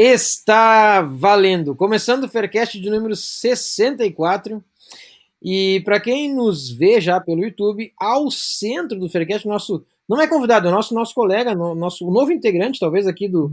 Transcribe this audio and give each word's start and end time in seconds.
Está 0.00 1.02
valendo. 1.02 1.74
Começando 1.74 2.22
o 2.22 2.28
Faircast 2.28 2.80
de 2.80 2.88
número 2.88 3.16
64. 3.16 4.62
E 5.42 5.82
para 5.84 5.98
quem 5.98 6.32
nos 6.32 6.70
vê 6.70 7.00
já 7.00 7.20
pelo 7.20 7.42
YouTube, 7.42 7.92
ao 7.98 8.30
centro 8.30 8.96
do 8.96 9.08
Faircast, 9.08 9.48
nosso 9.48 9.84
não 10.08 10.20
é 10.20 10.28
convidado, 10.28 10.68
é 10.68 10.70
nosso 10.70 10.94
nosso 10.94 11.12
colega, 11.12 11.52
nosso 11.52 12.08
novo 12.12 12.30
integrante, 12.30 12.78
talvez 12.78 13.08
aqui 13.08 13.28
do, 13.28 13.52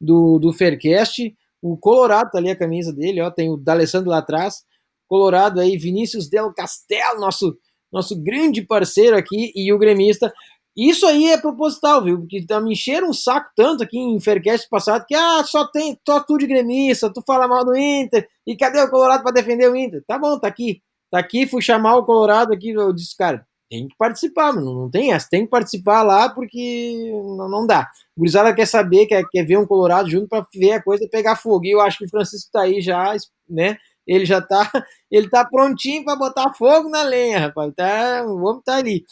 do, 0.00 0.38
do 0.38 0.52
Faircast, 0.52 1.36
o 1.60 1.76
Colorado, 1.76 2.30
tá 2.30 2.38
ali 2.38 2.50
a 2.50 2.56
camisa 2.56 2.92
dele, 2.92 3.20
ó, 3.20 3.28
tem 3.28 3.50
o 3.50 3.56
D'Alessandro 3.56 4.10
lá 4.10 4.18
atrás, 4.18 4.64
Colorado 5.08 5.58
aí, 5.58 5.76
Vinícius 5.76 6.28
Del 6.28 6.54
Castel, 6.54 7.18
nosso 7.18 7.58
nosso 7.90 8.16
grande 8.16 8.62
parceiro 8.62 9.16
aqui 9.16 9.52
e 9.56 9.72
o 9.72 9.78
gremista. 9.78 10.32
Isso 10.76 11.04
aí 11.06 11.26
é 11.26 11.36
proposital, 11.38 12.02
viu? 12.04 12.20
Porque 12.20 12.44
tá 12.46 12.60
me 12.60 12.72
encheram 12.72 13.10
um 13.10 13.12
saco 13.12 13.50
tanto 13.56 13.82
aqui 13.82 13.98
em 13.98 14.20
Faircast 14.20 14.68
passado 14.68 15.04
que 15.06 15.14
ah, 15.14 15.42
só 15.44 15.66
tem 15.66 15.98
só 16.06 16.20
tu 16.20 16.38
de 16.38 16.46
gremista, 16.46 17.12
tu 17.12 17.22
fala 17.26 17.48
mal 17.48 17.64
do 17.64 17.76
Inter, 17.76 18.26
e 18.46 18.56
cadê 18.56 18.80
o 18.80 18.90
Colorado 18.90 19.22
para 19.22 19.32
defender 19.32 19.70
o 19.70 19.76
Inter? 19.76 20.02
Tá 20.06 20.18
bom, 20.18 20.38
tá 20.38 20.48
aqui. 20.48 20.80
Tá 21.10 21.18
aqui, 21.18 21.46
fui 21.46 21.60
chamar 21.60 21.96
o 21.96 22.04
Colorado 22.04 22.52
aqui, 22.52 22.70
eu 22.70 22.92
disse, 22.92 23.16
cara, 23.16 23.44
tem 23.70 23.86
que 23.88 23.96
participar, 23.96 24.52
mano, 24.52 24.74
não 24.74 24.90
tem 24.90 25.12
essa, 25.12 25.28
tem 25.30 25.44
que 25.44 25.50
participar 25.50 26.02
lá 26.02 26.28
porque 26.28 27.10
não, 27.36 27.48
não 27.48 27.66
dá. 27.66 27.88
O 28.16 28.20
Gurizada 28.20 28.54
quer 28.54 28.66
saber, 28.66 29.06
quer, 29.06 29.24
quer 29.30 29.44
ver 29.44 29.58
um 29.58 29.66
Colorado 29.66 30.10
junto 30.10 30.28
para 30.28 30.44
ver 30.54 30.72
a 30.72 30.82
coisa 30.82 31.08
pegar 31.10 31.36
fogo. 31.36 31.64
E 31.64 31.70
eu 31.70 31.80
acho 31.80 31.98
que 31.98 32.04
o 32.04 32.08
Francisco 32.08 32.50
tá 32.52 32.62
aí 32.62 32.80
já, 32.80 33.14
né? 33.48 33.76
Ele 34.06 34.26
já 34.26 34.40
tá, 34.40 34.70
ele 35.10 35.30
tá 35.30 35.44
prontinho 35.44 36.04
para 36.04 36.16
botar 36.16 36.52
fogo 36.54 36.88
na 36.88 37.02
lenha, 37.04 37.38
rapaz. 37.38 37.72
Tá, 37.76 38.24
o 38.26 38.44
homem 38.44 38.62
tá 38.64 38.76
ali. 38.76 39.04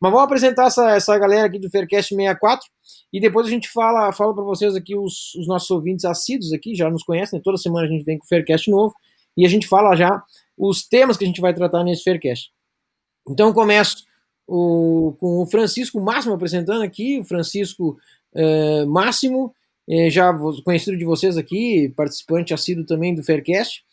Mas 0.00 0.12
vamos 0.12 0.24
apresentar 0.24 0.66
essa, 0.66 0.90
essa 0.92 1.18
galera 1.18 1.46
aqui 1.46 1.58
do 1.58 1.70
Faircast 1.70 2.14
64 2.14 2.66
e 3.12 3.20
depois 3.20 3.46
a 3.46 3.50
gente 3.50 3.68
fala, 3.68 4.12
fala 4.12 4.34
para 4.34 4.44
vocês 4.44 4.74
aqui 4.76 4.96
os, 4.96 5.34
os, 5.34 5.46
nossos 5.48 5.70
ouvintes 5.70 6.04
assíduos 6.04 6.52
aqui, 6.52 6.74
já 6.74 6.88
nos 6.88 7.02
conhecem, 7.02 7.38
né? 7.38 7.42
toda 7.44 7.56
semana 7.56 7.86
a 7.86 7.90
gente 7.90 8.04
vem 8.04 8.18
com 8.18 8.24
o 8.24 8.28
Faircast 8.28 8.70
novo 8.70 8.94
e 9.36 9.44
a 9.44 9.48
gente 9.48 9.66
fala 9.66 9.96
já 9.96 10.22
os 10.56 10.86
temas 10.86 11.16
que 11.16 11.24
a 11.24 11.26
gente 11.26 11.40
vai 11.40 11.52
tratar 11.52 11.82
nesse 11.82 12.04
Faircast. 12.04 12.50
Então 13.28 13.52
começo 13.52 14.04
o, 14.46 15.14
com 15.18 15.42
o 15.42 15.46
Francisco 15.46 16.00
Máximo 16.00 16.34
apresentando 16.34 16.82
aqui, 16.82 17.18
o 17.18 17.24
Francisco 17.24 17.98
é, 18.34 18.84
Máximo, 18.84 19.52
é, 19.88 20.10
já 20.10 20.32
conhecido 20.64 20.96
de 20.96 21.04
vocês 21.04 21.36
aqui, 21.36 21.92
participante 21.96 22.54
assíduo 22.54 22.84
também 22.84 23.14
do 23.14 23.22
Faircast. 23.24 23.84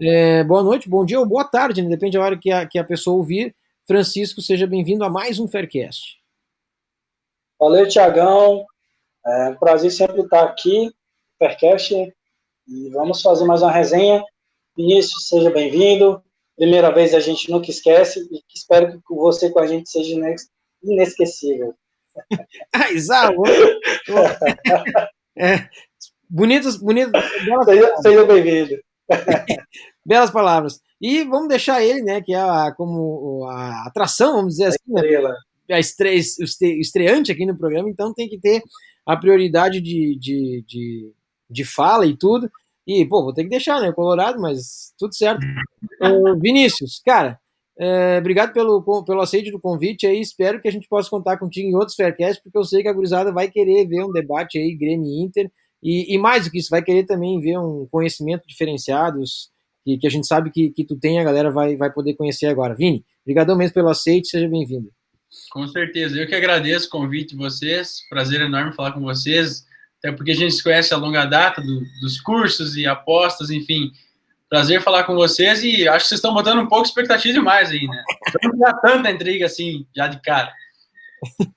É, 0.00 0.44
boa 0.44 0.62
noite, 0.62 0.88
bom 0.88 1.04
dia 1.04 1.18
ou 1.18 1.26
boa 1.26 1.44
tarde, 1.44 1.82
né? 1.82 1.88
depende 1.88 2.16
da 2.16 2.24
hora 2.24 2.38
que 2.38 2.50
a, 2.50 2.66
que 2.66 2.78
a 2.78 2.84
pessoa 2.84 3.16
ouvir. 3.16 3.54
Francisco, 3.88 4.42
seja 4.42 4.66
bem-vindo 4.66 5.02
a 5.02 5.08
mais 5.08 5.38
um 5.38 5.48
Faircast. 5.48 6.18
Valeu, 7.58 7.88
Tiagão. 7.88 8.66
É 9.26 9.48
um 9.48 9.54
prazer 9.56 9.90
sempre 9.90 10.20
estar 10.20 10.44
aqui, 10.44 10.92
Faircast, 11.38 11.94
e 11.94 12.90
vamos 12.90 13.22
fazer 13.22 13.46
mais 13.46 13.62
uma 13.62 13.72
resenha. 13.72 14.22
Vinícius, 14.76 15.28
seja 15.28 15.50
bem-vindo. 15.50 16.22
Primeira 16.54 16.92
vez 16.92 17.14
a 17.14 17.20
gente 17.20 17.50
nunca 17.50 17.70
esquece 17.70 18.28
e 18.30 18.42
espero 18.54 18.92
que 18.92 19.14
você 19.14 19.50
com 19.50 19.60
a 19.60 19.66
gente 19.66 19.88
seja 19.88 20.14
inesquecível. 20.82 21.74
ah, 22.74 22.92
exato. 22.92 23.40
é, 25.34 25.66
bonitas, 26.28 26.76
bonitas. 26.76 27.24
Seja, 27.64 27.96
seja 28.02 28.24
bem-vindo. 28.26 28.78
Belas 30.04 30.30
palavras. 30.30 30.78
E 31.00 31.22
vamos 31.24 31.48
deixar 31.48 31.82
ele, 31.82 32.02
né, 32.02 32.20
que 32.20 32.34
é 32.34 32.40
a, 32.40 32.72
como 32.76 33.46
a 33.48 33.86
atração, 33.86 34.36
vamos 34.36 34.54
dizer 34.54 34.66
assim, 34.66 34.78
né, 34.88 35.02
a 35.70 35.78
estre, 35.78 36.18
o 36.40 36.80
estreante 36.80 37.30
aqui 37.30 37.46
no 37.46 37.56
programa, 37.56 37.88
então 37.88 38.12
tem 38.12 38.28
que 38.28 38.38
ter 38.38 38.62
a 39.06 39.16
prioridade 39.16 39.80
de, 39.80 40.18
de, 40.18 40.64
de, 40.66 41.12
de 41.48 41.64
fala 41.64 42.06
e 42.06 42.16
tudo. 42.16 42.50
E, 42.86 43.04
pô, 43.04 43.22
vou 43.22 43.34
ter 43.34 43.44
que 43.44 43.50
deixar, 43.50 43.80
né, 43.80 43.92
Colorado, 43.92 44.40
mas 44.40 44.92
tudo 44.98 45.14
certo. 45.14 45.40
Uh, 46.02 46.38
Vinícius, 46.40 47.00
cara, 47.04 47.38
é, 47.78 48.18
obrigado 48.18 48.52
pelo, 48.52 48.82
pelo 49.04 49.20
aceite 49.20 49.52
do 49.52 49.60
convite 49.60 50.06
aí. 50.06 50.20
Espero 50.20 50.60
que 50.60 50.68
a 50.68 50.72
gente 50.72 50.88
possa 50.88 51.08
contar 51.08 51.38
contigo 51.38 51.68
em 51.68 51.74
outros 51.74 51.94
Faircasts, 51.94 52.42
porque 52.42 52.58
eu 52.58 52.64
sei 52.64 52.82
que 52.82 52.88
a 52.88 52.92
gurizada 52.92 53.32
vai 53.32 53.48
querer 53.48 53.86
ver 53.86 54.04
um 54.04 54.10
debate 54.10 54.58
aí, 54.58 54.74
Grêmio 54.74 55.06
Inter, 55.22 55.50
e, 55.82 56.12
e 56.12 56.18
mais 56.18 56.44
do 56.44 56.50
que 56.50 56.58
isso, 56.58 56.70
vai 56.70 56.82
querer 56.82 57.04
também 57.04 57.38
ver 57.40 57.56
um 57.58 57.86
conhecimento 57.90 58.42
diferenciado, 58.48 59.20
que, 59.88 59.98
que 59.98 60.06
a 60.06 60.10
gente 60.10 60.26
sabe 60.26 60.50
que, 60.50 60.70
que 60.70 60.84
tu 60.84 60.96
tem, 60.96 61.18
a 61.18 61.24
galera 61.24 61.50
vai, 61.50 61.76
vai 61.76 61.90
poder 61.90 62.14
conhecer 62.14 62.46
agora. 62.46 62.74
Vini, 62.74 63.04
obrigadão 63.22 63.56
mesmo 63.56 63.74
pelo 63.74 63.88
aceite, 63.88 64.28
seja 64.28 64.46
bem-vindo. 64.46 64.92
Com 65.50 65.66
certeza, 65.66 66.18
eu 66.18 66.26
que 66.26 66.34
agradeço 66.34 66.88
o 66.88 66.90
convite 66.90 67.30
de 67.30 67.36
vocês, 67.36 68.06
prazer 68.08 68.40
enorme 68.42 68.74
falar 68.74 68.92
com 68.92 69.00
vocês, 69.00 69.66
até 69.98 70.12
porque 70.12 70.32
a 70.32 70.34
gente 70.34 70.54
se 70.54 70.62
conhece 70.62 70.92
a 70.92 70.96
longa 70.96 71.24
data 71.24 71.62
do, 71.62 71.82
dos 72.00 72.20
cursos 72.20 72.76
e 72.76 72.86
apostas, 72.86 73.50
enfim, 73.50 73.90
prazer 74.48 74.82
falar 74.82 75.04
com 75.04 75.14
vocês 75.14 75.62
e 75.62 75.88
acho 75.88 76.04
que 76.04 76.08
vocês 76.08 76.18
estão 76.18 76.34
botando 76.34 76.60
um 76.60 76.68
pouco 76.68 76.84
de 76.84 76.88
expectativa 76.88 77.34
demais 77.34 77.70
aí, 77.70 77.86
né? 77.86 78.04
Não 78.44 78.58
dá 78.58 78.74
tanta 78.74 79.10
intriga 79.10 79.46
assim, 79.46 79.86
já 79.94 80.06
de 80.06 80.20
cara. 80.20 80.52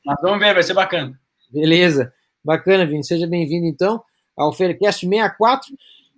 Mas 0.06 0.18
vamos 0.22 0.40
ver, 0.40 0.54
vai 0.54 0.64
ser 0.64 0.74
bacana. 0.74 1.20
Beleza, 1.50 2.14
bacana, 2.44 2.86
Vini, 2.86 3.04
seja 3.04 3.28
bem-vindo 3.28 3.68
então 3.68 4.02
ao 4.38 4.54
Faircast 4.54 5.06
64. 5.06 5.70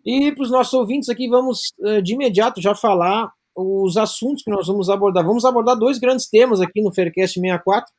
E 0.05 0.31
para 0.31 0.43
os 0.43 0.51
nossos 0.51 0.73
ouvintes 0.73 1.09
aqui, 1.09 1.27
vamos 1.27 1.73
eh, 1.83 2.01
de 2.01 2.13
imediato 2.13 2.61
já 2.61 2.75
falar 2.75 3.31
os 3.55 3.97
assuntos 3.97 4.43
que 4.43 4.51
nós 4.51 4.67
vamos 4.67 4.89
abordar. 4.89 5.25
Vamos 5.25 5.45
abordar 5.45 5.77
dois 5.77 5.97
grandes 5.99 6.27
temas 6.27 6.59
aqui 6.59 6.81
no 6.81 6.93
Faircast 6.93 7.39
64. 7.39 7.91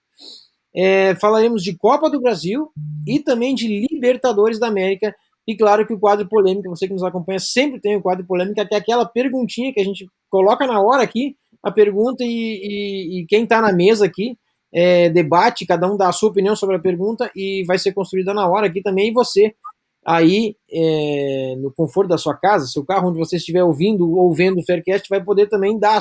É, 0.77 1.15
falaremos 1.17 1.63
de 1.63 1.77
Copa 1.77 2.11
do 2.11 2.21
Brasil 2.21 2.69
e 3.07 3.21
também 3.21 3.55
de 3.55 3.87
Libertadores 3.91 4.59
da 4.59 4.67
América. 4.67 5.15
E 5.47 5.57
claro 5.57 5.87
que 5.87 5.93
o 5.93 6.01
quadro 6.01 6.29
polêmica, 6.29 6.69
você 6.69 6.87
que 6.87 6.93
nos 6.93 7.05
acompanha, 7.05 7.39
sempre 7.39 7.81
tem 7.81 7.97
o 7.97 8.03
quadro 8.03 8.27
polêmica, 8.27 8.67
que 8.67 8.75
é 8.75 8.79
aquela 8.79 9.05
perguntinha 9.05 9.73
que 9.73 9.81
a 9.81 9.85
gente 9.85 10.07
coloca 10.29 10.67
na 10.67 10.81
hora 10.81 11.03
aqui, 11.03 11.37
a 11.63 11.71
pergunta, 11.71 12.25
e, 12.25 12.29
e, 12.29 13.21
e 13.21 13.27
quem 13.27 13.45
está 13.45 13.61
na 13.61 13.73
mesa 13.73 14.07
aqui 14.07 14.37
é, 14.73 15.09
debate, 15.09 15.65
cada 15.65 15.91
um 15.91 15.97
dá 15.97 16.09
a 16.09 16.13
sua 16.13 16.31
opinião 16.31 16.57
sobre 16.57 16.77
a 16.77 16.81
pergunta 16.81 17.31
e 17.37 17.63
vai 17.67 17.79
ser 17.79 17.93
construída 17.93 18.35
na 18.35 18.49
hora 18.49 18.67
aqui 18.67 18.83
também. 18.83 19.11
E 19.11 19.13
você 19.13 19.55
aí 20.07 20.57
é, 20.71 21.55
no 21.59 21.73
conforto 21.73 22.09
da 22.09 22.19
sua 22.19 22.37
casa, 22.37 22.67
seu 22.67 22.85
carro, 22.85 23.09
onde 23.09 23.19
você 23.19 23.37
estiver 23.37 23.65
ouvindo 23.65 24.11
ou 24.17 24.33
vendo 24.33 24.59
o 24.59 24.65
Faircast, 24.65 25.09
vai 25.09 25.23
poder 25.23 25.49
também 25.49 25.79
dar, 25.79 26.01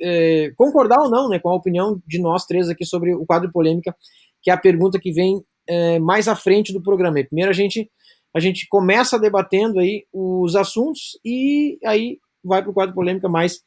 é, 0.00 0.52
concordar 0.56 1.00
ou 1.00 1.10
não 1.10 1.28
né, 1.28 1.38
com 1.38 1.48
a 1.48 1.54
opinião 1.54 2.00
de 2.06 2.20
nós 2.20 2.44
três 2.44 2.68
aqui 2.68 2.84
sobre 2.84 3.14
o 3.14 3.24
quadro 3.24 3.50
polêmica, 3.52 3.94
que 4.42 4.50
é 4.50 4.54
a 4.54 4.58
pergunta 4.58 4.98
que 4.98 5.12
vem 5.12 5.42
é, 5.68 5.98
mais 5.98 6.26
à 6.26 6.34
frente 6.34 6.72
do 6.72 6.82
programa. 6.82 7.20
E 7.20 7.24
primeiro 7.24 7.50
a 7.50 7.54
gente, 7.54 7.90
a 8.34 8.40
gente 8.40 8.66
começa 8.68 9.18
debatendo 9.18 9.78
aí 9.78 10.04
os 10.12 10.56
assuntos 10.56 11.18
e 11.24 11.78
aí 11.84 12.18
vai 12.44 12.60
para 12.60 12.70
o 12.70 12.74
quadro 12.74 12.94
polêmica 12.94 13.28
mais, 13.28 13.60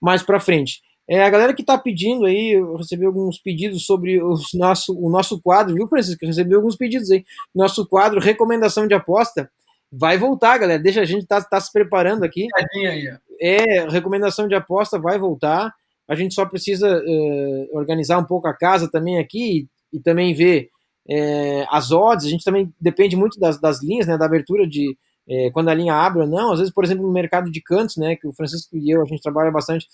mais 0.00 0.22
para 0.22 0.40
frente. 0.40 0.80
É, 1.08 1.22
a 1.22 1.30
galera 1.30 1.54
que 1.54 1.62
está 1.62 1.78
pedindo 1.78 2.24
aí, 2.24 2.52
eu 2.52 2.76
recebi 2.76 3.04
alguns 3.04 3.38
pedidos 3.38 3.86
sobre 3.86 4.20
o 4.20 4.34
nosso, 4.54 4.98
o 4.98 5.08
nosso 5.08 5.40
quadro, 5.40 5.74
viu, 5.74 5.86
Francisco? 5.86 6.24
Eu 6.24 6.28
recebi 6.28 6.54
alguns 6.54 6.76
pedidos 6.76 7.10
aí. 7.10 7.24
Nosso 7.54 7.86
quadro 7.86 8.20
Recomendação 8.20 8.86
de 8.88 8.94
Aposta 8.94 9.48
vai 9.90 10.18
voltar, 10.18 10.58
galera. 10.58 10.82
Deixa 10.82 11.00
a 11.00 11.04
gente 11.04 11.26
tá, 11.26 11.40
tá 11.40 11.60
se 11.60 11.72
preparando 11.72 12.24
aqui. 12.24 12.46
É, 13.40 13.88
recomendação 13.88 14.48
de 14.48 14.54
aposta 14.54 14.98
vai 14.98 15.18
voltar. 15.18 15.72
A 16.08 16.14
gente 16.14 16.34
só 16.34 16.46
precisa 16.46 16.88
uh, 16.88 17.76
organizar 17.76 18.18
um 18.18 18.24
pouco 18.24 18.46
a 18.46 18.54
casa 18.54 18.90
também 18.90 19.18
aqui 19.18 19.68
e, 19.92 19.96
e 19.98 20.00
também 20.00 20.34
ver 20.34 20.68
é, 21.08 21.66
as 21.70 21.90
odds. 21.90 22.26
A 22.26 22.30
gente 22.30 22.44
também 22.44 22.72
depende 22.80 23.16
muito 23.16 23.38
das, 23.38 23.60
das 23.60 23.82
linhas, 23.82 24.06
né, 24.06 24.16
da 24.16 24.26
abertura 24.26 24.66
de 24.66 24.96
é, 25.28 25.50
quando 25.50 25.68
a 25.68 25.74
linha 25.74 25.94
abre 25.94 26.22
ou 26.22 26.28
não. 26.28 26.52
Às 26.52 26.60
vezes, 26.60 26.72
por 26.72 26.84
exemplo, 26.84 27.04
no 27.04 27.12
mercado 27.12 27.50
de 27.50 27.60
cantos, 27.60 27.96
né, 27.96 28.16
que 28.16 28.26
o 28.26 28.32
Francisco 28.32 28.76
e 28.76 28.90
eu 28.90 29.02
a 29.02 29.06
gente 29.06 29.22
trabalha 29.22 29.50
bastante 29.50 29.86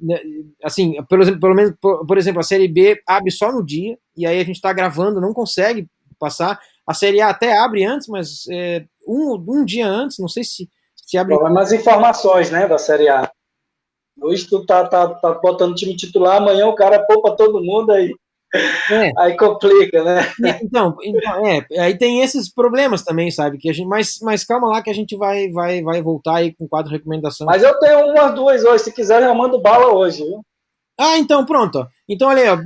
né, 0.00 0.18
assim, 0.64 1.02
pelo, 1.04 1.40
pelo 1.40 1.54
menos, 1.54 1.74
por, 1.80 2.06
por, 2.06 2.18
exemplo, 2.18 2.40
a 2.40 2.44
Série 2.44 2.68
B 2.68 3.00
abre 3.06 3.30
só 3.30 3.52
no 3.52 3.64
dia, 3.64 3.98
e 4.16 4.26
aí 4.26 4.40
a 4.40 4.44
gente 4.44 4.56
está 4.56 4.72
gravando, 4.72 5.20
não 5.20 5.32
consegue 5.32 5.86
passar. 6.18 6.60
A 6.86 6.94
Série 6.94 7.20
A 7.20 7.30
até 7.30 7.58
abre 7.58 7.84
antes, 7.84 8.08
mas 8.08 8.44
é, 8.50 8.84
um, 9.06 9.34
um 9.48 9.64
dia 9.64 9.86
antes, 9.86 10.18
não 10.18 10.28
sei 10.28 10.44
se, 10.44 10.68
se 10.96 11.18
abre. 11.18 11.36
mais 11.50 11.72
informações, 11.72 12.50
né, 12.50 12.66
da 12.66 12.78
Série 12.78 13.08
A. 13.08 13.30
Hoje 14.20 14.46
tu 14.46 14.66
tá, 14.66 14.86
tá, 14.86 15.08
tá 15.08 15.34
botando 15.34 15.74
time 15.74 15.96
titular, 15.96 16.36
amanhã 16.36 16.66
o 16.66 16.74
cara 16.74 17.04
poupa 17.06 17.36
todo 17.36 17.62
mundo 17.62 17.92
aí. 17.92 18.14
É. 18.90 19.12
Aí 19.18 19.36
complica, 19.36 20.02
né? 20.02 20.20
Então, 20.62 20.96
então, 21.02 21.46
é, 21.46 21.64
aí 21.78 21.96
tem 21.96 22.22
esses 22.22 22.52
problemas 22.52 23.02
também, 23.04 23.30
sabe? 23.30 23.58
Que 23.58 23.70
a 23.70 23.72
gente, 23.72 23.86
mas, 23.86 24.18
mas 24.22 24.44
calma 24.44 24.68
lá 24.68 24.82
que 24.82 24.90
a 24.90 24.94
gente 24.94 25.16
vai, 25.16 25.48
vai, 25.50 25.82
vai 25.82 26.02
voltar 26.02 26.36
aí 26.36 26.54
com 26.54 26.68
quatro 26.68 26.90
recomendações. 26.90 27.46
Mas 27.46 27.62
eu 27.62 27.78
tenho 27.78 28.06
umas 28.08 28.34
duas 28.34 28.64
hoje, 28.64 28.84
se 28.84 28.92
quiser 28.92 29.22
eu 29.22 29.34
mando 29.34 29.60
bala 29.60 29.92
hoje, 29.94 30.24
viu? 30.24 30.40
Ah, 30.98 31.16
então, 31.16 31.46
pronto. 31.46 31.86
Então, 32.08 32.28
olha 32.28 32.42
aí, 32.42 32.48
ó. 32.48 32.58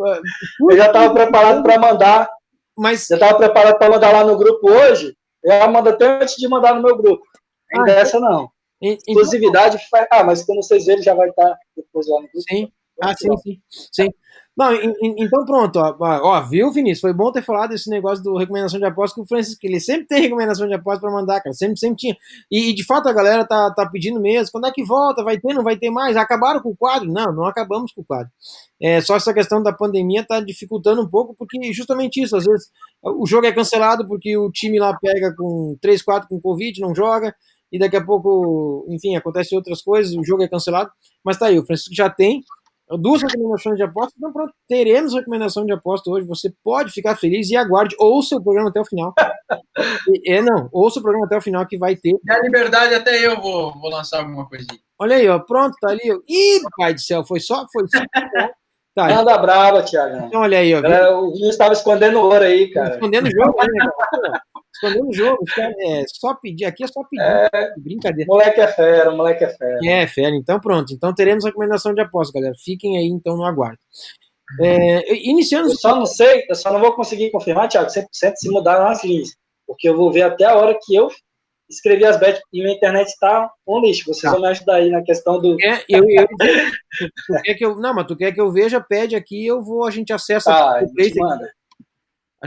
Eu 0.70 0.76
já 0.76 0.86
estava 0.86 1.12
preparado 1.14 1.62
para 1.62 1.78
mandar, 1.78 2.28
Mas, 2.76 3.06
já 3.08 3.16
estava 3.16 3.38
preparado 3.38 3.78
para 3.78 3.90
mandar 3.90 4.12
lá 4.12 4.24
no 4.24 4.36
grupo 4.36 4.68
hoje, 4.70 5.14
eu 5.44 5.52
já 5.52 5.68
mando 5.68 5.90
até 5.90 6.22
antes 6.22 6.36
de 6.36 6.48
mandar 6.48 6.74
no 6.74 6.82
meu 6.82 6.96
grupo. 6.96 7.22
Ainda 7.72 7.92
Ah, 7.92 8.00
essa 8.00 8.18
não. 8.18 8.48
Exclusividade, 8.82 9.78
fa- 9.88 10.06
ah, 10.10 10.24
mas 10.24 10.42
quando 10.44 10.62
vocês 10.62 10.84
verem 10.86 11.02
já 11.02 11.14
vai 11.14 11.28
estar 11.28 11.56
depois 11.76 12.06
lá 12.08 12.16
no 12.16 12.28
grupo. 12.28 12.42
Sim. 12.48 12.68
Ah, 13.02 13.14
sim, 13.16 13.36
sim. 13.38 13.60
sim. 13.92 14.08
Não, 14.56 14.72
en- 14.72 14.94
en- 15.02 15.14
então 15.18 15.44
pronto, 15.44 15.76
ó, 15.80 15.96
ó, 15.98 16.40
viu, 16.42 16.70
Vinícius? 16.70 17.00
Foi 17.00 17.12
bom 17.12 17.32
ter 17.32 17.42
falado 17.42 17.72
esse 17.74 17.90
negócio 17.90 18.22
do 18.22 18.36
recomendação 18.36 18.78
de 18.78 18.84
aposta 18.86 19.16
com 19.16 19.22
o 19.22 19.26
Francisco, 19.26 19.60
que 19.60 19.66
ele 19.66 19.80
sempre 19.80 20.06
tem 20.06 20.22
recomendação 20.22 20.68
de 20.68 20.74
aposta 20.74 21.00
para 21.00 21.10
mandar, 21.10 21.40
cara, 21.40 21.52
sempre, 21.52 21.76
sempre 21.76 21.96
tinha. 21.96 22.16
E, 22.48 22.70
e, 22.70 22.74
de 22.74 22.84
fato 22.84 23.08
a 23.08 23.12
galera 23.12 23.44
tá, 23.44 23.72
tá 23.74 23.84
pedindo 23.90 24.20
mesmo, 24.20 24.52
quando 24.52 24.68
é 24.68 24.70
que 24.72 24.84
volta? 24.84 25.24
Vai 25.24 25.38
ter, 25.40 25.52
não 25.54 25.64
vai 25.64 25.76
ter 25.76 25.90
mais? 25.90 26.16
Acabaram 26.16 26.60
com 26.60 26.68
o 26.70 26.76
quadro? 26.76 27.10
Não, 27.12 27.32
não 27.34 27.46
acabamos 27.46 27.90
com 27.92 28.02
o 28.02 28.04
quadro. 28.04 28.30
É, 28.80 29.00
só 29.00 29.16
essa 29.16 29.34
questão 29.34 29.60
da 29.60 29.72
pandemia 29.72 30.24
tá 30.24 30.38
dificultando 30.40 31.02
um 31.02 31.08
pouco, 31.08 31.34
porque 31.36 31.72
justamente 31.72 32.22
isso, 32.22 32.36
às 32.36 32.44
vezes 32.44 32.68
o 33.02 33.26
jogo 33.26 33.46
é 33.46 33.52
cancelado 33.52 34.06
porque 34.06 34.36
o 34.36 34.50
time 34.52 34.78
lá 34.78 34.96
pega 35.00 35.34
com 35.36 35.76
3, 35.80 36.00
4 36.00 36.28
com 36.28 36.40
Covid, 36.40 36.80
não 36.80 36.94
joga, 36.94 37.34
e 37.72 37.78
daqui 37.78 37.96
a 37.96 38.04
pouco, 38.04 38.86
enfim, 38.88 39.16
acontece 39.16 39.56
outras 39.56 39.82
coisas, 39.82 40.14
o 40.14 40.24
jogo 40.24 40.44
é 40.44 40.48
cancelado, 40.48 40.90
mas 41.24 41.36
tá 41.38 41.46
aí, 41.46 41.58
o 41.58 41.66
Francisco 41.66 41.94
já 41.94 42.08
tem 42.08 42.40
duas 43.00 43.22
recomendações 43.22 43.76
de 43.76 43.82
aposta, 43.82 44.12
então 44.16 44.32
pronto, 44.32 44.52
teremos 44.68 45.14
recomendação 45.14 45.64
de 45.64 45.72
aposta 45.72 46.10
hoje, 46.10 46.26
você 46.26 46.52
pode 46.62 46.90
ficar 46.92 47.16
feliz 47.16 47.50
e 47.50 47.56
aguarde, 47.56 47.96
ouça 47.98 48.36
o 48.36 48.42
programa 48.42 48.68
até 48.70 48.80
o 48.80 48.84
final. 48.84 49.12
E- 50.08 50.32
É, 50.34 50.40
não, 50.42 50.68
ouça 50.72 50.98
o 51.00 51.02
programa 51.02 51.26
até 51.26 51.36
o 51.36 51.40
final 51.42 51.66
que 51.66 51.76
vai 51.78 51.96
ter. 51.96 52.16
Da 52.24 52.38
liberdade 52.40 52.94
até 52.94 53.26
eu 53.26 53.40
vou, 53.40 53.72
vou 53.80 53.90
lançar 53.90 54.20
alguma 54.20 54.48
coisinha. 54.48 54.78
Olha 54.98 55.16
aí, 55.16 55.28
ó, 55.28 55.38
pronto, 55.40 55.74
tá 55.80 55.90
ali. 55.90 56.12
ó. 56.12 56.16
Ih, 56.28 56.60
pai 56.76 56.94
do 56.94 57.00
céu, 57.00 57.24
foi 57.26 57.40
só, 57.40 57.64
foi 57.72 57.84
só. 57.88 57.98
Tá, 58.96 59.08
Anda 59.12 59.36
brava, 59.38 59.82
Thiago. 59.82 60.26
então 60.28 60.42
olha 60.42 60.56
aí, 60.58 60.72
ó, 60.72 60.80
viu? 60.80 61.18
O 61.18 61.32
Vinho 61.32 61.50
estava 61.50 61.72
escondendo 61.72 62.20
ouro 62.20 62.44
aí, 62.44 62.70
cara. 62.70 62.94
escondendo 62.94 63.26
o 63.26 63.30
jogo, 63.32 63.56
né, 63.58 63.86
Escondendo 64.74 65.08
o 65.08 65.12
jogo, 65.14 65.44
caras- 65.54 65.74
é 65.78 66.04
só 66.08 66.34
pedir, 66.34 66.64
aqui 66.64 66.82
é 66.84 66.86
só 66.88 67.02
pedir, 67.04 67.50
brincadeira. 67.78 68.26
Moleque 68.28 68.60
é 68.60 68.66
fera, 68.68 69.10
moleque 69.12 69.44
é 69.44 69.48
fera. 69.50 69.78
É, 69.84 70.06
fera. 70.06 70.34
Então 70.34 70.58
pronto. 70.60 70.92
Então 70.92 71.14
teremos 71.14 71.44
recomendação 71.44 71.94
de 71.94 72.00
aposta, 72.00 72.32
galera. 72.38 72.54
Fiquem 72.62 72.98
aí 72.98 73.06
então 73.06 73.36
no 73.36 73.44
aguardo. 73.44 73.78
É, 74.60 75.14
iniciando. 75.28 75.68
Eu 75.68 75.76
só 75.76 75.94
não 75.96 76.06
sei, 76.06 76.44
eu 76.48 76.54
só 76.54 76.72
não 76.72 76.80
vou 76.80 76.92
conseguir 76.94 77.30
confirmar, 77.30 77.68
Thiago, 77.68 77.88
100% 77.88 78.34
se 78.36 78.50
mudaram 78.50 78.86
as 78.88 79.02
linhas. 79.04 79.30
Porque 79.66 79.88
eu 79.88 79.96
vou 79.96 80.12
ver 80.12 80.22
até 80.22 80.44
a 80.44 80.54
hora 80.56 80.76
que 80.82 80.94
eu 80.94 81.08
escrevi 81.70 82.04
as 82.04 82.18
bets 82.18 82.42
e 82.52 82.62
minha 82.62 82.74
internet 82.74 83.08
está 83.08 83.50
um 83.66 83.80
lixo. 83.80 84.04
Vocês 84.06 84.22
Tá. 84.22 84.32
vão 84.32 84.40
me 84.42 84.48
ajudar 84.48 84.74
aí 84.74 84.90
na 84.90 85.02
questão 85.02 85.40
do. 85.40 85.56
É, 85.62 85.82
eu, 85.88 86.04
eu, 86.10 86.26
tu, 86.28 87.08
tu 87.26 87.42
quer 87.42 87.54
que 87.54 87.64
eu, 87.64 87.76
não, 87.76 87.94
mas 87.94 88.06
tu 88.06 88.14
quer 88.16 88.32
que 88.32 88.40
eu 88.40 88.52
veja, 88.52 88.80
pede 88.80 89.16
aqui, 89.16 89.46
eu 89.46 89.62
vou, 89.62 89.86
a 89.86 89.90
gente 89.90 90.12
acessa 90.12 90.50
Tá, 90.50 90.78
aqui. 90.80 91.18
manda. 91.18 91.50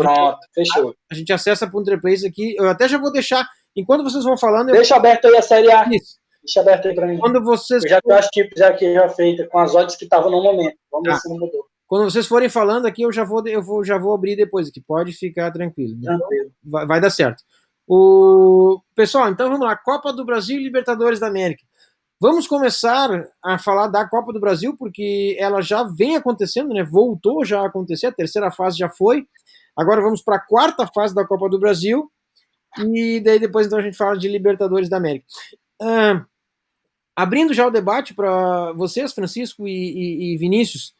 A 0.06 0.08
gente, 0.10 0.16
Pronto, 0.16 0.40
fechou. 0.54 0.96
a 1.12 1.16
gente 1.16 1.34
acessa 1.34 1.68
pro 1.70 1.84
Place 2.02 2.26
aqui. 2.26 2.56
Eu 2.58 2.70
até 2.70 2.88
já 2.88 2.98
vou 2.98 3.12
deixar, 3.12 3.48
enquanto 3.76 4.04
vocês 4.04 4.24
vão 4.24 4.38
falando, 4.38 4.70
eu 4.70 4.76
Deixa 4.76 4.96
aberto 4.96 5.26
aí 5.26 5.36
a 5.38 5.42
série 5.42 5.72
A. 5.72 5.84
isso. 5.92 6.18
Deixa 6.44 6.62
aberto 6.62 6.88
aí 6.88 6.96
pra 6.96 7.08
mim. 7.08 7.18
Quando 7.18 7.44
vocês, 7.44 7.84
Eu 7.84 7.90
já 7.90 8.02
tenho 8.02 8.18
as 8.18 8.28
tipos 8.28 8.62
aqui 8.62 8.94
já 8.94 9.10
feitas 9.10 9.48
com 9.50 9.60
as 9.60 9.76
odds 9.76 9.96
que 9.96 10.04
estavam 10.06 10.32
no 10.32 10.42
momento. 10.42 10.78
Vamos 10.92 11.08
Tá. 11.08 11.14
ver 11.16 11.20
se 11.22 11.30
não 11.30 11.38
mudou. 11.40 11.66
quando 11.88 12.04
vocês 12.10 12.26
forem 12.28 12.50
falando 12.50 12.86
aqui, 12.86 13.02
eu 13.02 13.12
já 13.12 13.24
vou, 13.24 13.46
eu 13.48 13.62
vou, 13.62 13.84
já 13.84 13.98
vou 13.98 14.14
abrir 14.14 14.36
depois 14.36 14.68
aqui. 14.68 14.82
Pode 14.82 15.12
ficar 15.14 15.52
tranquilo. 15.52 15.96
Então, 16.00 16.18
Tranquilo. 16.18 16.52
vai, 16.64 16.86
vai 16.86 17.02
dar 17.02 17.10
certo. 17.10 17.42
O 17.90 18.82
pessoal, 18.94 19.30
então 19.30 19.50
vamos 19.50 19.66
lá, 19.66 19.76
Copa 19.78 20.12
do 20.12 20.26
Brasil 20.26 20.60
e 20.60 20.64
Libertadores 20.64 21.20
da 21.20 21.28
América. 21.28 21.64
Vamos 22.20 22.48
começar 22.48 23.10
a 23.44 23.58
falar 23.60 23.88
da 23.88 24.08
Copa 24.08 24.34
do 24.34 24.40
Brasil 24.40 24.76
porque 24.78 25.38
ela 25.40 25.62
já 25.62 25.84
vem 25.84 26.16
acontecendo, 26.18 26.74
né? 26.74 26.84
Voltou 26.84 27.46
já 27.46 27.62
a 27.62 27.68
acontecer, 27.68 28.08
a 28.08 28.12
terceira 28.12 28.52
fase 28.52 28.78
já 28.78 28.90
foi. 28.90 29.26
Agora 29.78 30.02
vamos 30.02 30.22
para 30.22 30.38
a 30.38 30.40
quarta 30.46 30.88
fase 30.88 31.14
da 31.14 31.26
Copa 31.26 31.48
do 31.50 31.60
Brasil 31.60 32.10
e 32.94 33.20
daí 33.24 33.40
depois 33.40 33.68
então 33.68 33.80
a 33.80 33.82
gente 33.82 33.98
fala 33.98 34.18
de 34.18 34.28
Libertadores 34.28 34.90
da 34.90 34.98
América. 34.98 35.26
Ah, 35.82 36.26
abrindo 37.16 37.54
já 37.54 37.66
o 37.68 37.72
debate 37.72 38.14
para 38.14 38.74
vocês, 38.74 39.14
Francisco 39.14 39.68
e, 39.68 39.72
e- 39.72 40.36
e 40.36 40.38
Vinícius. 40.38 40.94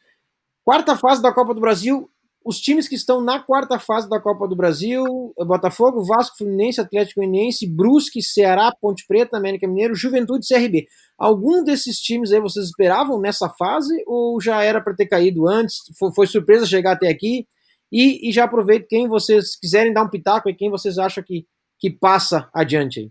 Quarta 0.64 0.96
fase 0.96 1.22
da 1.22 1.32
Copa 1.32 1.54
do 1.54 1.60
Brasil, 1.60 2.10
os 2.44 2.60
times 2.60 2.88
que 2.88 2.94
estão 2.94 3.20
na 3.20 3.40
quarta 3.40 3.78
fase 3.78 4.08
da 4.08 4.20
Copa 4.20 4.46
do 4.48 4.56
Brasil, 4.56 5.04
Botafogo, 5.38 6.04
Vasco, 6.04 6.36
Fluminense, 6.38 6.80
Atlético 6.80 7.20
Goianiense, 7.20 7.66
Brusque, 7.68 8.22
Ceará, 8.22 8.72
Ponte 8.80 9.04
Preta, 9.06 9.36
América 9.36 9.66
Mineiro, 9.66 9.94
Juventude 9.94 10.44
e 10.44 10.54
CRB. 10.54 10.86
Algum 11.18 11.62
desses 11.64 11.98
times 11.98 12.32
aí 12.32 12.40
vocês 12.40 12.66
esperavam 12.66 13.20
nessa 13.20 13.48
fase 13.50 13.94
ou 14.06 14.40
já 14.40 14.62
era 14.62 14.80
para 14.80 14.94
ter 14.94 15.06
caído 15.06 15.48
antes? 15.48 15.76
Foi, 15.98 16.12
foi 16.14 16.26
surpresa 16.26 16.64
chegar 16.66 16.92
até 16.92 17.08
aqui? 17.08 17.46
E, 17.90 18.28
e 18.28 18.32
já 18.32 18.44
aproveito 18.44 18.86
quem 18.86 19.08
vocês 19.08 19.56
quiserem 19.56 19.92
dar 19.92 20.02
um 20.02 20.10
pitaco 20.10 20.48
e 20.48 20.54
quem 20.54 20.70
vocês 20.70 20.98
acham 20.98 21.24
que, 21.24 21.46
que 21.78 21.90
passa 21.90 22.48
adiante 22.52 23.00
aí. 23.00 23.10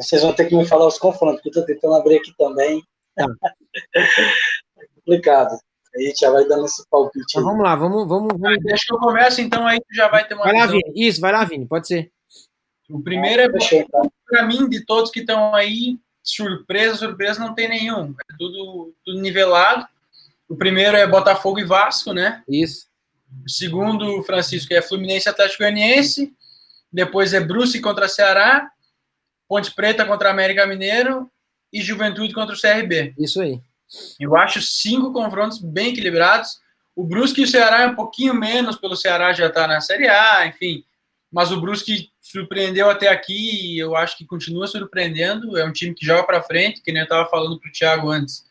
Vocês 0.00 0.22
vão 0.22 0.32
ter 0.32 0.46
que 0.46 0.56
me 0.56 0.64
falar 0.64 0.86
os 0.86 0.98
confrontos, 0.98 1.42
porque 1.42 1.58
eu 1.58 1.62
tô 1.62 1.66
tentando 1.66 1.94
abrir 1.94 2.16
aqui 2.16 2.32
também. 2.38 2.82
Tá. 3.14 3.26
é 3.94 4.86
complicado. 4.94 5.58
Aí 5.94 6.04
a 6.04 6.08
gente 6.08 6.20
já 6.20 6.30
vai 6.30 6.46
dando 6.46 6.64
esse 6.64 6.88
palpite. 6.88 7.26
Então 7.30 7.42
aí. 7.42 7.48
vamos 7.48 7.64
lá, 7.64 7.76
vamos, 7.76 8.08
vamos, 8.08 8.32
vamos. 8.38 8.58
Deixa 8.62 8.84
que 8.86 8.94
eu 8.94 8.98
começo, 8.98 9.40
então 9.40 9.66
aí 9.66 9.78
tu 9.78 9.94
já 9.94 10.08
vai 10.08 10.26
ter 10.26 10.34
uma 10.34 10.44
Vai 10.44 10.54
lá, 10.54 10.66
visão. 10.66 10.80
Vini. 10.86 11.08
Isso, 11.08 11.20
vai 11.20 11.32
lá, 11.32 11.44
Vini, 11.44 11.66
pode 11.66 11.86
ser. 11.86 12.10
O 12.88 13.02
primeiro 13.02 13.42
é 13.42 13.50
Fechou, 13.50 13.80
então. 13.80 14.10
para 14.26 14.46
mim, 14.46 14.68
de 14.68 14.84
todos 14.84 15.10
que 15.10 15.20
estão 15.20 15.54
aí, 15.54 15.98
surpresa, 16.22 16.96
surpresa 16.96 17.40
não 17.40 17.54
tem 17.54 17.68
nenhum. 17.68 18.10
É 18.10 18.36
tudo, 18.38 18.94
tudo 19.04 19.20
nivelado. 19.20 19.86
O 20.48 20.56
primeiro 20.56 20.96
é 20.96 21.06
Botafogo 21.06 21.58
e 21.58 21.64
Vasco, 21.64 22.12
né? 22.12 22.42
Isso. 22.48 22.86
O 23.44 23.48
segundo, 23.48 24.22
Francisco, 24.22 24.72
é 24.74 24.82
Fluminense 24.82 25.28
Atlético 25.28 25.62
Goianiense. 25.62 26.32
Depois 26.92 27.32
é 27.32 27.40
Brusque 27.40 27.80
contra 27.80 28.08
Ceará. 28.08 28.70
Ponte 29.48 29.74
Preta 29.74 30.04
contra 30.04 30.30
América 30.30 30.66
Mineiro. 30.66 31.30
E 31.72 31.80
Juventude 31.80 32.34
contra 32.34 32.54
o 32.54 32.60
CRB. 32.60 33.14
Isso 33.18 33.40
aí. 33.40 33.60
Eu 34.20 34.36
acho 34.36 34.60
cinco 34.60 35.12
confrontos 35.12 35.58
bem 35.58 35.88
equilibrados. 35.88 36.60
O 36.94 37.04
Brusque 37.04 37.40
e 37.40 37.44
o 37.44 37.48
Ceará 37.48 37.82
é 37.82 37.86
um 37.86 37.94
pouquinho 37.94 38.34
menos, 38.34 38.76
pelo 38.76 38.96
Ceará 38.96 39.32
já 39.32 39.46
está 39.46 39.66
na 39.66 39.80
Série 39.80 40.08
A, 40.08 40.46
enfim. 40.46 40.84
Mas 41.30 41.50
o 41.50 41.60
Brusque 41.60 42.10
surpreendeu 42.20 42.90
até 42.90 43.08
aqui 43.08 43.74
e 43.74 43.78
eu 43.78 43.96
acho 43.96 44.16
que 44.16 44.26
continua 44.26 44.66
surpreendendo. 44.66 45.56
É 45.56 45.64
um 45.64 45.72
time 45.72 45.94
que 45.94 46.04
joga 46.04 46.24
para 46.24 46.42
frente, 46.42 46.82
que 46.82 46.92
nem 46.92 47.00
eu 47.00 47.04
estava 47.04 47.28
falando 47.28 47.58
para 47.58 47.68
o 47.68 47.72
Thiago 47.72 48.10
antes. 48.10 48.44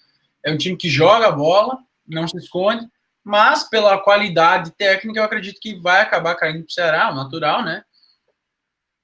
É 0.44 0.51
um 0.51 0.58
time 0.58 0.75
que 0.75 0.89
joga 0.89 1.27
a 1.27 1.32
bola, 1.32 1.77
não 2.08 2.27
se 2.27 2.38
esconde, 2.38 2.88
mas 3.24 3.63
pela 3.63 4.00
qualidade 4.00 4.72
técnica 4.72 5.20
eu 5.20 5.24
acredito 5.24 5.60
que 5.60 5.80
vai 5.80 6.01
acabar 6.01 6.36
caindo 6.36 6.63
para 6.63 6.70
o 6.70 6.72
Ceará, 6.72 7.12
o 7.12 7.16
natural, 7.16 7.63
né? 7.63 7.84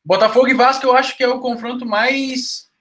Botafogo 0.04 0.48
e 0.48 0.54
Vasco 0.54 0.86
eu 0.86 0.96
acho 0.96 1.18
que 1.18 1.24
é 1.24 1.28
o 1.28 1.40
confronto 1.40 1.86
mais 1.86 2.72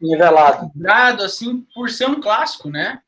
Nivelado. 0.00 0.66
equilibrado, 0.66 1.22
assim, 1.22 1.62
por 1.74 1.90
ser 1.90 2.06
um 2.06 2.20
clássico, 2.20 2.68
né? 2.68 3.00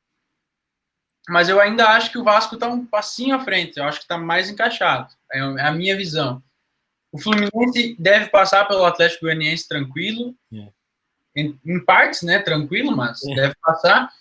Mas 1.28 1.48
eu 1.48 1.60
ainda 1.60 1.88
acho 1.88 2.10
que 2.10 2.18
o 2.18 2.24
Vasco 2.24 2.56
tá 2.56 2.68
um 2.68 2.84
passinho 2.84 3.34
à 3.34 3.40
frente. 3.40 3.78
Eu 3.78 3.84
acho 3.84 4.00
que 4.00 4.06
tá 4.06 4.18
mais 4.18 4.50
encaixado. 4.50 5.12
É 5.32 5.40
a 5.40 5.72
minha 5.72 5.96
visão. 5.96 6.42
O 7.10 7.18
Fluminense 7.18 7.96
deve 7.98 8.26
passar 8.26 8.66
pelo 8.66 8.84
Atlético 8.84 9.22
Goianiense 9.26 9.66
tranquilo. 9.66 10.34
É. 10.52 10.68
Em, 11.36 11.58
em 11.64 11.84
partes, 11.84 12.22
né? 12.22 12.40
Tranquilo, 12.40 12.94
mas 12.94 13.22
É. 13.24 13.34
deve 13.34 13.54
passar. 13.56 14.12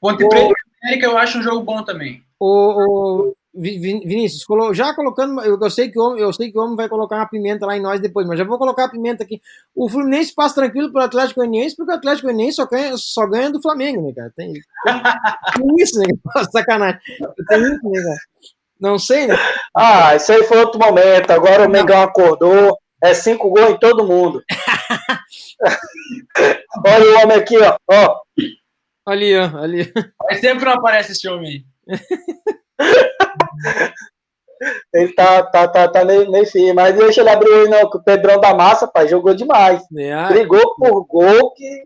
Ponte 0.00 0.26
Preta 0.28 0.52
e 0.52 0.86
América 0.86 1.06
eu 1.06 1.18
acho 1.18 1.38
um 1.38 1.42
jogo 1.42 1.62
bom 1.62 1.82
também. 1.82 2.24
O, 2.44 3.28
o 3.28 3.34
Vi- 3.54 3.78
Vi- 3.78 4.00
Vinícius, 4.06 4.44
já 4.74 4.94
colocando, 4.94 5.40
eu, 5.42 5.58
eu 5.60 5.70
sei 5.70 5.90
que 5.90 5.98
o 5.98 6.02
homem, 6.02 6.22
eu 6.22 6.32
sei 6.32 6.50
que 6.50 6.58
o 6.58 6.62
homem 6.62 6.74
vai 6.74 6.88
colocar 6.88 7.16
uma 7.16 7.28
pimenta 7.28 7.66
lá 7.66 7.76
em 7.76 7.82
nós 7.82 8.00
depois, 8.00 8.26
mas 8.26 8.38
já 8.38 8.44
vou 8.44 8.58
colocar 8.58 8.84
a 8.86 8.90
pimenta 8.90 9.22
aqui. 9.22 9.40
O 9.74 9.88
Fluminense 9.88 10.34
passa 10.34 10.54
tranquilo 10.54 10.90
pro 10.90 11.02
Atlético 11.02 11.40
Goianiense, 11.40 11.76
porque 11.76 11.92
o 11.92 11.94
Atlético 11.94 12.28
Goianiense 12.28 12.56
só 12.56 12.66
ganha, 12.66 12.96
só 12.96 13.26
ganha 13.26 13.50
do 13.50 13.60
Flamengo, 13.60 14.06
né, 14.06 14.12
cara? 14.14 14.32
Tem, 14.34 14.52
tem, 14.54 14.62
isso, 15.78 15.98
né? 16.00 16.06
Sacanagem. 16.50 16.98
Tem 17.48 17.62
isso, 17.62 17.90
né, 17.90 18.02
cara? 18.02 18.16
Não 18.80 18.98
sei, 18.98 19.26
né? 19.28 19.36
Ah, 19.76 20.16
isso 20.16 20.32
aí 20.32 20.42
foi 20.44 20.58
outro 20.58 20.80
momento. 20.80 21.30
Agora 21.30 21.66
o 21.66 21.70
Mengão 21.70 22.02
acordou. 22.02 22.76
É 23.04 23.14
cinco 23.14 23.50
gols 23.50 23.70
em 23.70 23.78
todo 23.78 24.06
mundo. 24.06 24.42
Olha 26.86 27.10
o 27.10 27.22
homem 27.22 27.36
aqui, 27.38 27.56
ó. 27.58 27.76
ó. 27.90 28.16
Ali, 29.06 29.36
ó, 29.36 29.58
ali. 29.58 29.92
Faz 30.18 30.40
tempo 30.40 30.60
que 30.60 30.64
não 30.64 30.72
aparece 30.72 31.12
esse 31.12 31.28
homem 31.28 31.48
aí. 31.50 31.64
Ele 34.94 35.12
tá, 35.14 35.42
tá, 35.42 35.66
tá, 35.66 35.88
tá 35.88 36.00
firme. 36.46 36.72
Mas 36.72 36.94
deixa 36.94 37.20
ele 37.20 37.30
abrir 37.30 37.52
aí, 37.52 37.68
não, 37.68 37.90
que 37.90 37.96
o 37.96 38.02
Pedrão 38.02 38.40
da 38.40 38.54
Massa, 38.54 38.86
pai, 38.86 39.08
jogou 39.08 39.34
demais. 39.34 39.82
É, 39.96 40.12
ah, 40.12 40.28
Brigou 40.28 40.76
por 40.76 41.04
gol 41.04 41.52
que. 41.52 41.82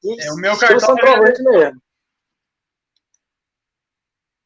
que 0.00 0.22
É, 0.22 0.32
o 0.32 0.36
meu 0.36 0.56
cartão 0.56 0.94
provante 0.94 1.42
mesmo. 1.42 1.82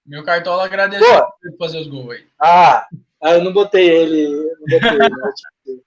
Meu 0.05 0.25
cartola 0.25 0.65
agradeceu 0.65 1.27
por 1.43 1.57
fazer 1.59 1.79
os 1.79 1.87
gols 1.87 2.13
aí. 2.13 2.27
Ah, 2.41 2.87
ah, 3.23 3.35
eu 3.35 3.45
não 3.45 3.53
botei 3.53 3.89
ele. 3.89 4.27
Não 4.27 4.81
botei 4.81 4.91
ele 4.91 4.99
né? 4.99 5.33
Tipo, 5.37 5.85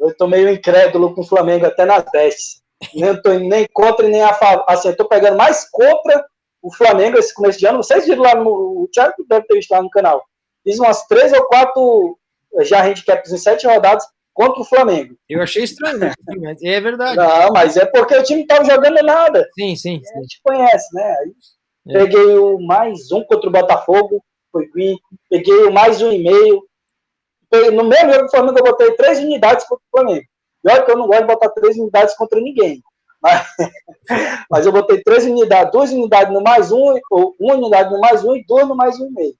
eu 0.00 0.16
tô 0.16 0.26
meio 0.26 0.50
incrédulo 0.50 1.14
com 1.14 1.20
o 1.20 1.26
Flamengo 1.26 1.64
até 1.64 1.84
nas 1.84 2.04
testes. 2.10 2.62
Nem 2.92 3.20
tô 3.22 3.32
nem 3.32 3.66
contra 3.72 4.06
e 4.06 4.10
nem 4.10 4.22
a 4.22 4.34
favor. 4.34 4.64
Assim, 4.68 4.88
eu 4.88 4.96
tô 4.96 5.08
pegando 5.08 5.36
mais 5.36 5.68
contra 5.70 6.26
o 6.66 6.74
Flamengo 6.74 7.16
esse 7.16 7.32
começo 7.32 7.60
de 7.60 7.66
ano. 7.66 7.82
Vocês 7.82 8.04
viram 8.06 8.22
lá 8.22 8.34
no. 8.34 8.50
O 8.50 8.88
Thiago 8.92 9.14
deve 9.28 9.46
ter 9.46 9.54
visto 9.54 9.70
lá 9.70 9.80
no 9.80 9.88
canal. 9.88 10.24
Fiz 10.64 10.80
umas 10.80 11.06
três 11.06 11.32
ou 11.32 11.44
quatro 11.44 12.18
já 12.62 12.82
handicaps 12.82 13.32
em 13.32 13.38
sete 13.38 13.68
rodadas 13.68 14.04
contra 14.34 14.60
o 14.60 14.64
Flamengo. 14.64 15.14
Eu 15.28 15.40
achei 15.42 15.62
estranho, 15.62 15.98
né? 15.98 16.12
Mas 16.26 16.60
É 16.62 16.80
verdade. 16.80 17.16
Não, 17.16 17.52
mas 17.52 17.76
é 17.76 17.86
porque 17.86 18.16
o 18.16 18.22
time 18.24 18.40
não 18.40 18.46
tava 18.48 18.64
jogando 18.64 19.00
nada. 19.04 19.48
Sim, 19.54 19.76
sim. 19.76 20.00
A 20.04 20.08
sim. 20.08 20.22
gente 20.22 20.40
conhece, 20.42 20.92
né? 20.92 21.16
É. 21.88 21.92
Peguei 21.92 22.36
o 22.36 22.58
mais 22.58 23.12
um 23.12 23.22
contra 23.22 23.48
o 23.48 23.52
Botafogo, 23.52 24.20
foi 24.50 24.68
ruim. 24.74 24.98
Peguei 25.30 25.64
o 25.66 25.72
mais 25.72 26.02
um 26.02 26.10
e 26.10 26.18
meio. 26.18 26.66
No 27.72 27.84
mesmo 27.84 28.12
jogo 28.12 28.24
do 28.24 28.30
Flamengo, 28.30 28.58
eu 28.58 28.64
botei 28.64 28.90
três 28.96 29.20
unidades 29.20 29.64
contra 29.68 29.84
o 29.84 29.98
Flamengo. 29.98 30.26
E 30.64 30.70
olha 30.70 30.82
que 30.82 30.90
eu 30.90 30.98
não 30.98 31.06
gosto 31.06 31.20
de 31.20 31.26
botar 31.28 31.48
três 31.50 31.76
unidades 31.76 32.16
contra 32.16 32.40
ninguém. 32.40 32.82
Mas, 33.22 33.46
mas 34.50 34.66
eu 34.66 34.72
botei 34.72 35.02
três 35.02 35.24
unidades, 35.24 35.72
duas 35.72 35.90
unidades 35.90 36.32
no 36.32 36.42
mais 36.42 36.70
um, 36.70 36.98
ou 37.10 37.34
uma 37.40 37.54
unidade 37.54 37.92
no 37.92 38.00
mais 38.00 38.24
um 38.24 38.36
e 38.36 38.44
duas 38.46 38.68
no 38.68 38.76
mais 38.76 38.98
um 39.00 39.06
e 39.08 39.10
meio. 39.10 39.34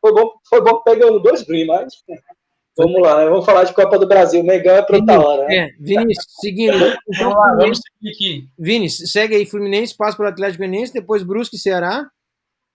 Foi 0.00 0.12
bom, 0.12 0.32
foi 0.48 0.60
bom 0.60 0.82
peguei 0.82 1.20
dois 1.20 1.42
green, 1.42 1.66
mas 1.66 1.94
vamos 2.76 3.00
lá, 3.00 3.18
né? 3.18 3.30
Vamos 3.30 3.44
falar 3.44 3.64
de 3.64 3.72
Copa 3.72 3.98
do 3.98 4.06
Brasil. 4.08 4.42
Megão 4.42 4.76
é 4.76 4.82
pra 4.82 4.96
outra 4.96 5.20
hora, 5.20 5.46
né? 5.46 5.56
É, 5.56 5.68
Vinícius, 5.78 6.26
seguindo. 6.40 6.74
Então, 6.74 7.30
Vamos 7.30 7.34
lá, 7.34 7.56
vamos 7.56 7.78
seguir 7.78 8.10
aqui. 8.12 8.48
Vini, 8.58 8.90
segue 8.90 9.36
aí 9.36 9.46
Fluminense, 9.46 9.96
passa 9.96 10.16
pelo 10.16 10.28
Atlético 10.28 10.58
Goianiense, 10.58 10.92
depois 10.92 11.22
Brusque 11.22 11.56
e 11.56 11.60
Ceará. 11.60 12.06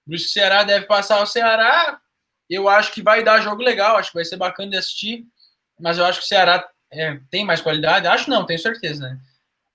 Por 0.05 0.15
isso 0.15 0.25
que 0.25 0.29
o 0.29 0.34
Ceará 0.34 0.63
deve 0.63 0.86
passar 0.86 1.22
o 1.22 1.25
Ceará. 1.25 2.00
Eu 2.50 2.69
acho 2.69 2.93
que 2.93 3.01
vai 3.01 3.24
dar 3.24 3.41
jogo 3.41 3.62
legal, 3.62 3.98
acho 3.98 4.10
que 4.10 4.15
vai 4.15 4.24
ser 4.24 4.38
bacana 4.38 4.72
de 4.72 4.77
assistir. 4.77 5.25
Mas 5.77 5.98
eu 5.98 6.05
acho 6.05 6.19
que 6.19 6.25
o 6.25 6.27
Ceará 6.27 6.65
é, 6.91 7.19
tem 7.29 7.46
mais 7.46 7.60
qualidade. 7.60 8.07
Acho 8.07 8.29
não, 8.29 8.46
tenho 8.46 8.57
certeza, 8.57 9.01
né? 9.01 9.19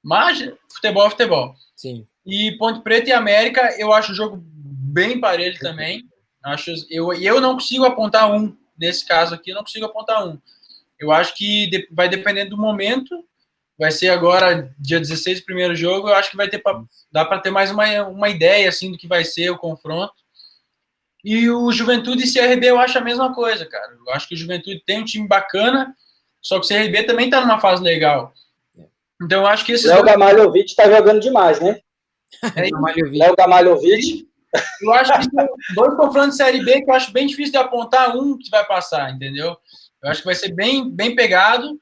Mas 0.03 0.39
futebol 0.73 1.07
é 1.07 1.11
futebol. 1.11 1.55
Sim. 1.77 2.07
E 2.27 2.53
Ponte 2.59 2.81
Preta 2.83 3.11
e 3.11 3.13
América, 3.13 3.75
eu 3.79 3.93
acho 3.93 4.13
o 4.13 4.15
jogo 4.15 4.41
bem 4.45 5.21
parelho 5.21 5.59
também. 5.59 6.05
Acho, 6.45 6.73
eu, 6.91 7.13
eu 7.15 7.41
não 7.41 7.55
consigo 7.55 7.85
apontar 7.85 8.31
um. 8.33 8.57
Nesse 8.77 9.07
caso 9.07 9.35
aqui, 9.35 9.51
eu 9.51 9.55
não 9.57 9.63
consigo 9.63 9.87
apontar 9.87 10.27
um. 10.27 10.39
Eu 10.99 11.13
acho 11.13 11.35
que 11.37 11.69
de- 11.69 11.89
vai 11.91 12.09
dependendo 12.09 12.51
do 12.51 12.59
momento. 12.61 13.25
Vai 13.79 13.91
ser 13.91 14.11
agora, 14.11 14.73
dia 14.79 15.01
16, 15.01 15.41
o 15.41 15.45
primeiro 15.45 15.75
jogo. 15.75 16.09
Eu 16.09 16.15
acho 16.15 16.31
que 16.31 16.37
vai 16.37 16.49
ter 16.49 16.59
pra, 16.59 16.83
dá 17.11 17.25
para 17.25 17.41
ter 17.41 17.51
mais 17.51 17.71
uma, 17.71 17.85
uma 18.07 18.29
ideia 18.29 18.69
assim 18.69 18.91
do 18.91 18.99
que 18.99 19.07
vai 19.09 19.25
ser 19.25 19.51
o 19.51 19.59
confronto. 19.59 20.15
E 21.25 21.49
o 21.49 21.71
Juventude 21.71 22.25
e 22.25 22.33
CRB 22.33 22.67
eu 22.67 22.79
acho 22.79 22.99
a 22.99 23.03
mesma 23.03 23.33
coisa, 23.33 23.65
cara. 23.67 23.97
Eu 24.07 24.13
acho 24.13 24.27
que 24.29 24.35
o 24.35 24.39
Juventude 24.39 24.83
tem 24.85 25.01
um 25.01 25.05
time 25.05 25.27
bacana, 25.29 25.95
só 26.41 26.59
que 26.59 26.67
o 26.67 26.69
CRB 26.69 27.05
também 27.05 27.31
tá 27.31 27.41
numa 27.41 27.61
fase 27.61 27.83
legal. 27.83 28.33
Então 29.23 29.43
eu 29.43 29.47
acho 29.47 29.65
que 29.65 29.73
esses 29.73 29.87
Léo 29.87 30.03
dois, 30.03 30.13
Gamalhovic 30.13 30.75
tá 30.75 30.91
jogando 30.91 31.21
demais, 31.21 31.61
né? 31.61 31.81
é. 32.43 32.71
Léo 33.11 33.37
Gamalhovic. 33.37 34.29
Eu 34.83 34.93
acho 34.93 35.13
que 35.13 35.75
dois 35.75 35.95
confrontos 35.97 36.33
de 36.33 36.37
Série 36.37 36.63
B 36.63 36.83
que 36.83 36.91
eu 36.91 36.95
acho 36.95 37.13
bem 37.13 37.27
difícil 37.27 37.53
de 37.53 37.59
apontar 37.59 38.15
um 38.17 38.37
que 38.37 38.51
vai 38.51 38.67
passar, 38.67 39.11
entendeu? 39.11 39.57
Eu 40.03 40.11
acho 40.11 40.21
que 40.21 40.27
vai 40.27 40.35
ser 40.35 40.53
bem, 40.53 40.91
bem 40.91 41.15
pegado. 41.15 41.79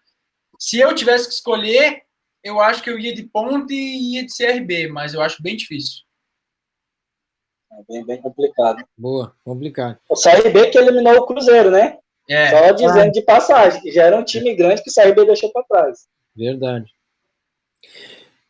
Se 0.59 0.78
eu 0.78 0.94
tivesse 0.94 1.26
que 1.26 1.35
escolher, 1.35 2.02
eu 2.44 2.61
acho 2.61 2.82
que 2.82 2.90
eu 2.90 2.99
ia 2.99 3.14
de 3.14 3.25
Ponte 3.25 3.75
e 3.75 4.16
ia 4.16 4.26
de 4.26 4.37
CRB, 4.37 4.88
mas 4.88 5.14
eu 5.14 5.23
acho 5.23 5.42
bem 5.42 5.56
difícil. 5.56 6.02
É 7.73 7.82
bem, 7.88 8.04
bem 8.04 8.20
complicado. 8.20 8.85
Boa, 8.97 9.35
complicado. 9.44 9.99
O 10.09 10.14
CRB 10.14 10.70
que 10.70 10.78
eliminou 10.78 11.16
o 11.16 11.26
Cruzeiro, 11.26 11.70
né? 11.70 11.99
É, 12.28 12.50
Só 12.50 12.73
dizendo 12.73 13.11
de 13.11 13.23
passagem, 13.23 13.80
que 13.80 13.90
já 13.90 14.04
era 14.04 14.16
um 14.16 14.25
time 14.25 14.54
grande 14.54 14.82
que 14.82 14.90
o 14.90 14.94
CRB 14.94 15.25
deixou 15.25 15.50
para 15.50 15.64
trás. 15.64 16.06
Verdade. 16.37 16.94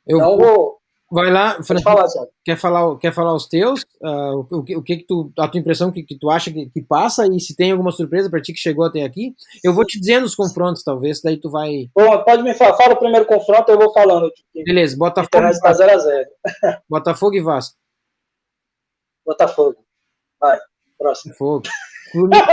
Eu, 0.07 0.19
Então, 0.19 0.37
vou. 0.39 0.79
vai 1.11 1.31
lá, 1.31 1.55
Francisco, 1.63 1.83
falar, 1.91 2.07
quer 2.45 2.57
falar, 2.57 2.97
quer 2.99 3.13
falar 3.13 3.35
os 3.35 3.47
teus? 3.47 3.85
Ah, 4.03 4.33
o, 4.35 4.63
que, 4.65 4.77
o 4.77 4.83
que 4.83 4.97
que 4.99 5.05
tu, 5.07 5.33
a 5.39 5.47
tua 5.49 5.61
impressão 5.61 5.91
que, 5.93 6.03
que 6.03 6.19
tu 6.19 6.31
acha 6.31 6.51
que, 6.51 6.69
que 6.71 6.83
passa 6.83 7.27
e 7.27 7.39
se 7.41 7.55
tem 7.55 7.71
alguma 7.73 7.93
surpresa 7.93 8.29
para 8.31 8.41
ti 8.41 8.53
que 8.53 8.59
chegou 8.59 8.85
até 8.85 9.03
aqui? 9.03 9.35
Eu 9.63 9.73
vou 9.75 9.85
te 9.85 9.99
dizendo 10.01 10.25
os 10.25 10.35
confrontos, 10.35 10.83
talvez, 10.83 11.21
daí 11.23 11.37
tu 11.37 11.51
vai. 11.51 11.89
Bom, 11.95 12.25
pode 12.25 12.43
me 12.43 12.55
falar. 12.55 12.77
Fala 12.77 12.95
o 12.95 12.99
primeiro 12.99 13.27
confronto, 13.27 13.71
eu 13.71 13.79
vou 13.79 13.93
falando. 13.93 14.31
que 14.53 14.65
Beleza, 14.65 14.97
A 14.97 14.99
Botafogo, 14.99 15.47
está 15.47 15.73
0x0. 15.73 16.25
Botafogo 16.89 17.35
e 17.37 17.41
Vasco. 17.41 17.77
Botafogo. 19.25 19.77
Vai, 20.41 20.59
próximo. 20.99 21.35
Fogo. 21.35 21.63
Fluminense- 22.13 22.47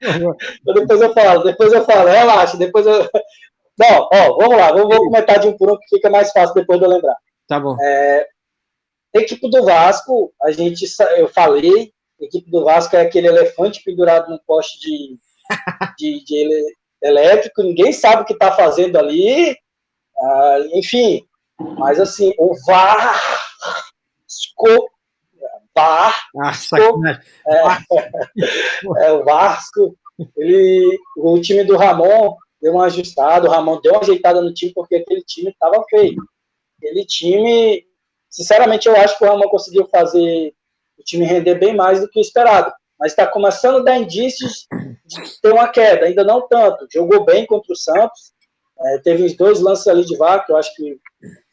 Depois 0.64 1.00
eu 1.00 1.12
falo, 1.12 1.42
depois 1.42 1.72
eu 1.72 1.84
falo. 1.84 2.08
Relaxa, 2.08 2.56
depois 2.56 2.86
eu. 2.86 3.08
Não, 3.78 4.08
ó, 4.12 4.36
vamos 4.38 4.56
lá, 4.56 4.72
vamos, 4.72 4.88
vamos 4.88 5.04
comentar 5.06 5.38
de 5.38 5.48
um 5.48 5.56
por 5.56 5.70
um 5.70 5.78
que 5.78 5.88
fica 5.96 6.10
mais 6.10 6.30
fácil 6.32 6.54
depois 6.54 6.78
de 6.78 6.84
eu 6.84 6.90
lembrar. 6.90 7.16
tá 7.46 7.60
bom. 7.60 7.76
Equipe 9.14 9.48
do 9.50 9.64
Vasco, 9.64 10.32
a 10.42 10.50
gente, 10.50 10.84
eu 11.16 11.28
falei, 11.28 11.92
equipe 12.20 12.50
do 12.50 12.64
Vasco 12.64 12.94
é 12.96 13.00
aquele 13.00 13.28
elefante 13.28 13.82
pendurado 13.82 14.30
num 14.30 14.38
poste 14.46 14.78
de, 14.80 15.18
de, 15.98 16.24
de 16.24 16.36
ele- 16.36 16.76
elétrico, 17.02 17.62
ninguém 17.62 17.92
sabe 17.92 18.22
o 18.22 18.24
que 18.24 18.32
está 18.34 18.52
fazendo 18.52 18.98
ali, 18.98 19.56
ah, 20.18 20.58
enfim, 20.74 21.24
mas 21.78 21.98
assim, 22.00 22.32
o 22.38 22.54
Vasco, 22.66 24.90
Vasco, 25.74 26.40
Ah, 26.42 26.52
sacanagem. 26.52 27.22
é, 28.98 29.12
o 29.12 29.24
Vasco, 29.24 29.96
ele, 30.36 30.98
o 31.16 31.40
time 31.40 31.64
do 31.64 31.76
Ramon 31.76 32.36
deu 32.60 32.72
uma 32.74 32.86
ajustada, 32.86 33.48
o 33.48 33.50
Ramon 33.50 33.80
deu 33.80 33.92
uma 33.92 34.00
ajeitada 34.00 34.40
no 34.40 34.52
time 34.52 34.72
porque 34.74 34.96
aquele 34.96 35.22
time 35.22 35.50
estava 35.50 35.82
feio. 35.88 36.16
Aquele 36.78 37.04
time, 37.04 37.84
sinceramente, 38.28 38.88
eu 38.88 38.96
acho 38.96 39.16
que 39.16 39.24
o 39.24 39.28
Ramon 39.28 39.48
conseguiu 39.48 39.86
fazer 39.86 40.54
o 40.98 41.02
time 41.02 41.24
render 41.24 41.54
bem 41.56 41.74
mais 41.74 42.00
do 42.00 42.08
que 42.08 42.18
o 42.18 42.22
esperado. 42.22 42.72
Mas 42.98 43.12
está 43.12 43.26
começando 43.26 43.78
a 43.78 43.82
dar 43.82 43.98
indícios 43.98 44.66
de 45.06 45.40
ter 45.40 45.52
uma 45.52 45.68
queda, 45.68 46.06
ainda 46.06 46.24
não 46.24 46.46
tanto. 46.48 46.86
Jogou 46.92 47.24
bem 47.24 47.46
contra 47.46 47.72
o 47.72 47.76
Santos, 47.76 48.32
é, 48.80 48.98
teve 48.98 49.24
uns 49.24 49.36
dois 49.36 49.60
lances 49.60 49.86
ali 49.86 50.04
de 50.04 50.16
vaca, 50.16 50.46
que 50.46 50.52
eu 50.52 50.56
acho 50.56 50.74
que 50.74 50.98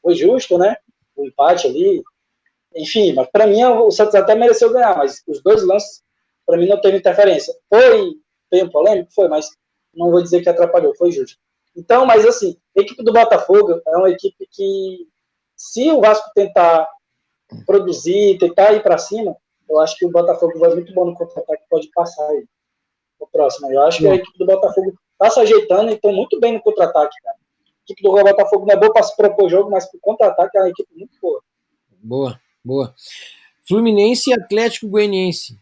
foi 0.02 0.16
justo, 0.16 0.58
né? 0.58 0.76
O 1.16 1.26
empate 1.26 1.68
ali. 1.68 2.04
Enfim, 2.76 3.14
mas 3.14 3.28
para 3.30 3.48
mim 3.48 3.64
o 3.64 3.90
Santos 3.92 4.16
até 4.16 4.36
mereceu 4.36 4.72
ganhar, 4.72 4.98
mas 4.98 5.22
os 5.28 5.42
dois 5.42 5.64
lances, 5.64 6.04
para 6.46 6.58
mim, 6.58 6.68
não 6.68 6.80
teve 6.82 6.98
interferência. 6.98 7.54
Foi 7.70 8.14
bem 8.52 8.70
polêmico? 8.70 9.12
Foi, 9.14 9.28
mas 9.28 9.50
não 9.96 10.12
vou 10.12 10.22
dizer 10.22 10.42
que 10.42 10.50
atrapalhou, 10.50 10.96
foi 10.96 11.12
justo. 11.12 11.38
Então, 11.76 12.06
mas 12.06 12.26
assim, 12.26 12.58
a 12.78 12.82
equipe 12.82 13.04
do 13.04 13.14
Botafogo 13.14 13.82
é 13.86 13.98
uma 13.98 14.10
equipe 14.10 14.48
que, 14.52 15.08
se 15.56 15.92
o 15.92 16.00
Vasco 16.00 16.30
tentar 16.34 16.88
produzir, 17.66 18.38
tentar 18.38 18.74
ir 18.74 18.82
para 18.82 18.98
cima, 18.98 19.36
eu 19.70 19.80
acho 19.80 19.98
que 19.98 20.06
o 20.06 20.12
Botafogo 20.12 20.58
vai 20.60 20.74
muito 20.74 20.94
bom 20.94 21.06
no 21.06 21.16
contra-ataque, 21.16 21.64
pode 21.70 21.90
passar 21.94 22.28
aí. 22.30 22.46
O 23.18 23.28
próximo. 23.28 23.72
Eu 23.72 23.82
acho 23.84 24.00
que 24.00 24.08
a 24.08 24.16
equipe 24.16 24.38
do 24.38 24.46
Botafogo 24.46 24.94
está 25.14 25.30
se 25.30 25.40
ajeitando 25.40 25.90
e 25.90 25.94
estão 25.94 26.12
muito 26.12 26.38
bem 26.38 26.54
no 26.54 26.62
contra-ataque, 26.62 27.16
cara. 27.24 27.38
A 27.38 27.84
equipe 27.84 28.02
do 28.04 28.12
Botafogo 28.12 28.66
não 28.66 28.74
é 28.74 28.78
boa 28.78 28.92
para 28.92 29.04
se 29.04 29.16
propor 29.16 29.50
jogo, 29.50 29.72
mas 29.72 29.86
para 29.90 29.98
o 29.98 30.02
contra-ataque 30.02 30.58
é 30.58 30.62
uma 30.62 30.70
equipe 30.70 30.90
muito 30.94 31.18
boa. 31.22 31.42
Boa, 32.04 32.40
boa. 32.64 32.94
Fluminense 33.66 34.30
e 34.30 34.34
Atlético 34.34 34.90
Goianiense. 34.90 35.58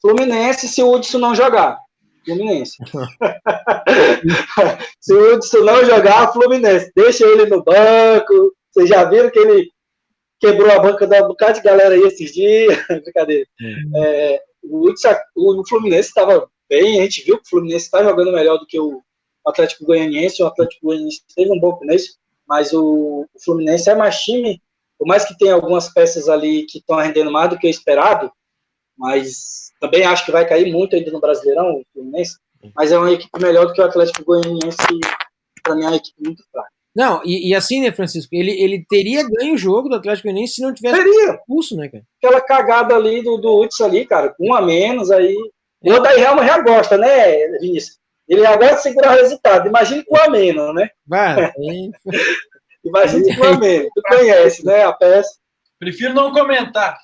Fluminense 0.00 0.68
se 0.68 0.82
o 0.82 0.92
Hudson 0.92 1.18
não 1.18 1.34
jogar. 1.34 1.80
Fluminense. 2.26 2.76
se 5.00 5.14
o 5.14 5.34
Hudson 5.34 5.60
não 5.60 5.84
jogar, 5.84 6.32
Fluminense. 6.32 6.90
Deixa 6.94 7.24
ele 7.24 7.46
no 7.46 7.62
banco. 7.62 8.52
Vocês 8.70 8.88
já 8.88 9.04
viram 9.04 9.30
que 9.30 9.38
ele 9.38 9.70
quebrou 10.40 10.70
a 10.70 10.80
banca 10.80 11.06
da 11.06 11.24
um 11.24 11.28
bocado 11.28 11.54
de 11.54 11.64
galera 11.64 11.94
aí 11.94 12.02
esses 12.02 12.34
dias. 12.34 12.76
Brincadeira. 12.88 13.46
É, 13.94 14.42
o, 14.62 14.88
Hudson, 14.88 15.14
o 15.34 15.62
Fluminense 15.68 16.08
estava 16.08 16.48
bem, 16.68 17.00
a 17.00 17.04
gente 17.04 17.24
viu 17.24 17.36
que 17.36 17.46
o 17.46 17.48
Fluminense 17.48 17.86
está 17.86 18.02
jogando 18.02 18.32
melhor 18.32 18.58
do 18.58 18.66
que 18.66 18.78
o 18.78 19.00
Atlético 19.46 19.84
Goianiense. 19.84 20.42
O 20.42 20.46
Atlético 20.46 20.86
Goianiense 20.86 21.22
teve 21.34 21.52
um 21.52 21.60
bom 21.60 21.76
começo, 21.76 22.18
mas 22.46 22.72
o, 22.72 23.26
o 23.32 23.44
Fluminense 23.44 23.88
é 23.88 23.94
mais 23.94 24.20
time, 24.20 24.60
por 24.98 25.06
mais 25.06 25.24
que 25.24 25.36
tenha 25.38 25.54
algumas 25.54 25.92
peças 25.92 26.28
ali 26.28 26.66
que 26.66 26.78
estão 26.78 26.96
rendendo 26.96 27.30
mais 27.30 27.50
do 27.50 27.58
que 27.58 27.66
o 27.66 27.70
esperado, 27.70 28.30
mas 28.96 29.65
também 29.80 30.04
acho 30.04 30.24
que 30.24 30.32
vai 30.32 30.46
cair 30.48 30.72
muito 30.72 30.96
ainda 30.96 31.10
no 31.10 31.20
Brasileirão, 31.20 31.74
o 31.74 31.82
Fluminense, 31.92 32.36
mas 32.74 32.92
é 32.92 32.98
uma 32.98 33.12
equipe 33.12 33.40
melhor 33.40 33.66
do 33.66 33.72
que 33.72 33.80
o 33.80 33.84
Atlético 33.84 34.24
Goianiense, 34.24 34.76
para 35.62 35.74
mim 35.74 35.84
é 35.84 35.88
uma 35.88 35.96
equipe 35.96 36.22
muito 36.22 36.42
fraca. 36.50 36.70
Não, 36.96 37.20
e, 37.26 37.50
e 37.50 37.54
assim, 37.54 37.82
né, 37.82 37.92
Francisco? 37.92 38.34
Ele, 38.34 38.50
ele 38.52 38.86
teria 38.88 39.22
ganho 39.28 39.54
o 39.54 39.58
jogo 39.58 39.86
do 39.86 39.96
Atlético 39.96 40.28
Goianiense 40.28 40.54
se 40.54 40.62
não 40.62 40.72
tivesse 40.72 40.96
Seria 40.96 41.34
expulso, 41.34 41.76
né, 41.76 41.90
cara? 41.90 42.02
aquela 42.18 42.40
cagada 42.40 42.94
ali 42.94 43.22
do, 43.22 43.36
do 43.36 43.60
Hudson 43.60 43.84
ali, 43.84 44.06
cara, 44.06 44.30
com 44.30 44.48
um 44.48 44.54
a 44.54 44.62
menos, 44.62 45.10
aí. 45.10 45.36
O 45.82 45.92
Odair 45.92 46.24
Helma 46.24 46.46
já 46.46 46.58
gosta, 46.62 46.96
né, 46.96 47.48
Vinícius? 47.60 47.98
Ele 48.26 48.40
já 48.40 48.56
gosta 48.56 48.76
de 48.76 48.82
segurar 48.82 49.12
o 49.12 49.20
resultado. 49.20 49.68
Imagine 49.68 50.04
com 50.04 50.16
um 50.16 50.20
a 50.22 50.30
menos, 50.30 50.74
né? 50.74 50.88
Vai, 51.06 51.52
Imagine 52.82 53.36
com 53.36 53.44
um 53.44 53.48
a 53.48 53.58
menos. 53.58 53.88
Tu 53.94 54.02
conhece, 54.02 54.64
né, 54.64 54.84
a 54.84 54.92
peça. 54.92 55.36
prefiro 55.78 56.14
não 56.14 56.32
comentar. 56.32 56.98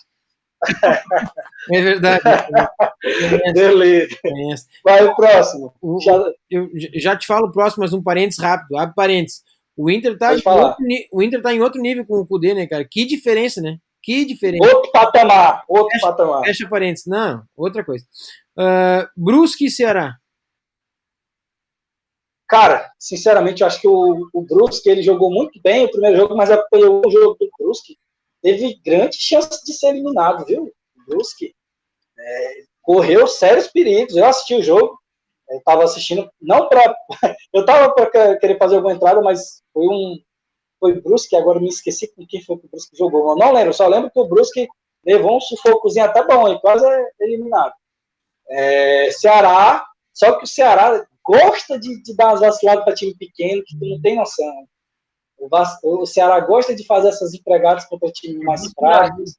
É 1.72 1.80
verdade. 1.82 2.22
Beleza. 3.54 4.66
Vai 4.84 5.04
o 5.04 5.14
próximo. 5.16 5.74
O- 5.80 6.00
Já- 6.00 6.24
Eu 6.50 6.68
já 6.94 7.16
te 7.16 7.26
falo 7.26 7.46
o 7.48 7.52
próximo, 7.52 7.82
mas 7.82 7.92
um 7.92 8.02
parênteses 8.02 8.42
rápido. 8.42 8.76
Abre 8.78 8.94
parênteses. 8.94 9.42
O 9.76 9.90
Inter 9.90 10.16
tá, 10.18 10.28
Pode 10.28 10.40
em 10.40 10.42
falar. 10.42 10.66
outro, 10.68 10.84
o 11.12 11.22
Inter 11.22 11.40
tá 11.42 11.52
em 11.54 11.60
outro 11.62 11.80
nível 11.80 12.04
com 12.04 12.18
o 12.20 12.26
Kudê, 12.26 12.54
né, 12.54 12.66
cara? 12.66 12.86
Que 12.88 13.04
diferença, 13.06 13.60
né? 13.60 13.78
Que 14.02 14.24
diferença. 14.24 14.64
Outro 14.74 14.90
patamar. 14.92 15.62
Outro 15.68 15.98
patamar. 16.00 16.44
Fecha 16.44 16.68
parênteses. 16.68 17.06
Não, 17.06 17.42
outra 17.56 17.84
coisa. 17.84 18.04
Ah, 18.58 19.08
Brusque 19.16 19.66
e 19.66 19.70
Ceará. 19.70 20.16
Cara, 22.48 22.90
sinceramente, 22.98 23.62
eu 23.62 23.66
acho 23.66 23.80
que 23.80 23.88
o, 23.88 24.28
o 24.32 24.42
Brusque 24.42 24.88
ele 24.90 25.02
jogou 25.02 25.30
muito 25.30 25.58
bem 25.62 25.86
o 25.86 25.90
primeiro 25.90 26.18
jogo, 26.18 26.36
mas 26.36 26.50
apoiou 26.50 27.00
o 27.04 27.10
jogo 27.10 27.36
do 27.40 27.48
Brusque. 27.58 27.96
Teve 28.42 28.80
grandes 28.84 29.18
chances 29.20 29.62
de 29.64 29.72
ser 29.72 29.88
eliminado, 29.88 30.44
viu? 30.44 30.70
Brusque 31.06 31.54
é, 32.18 32.54
correu 32.82 33.26
sérios 33.26 33.68
perigos. 33.68 34.16
Eu 34.16 34.26
assisti 34.26 34.54
o 34.54 34.62
jogo, 34.62 34.98
eu 35.48 35.58
estava 35.58 35.84
assistindo, 35.84 36.28
não 36.40 36.68
para. 36.68 36.94
eu 37.52 37.60
estava 37.60 37.92
para 37.94 38.36
querer 38.38 38.58
fazer 38.58 38.76
alguma 38.76 38.94
entrada, 38.94 39.20
mas 39.20 39.62
foi 39.72 39.86
um. 39.86 40.18
Foi 40.80 41.00
Brusque, 41.00 41.36
agora 41.36 41.60
me 41.60 41.68
esqueci 41.68 42.12
com 42.12 42.26
quem 42.26 42.42
foi 42.42 42.58
que 42.58 42.66
o 42.66 42.68
Brusque 42.68 42.96
jogou. 42.96 43.30
Eu 43.30 43.36
não 43.36 43.52
lembro, 43.52 43.72
só 43.72 43.86
lembro 43.86 44.10
que 44.10 44.18
o 44.18 44.26
Brusque 44.26 44.66
levou 45.04 45.36
um 45.36 45.40
sufocozinho 45.40 46.06
até 46.06 46.24
bom, 46.26 46.48
e 46.48 46.60
quase 46.60 46.84
é 46.84 47.06
eliminado. 47.20 47.72
É, 48.48 49.10
Ceará, 49.12 49.86
só 50.12 50.36
que 50.36 50.44
o 50.44 50.46
Ceará 50.46 51.06
gosta 51.24 51.78
de, 51.78 52.02
de 52.02 52.16
dar 52.16 52.28
umas 52.28 52.40
vaciladas 52.40 52.84
para 52.84 52.94
time 52.94 53.14
pequeno, 53.16 53.62
que 53.64 53.78
tu 53.78 53.86
não 53.86 54.00
tem 54.00 54.16
noção. 54.16 54.52
O, 55.42 55.48
Vas- 55.48 55.80
o 55.82 56.06
Ceará 56.06 56.38
gosta 56.38 56.72
de 56.72 56.86
fazer 56.86 57.08
essas 57.08 57.34
empregadas 57.34 57.84
contra 57.86 58.12
time 58.12 58.44
mais 58.44 58.62
fracos. 58.72 59.36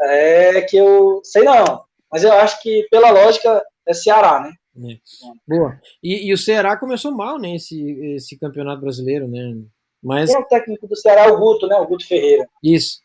É 0.00 0.62
que 0.62 0.74
eu 0.78 1.20
sei 1.22 1.42
não, 1.44 1.84
mas 2.10 2.24
eu 2.24 2.32
acho 2.32 2.60
que 2.62 2.88
pela 2.90 3.10
lógica 3.10 3.62
é 3.86 3.92
Ceará, 3.92 4.40
né? 4.40 4.98
Boa. 5.46 5.78
E, 6.02 6.28
e 6.28 6.32
o 6.32 6.38
Ceará 6.38 6.78
começou 6.78 7.12
mal, 7.12 7.38
né? 7.38 7.54
Esse, 7.56 7.78
esse 8.16 8.38
campeonato 8.38 8.80
brasileiro, 8.80 9.28
né? 9.28 9.54
Mas 10.02 10.30
Quem 10.30 10.38
é 10.38 10.40
o 10.40 10.48
técnico 10.48 10.88
do 10.88 10.96
Ceará? 10.96 11.30
O 11.32 11.38
Guto, 11.38 11.66
né? 11.66 11.76
O 11.76 11.86
Guto 11.86 12.06
Ferreira. 12.06 12.48
isso. 12.62 13.00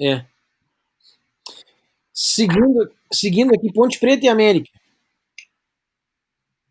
É. 0.00 0.24
Seguindo, 2.12 2.90
seguindo 3.12 3.54
aqui, 3.54 3.72
Ponte 3.72 4.00
Preta 4.00 4.24
e 4.24 4.28
América. 4.28 4.70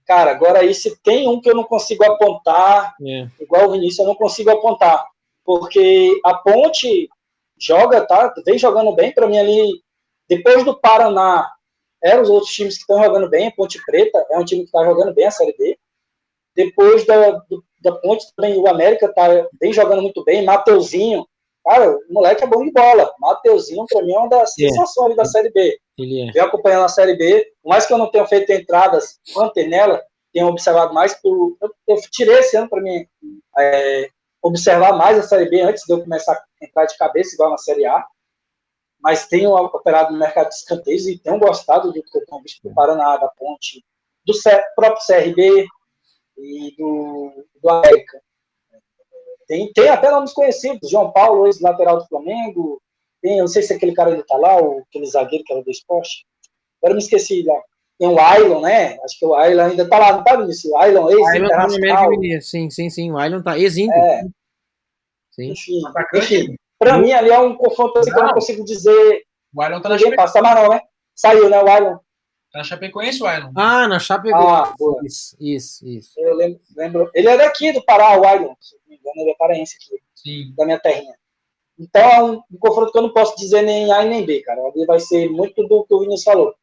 Cara, 0.06 0.32
agora 0.32 0.60
aí 0.60 0.74
se 0.74 0.98
tem 1.02 1.28
um 1.30 1.40
que 1.40 1.50
eu 1.50 1.56
não 1.56 1.64
consigo 1.64 2.04
apontar, 2.04 2.94
É. 3.06 3.28
igual 3.40 3.68
o 3.68 3.72
Vinícius, 3.72 4.00
eu 4.00 4.06
não 4.06 4.16
consigo 4.16 4.50
apontar. 4.52 5.06
Porque 5.46 6.12
a 6.26 6.34
Ponte 6.36 7.10
joga, 7.60 8.06
tá? 8.06 8.34
Vem 8.46 8.58
jogando 8.58 8.94
bem. 8.94 9.14
Para 9.14 9.28
mim, 9.28 9.38
ali, 9.38 9.72
depois 10.28 10.64
do 10.64 10.78
Paraná, 10.80 11.50
eram 12.02 12.24
os 12.24 12.30
outros 12.30 12.52
times 12.54 12.76
que 12.76 12.82
estão 12.82 13.02
jogando 13.04 13.30
bem. 13.30 13.48
A 13.48 13.52
Ponte 13.52 13.80
Preta 13.86 14.26
é 14.30 14.38
um 14.38 14.44
time 14.46 14.62
que 14.62 14.68
está 14.68 14.84
jogando 14.84 15.14
bem 15.14 15.26
a 15.26 15.32
Série 15.32 15.56
B. 15.58 15.78
Depois 16.56 17.06
da, 17.06 17.32
do- 17.50 17.64
da 17.82 17.92
Ponte, 17.94 18.26
também 18.36 18.58
o 18.58 18.68
América 18.68 19.12
tá, 19.14 19.28
vem 19.60 19.74
jogando 19.74 20.02
muito 20.02 20.24
bem. 20.24 20.44
Mateuzinho, 20.46 21.26
cara, 21.66 21.92
o 21.92 22.14
moleque 22.14 22.44
é 22.44 22.48
bom 22.48 22.64
de 22.64 22.72
bola. 22.72 23.12
Mateuzinho, 23.20 23.86
para 23.90 24.02
mim, 24.04 24.14
é 24.14 24.20
uma 24.20 24.30
das 24.30 24.54
sensações 24.54 25.08
ali 25.08 25.16
da 25.16 25.26
Série 25.26 25.52
B 25.52 25.78
Ele 25.98 26.30
é. 26.30 26.32
venho 26.32 26.46
acompanhando 26.46 26.86
a 26.86 26.90
Série 26.90 27.16
B, 27.16 27.54
mais 27.64 27.86
que 27.86 27.94
eu 27.94 27.98
não 27.98 28.10
tenha 28.10 28.26
feito 28.26 28.52
entradas 28.52 29.20
ontem 29.36 29.68
nela, 29.70 30.04
tenho 30.34 30.48
observado 30.48 30.94
mais 30.94 31.14
por. 31.22 31.56
Eu, 31.62 31.72
eu 31.88 31.96
tirei 32.12 32.40
esse 32.40 32.58
ano 32.58 32.68
para 32.70 32.82
mim 32.82 33.06
é, 33.58 34.10
observar 34.42 34.94
mais 34.94 35.18
a 35.20 35.24
Série 35.24 35.50
B 35.50 35.62
antes 35.62 35.84
de 35.86 35.94
eu 35.94 36.02
começar 36.02 36.34
a 36.34 36.66
entrar 36.66 36.86
de 36.86 36.98
cabeça, 36.98 37.36
igual 37.36 37.52
na 37.52 37.58
Série 37.58 37.86
A. 37.86 38.06
Mas 39.00 39.28
tenho 39.28 39.52
operado 39.54 40.14
no 40.14 40.20
mercado 40.20 40.48
de 40.50 40.56
escanteios 40.56 41.06
e 41.08 41.20
tenho 41.20 41.38
gostado 41.38 41.92
do 41.92 42.02
que 42.02 42.18
eu 42.18 42.26
tenho 42.26 42.42
visto 42.42 42.62
do 42.64 42.74
Paraná, 42.74 43.18
da 43.18 43.28
Ponte, 43.28 43.84
do 44.26 44.34
C- 44.34 44.64
próprio 44.76 45.06
CRB 45.06 45.66
e 46.38 46.76
do, 46.78 47.46
do 47.62 47.70
América. 47.70 48.22
Tem, 49.46 49.72
tem 49.74 49.90
até 49.90 50.10
nomes 50.10 50.32
conhecidos, 50.32 50.90
João 50.90 51.12
Paulo, 51.12 51.46
ex-lateral 51.48 51.98
do 51.98 52.08
Flamengo, 52.08 52.82
tem, 53.24 53.38
eu 53.38 53.44
não 53.44 53.48
sei 53.48 53.64
se 53.64 53.74
aquele 53.74 53.94
cara 53.94 54.12
ainda 54.12 54.24
tá 54.28 54.36
lá, 54.36 54.62
o, 54.62 54.84
aquele 54.90 55.06
zagueiro 55.06 55.46
que 55.46 55.54
era 55.54 55.64
do 55.64 55.72
esporte. 55.72 56.26
Agora 56.80 56.92
eu 56.92 56.98
me 56.98 57.02
esqueci 57.02 57.42
lá. 57.44 57.56
Tem 57.98 58.10
o 58.10 58.20
Ailon, 58.20 58.62
né? 58.62 58.98
Acho 59.02 59.18
que 59.18 59.26
o 59.26 59.34
Ailon 59.34 59.64
ainda 59.64 59.88
tá 59.88 59.98
lá, 59.98 60.12
não 60.12 60.24
tá, 60.24 60.36
Vinícius? 60.36 60.74
O 60.74 60.78
Ailon, 60.78 61.08
tá 61.08 61.14
ex-internacional. 61.14 62.10
Mineiro. 62.10 62.42
Sim, 62.42 62.70
sim, 62.70 62.90
sim. 62.90 63.12
O 63.12 63.24
Island 63.24 63.44
tá. 63.44 63.58
Ex-Inter. 63.58 63.98
É. 63.98 64.24
Sim. 65.32 65.52
Enfim, 65.52 65.82
enfim. 66.16 66.56
Pra 66.78 66.98
mim 66.98 67.14
ali 67.14 67.30
é 67.30 67.40
um 67.40 67.56
confronto 67.56 67.98
assim 67.98 68.12
que 68.12 68.20
eu 68.20 68.24
não 68.24 68.34
consigo 68.34 68.66
dizer 68.66 69.24
O 69.56 69.62
Ailon 69.62 69.80
tá 69.80 69.88
na, 69.88 69.96
ninguém 69.96 70.16
passa, 70.16 70.42
mas 70.42 70.56
não, 70.56 70.70
né? 70.70 70.82
Saiu, 71.16 71.50
né, 71.50 71.64
o 71.64 71.70
Ailon? 71.70 71.98
tá 72.52 72.60
na 72.60 72.64
Chapecoense, 72.64 73.24
o 73.24 73.26
Ailon. 73.26 73.52
Ah, 73.56 73.88
na 73.88 74.00
Chape. 74.00 74.34
Ah, 74.34 74.74
boa. 74.78 75.02
isso, 75.06 75.38
isso, 75.40 75.88
isso. 75.88 76.20
Eu 76.20 76.36
lembro, 76.36 76.60
lembro. 76.76 77.12
Ele 77.14 77.30
é 77.30 77.38
daqui 77.38 77.72
do 77.72 77.84
Pará, 77.86 78.20
o 78.20 78.28
Ailon. 78.28 78.54
Se 78.60 78.76
não 78.76 78.90
me 78.90 78.96
engano, 78.98 79.22
ele 79.22 79.32
é 79.32 79.36
paraense 79.36 79.78
aqui, 79.78 80.02
Sim. 80.14 80.54
da 80.58 80.66
minha 80.66 80.80
terrinha. 80.80 81.16
Então 81.78 82.02
é 82.02 82.24
um, 82.24 82.34
um 82.52 82.58
confronto 82.60 82.92
que 82.92 82.98
eu 82.98 83.02
não 83.02 83.14
posso 83.14 83.36
dizer 83.36 83.62
nem 83.62 83.92
A 83.92 84.04
e 84.04 84.10
nem 84.10 84.26
B, 84.26 84.42
cara. 84.42 84.62
Ali 84.62 84.86
vai 84.86 85.00
ser 85.00 85.30
muito 85.30 85.68
do 85.68 85.84
que 85.84 85.94
o 85.94 86.00
Vinícius 86.00 86.24
falou. 86.24 86.56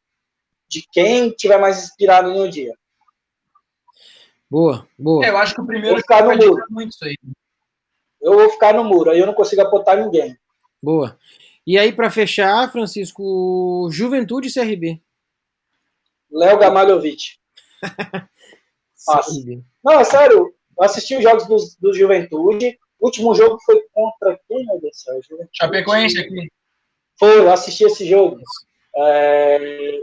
De 0.69 0.87
quem 0.91 1.31
tiver 1.31 1.57
mais 1.57 1.83
inspirado 1.83 2.29
em 2.29 2.39
um 2.39 2.49
dia. 2.49 2.73
Boa, 4.49 4.87
boa. 4.97 5.25
É, 5.25 5.29
eu 5.29 5.37
acho 5.37 5.55
que 5.55 5.61
o 5.61 5.65
primeiro 5.65 5.95
Vou 5.95 6.01
ficar 6.01 6.23
no 6.23 6.35
muro. 6.35 6.63
muito 6.69 6.91
isso 6.91 7.05
aí. 7.05 7.15
Eu 8.21 8.33
vou 8.33 8.49
ficar 8.49 8.73
no 8.73 8.83
muro, 8.83 9.09
aí 9.09 9.19
eu 9.19 9.25
não 9.25 9.33
consigo 9.33 9.61
apontar 9.61 9.97
ninguém. 9.97 10.37
Boa. 10.81 11.17
E 11.65 11.77
aí, 11.77 11.93
pra 11.93 12.09
fechar, 12.09 12.71
Francisco, 12.71 13.87
Juventude 13.91 14.47
e 14.47 14.53
CRB. 14.53 15.01
Léo 16.31 16.57
Gamalhovic. 16.57 17.37
Não, 19.83 19.99
é 19.99 20.03
sério. 20.03 20.53
Eu 20.77 20.83
assisti 20.83 21.15
os 21.15 21.23
jogos 21.23 21.47
do, 21.47 21.57
do 21.79 21.93
Juventude. 21.93 22.77
O 23.01 23.07
último 23.07 23.35
jogo 23.35 23.57
foi 23.65 23.81
contra 23.91 24.39
quem, 24.47 24.65
meu 24.65 24.79
Deus 24.79 24.93
do 24.93 24.95
céu? 24.95 25.19
Chapecoense 25.51 26.19
aqui. 26.19 26.49
Foi, 27.19 27.39
eu 27.39 27.51
assisti 27.51 27.83
esse 27.83 28.07
jogo. 28.07 28.37
É, 28.95 30.01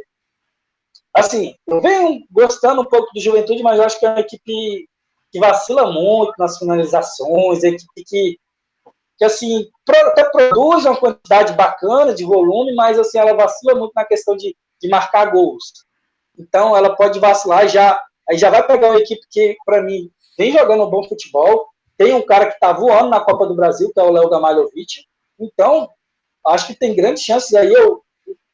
Assim, 1.19 1.55
eu 1.67 1.81
venho 1.81 2.23
gostando 2.31 2.83
um 2.83 2.85
pouco 2.85 3.13
do 3.13 3.21
Juventude, 3.21 3.63
mas 3.63 3.79
eu 3.79 3.85
acho 3.85 3.99
que 3.99 4.07
é 4.07 4.11
uma 4.11 4.21
equipe 4.21 4.89
que 5.33 5.39
vacila 5.41 5.91
muito 5.91 6.33
nas 6.39 6.59
finalizações, 6.59 7.65
é 7.65 7.69
equipe 7.69 8.05
que, 8.07 8.39
que 9.19 9.25
assim, 9.25 9.69
até 9.89 10.31
produz 10.31 10.85
uma 10.85 10.97
quantidade 10.97 11.55
bacana 11.55 12.15
de 12.15 12.25
volume, 12.25 12.73
mas 12.75 12.99
assim, 12.99 13.19
ela 13.19 13.35
vacila 13.35 13.75
muito 13.75 13.93
na 13.95 14.05
questão 14.05 14.37
de, 14.37 14.57
de 14.81 14.89
marcar 14.89 15.33
gols. 15.33 15.73
Então, 16.39 16.77
ela 16.77 16.95
pode 16.95 17.19
vacilar 17.19 17.65
e 17.65 17.69
já, 17.69 18.01
aí 18.29 18.39
já 18.39 18.49
vai 18.49 18.65
pegar 18.65 18.91
uma 18.91 19.01
equipe 19.01 19.21
que, 19.29 19.57
para 19.67 19.83
mim, 19.83 20.11
vem 20.39 20.53
jogando 20.53 20.85
um 20.85 20.91
bom 20.91 21.03
futebol. 21.03 21.67
Tem 21.99 22.15
um 22.15 22.25
cara 22.25 22.47
que 22.47 22.55
está 22.55 22.73
voando 22.73 23.11
na 23.11 23.21
Copa 23.21 23.45
do 23.45 23.57
Brasil, 23.57 23.91
que 23.93 23.99
é 23.99 24.03
o 24.05 24.13
Léo 24.13 24.31
Gamalhovic. 24.31 25.05
Então, 25.39 25.91
acho 26.47 26.69
que 26.69 26.75
tem 26.75 26.95
grandes 26.95 27.25
chances 27.25 27.53
aí. 27.55 27.73
Eu 27.73 28.03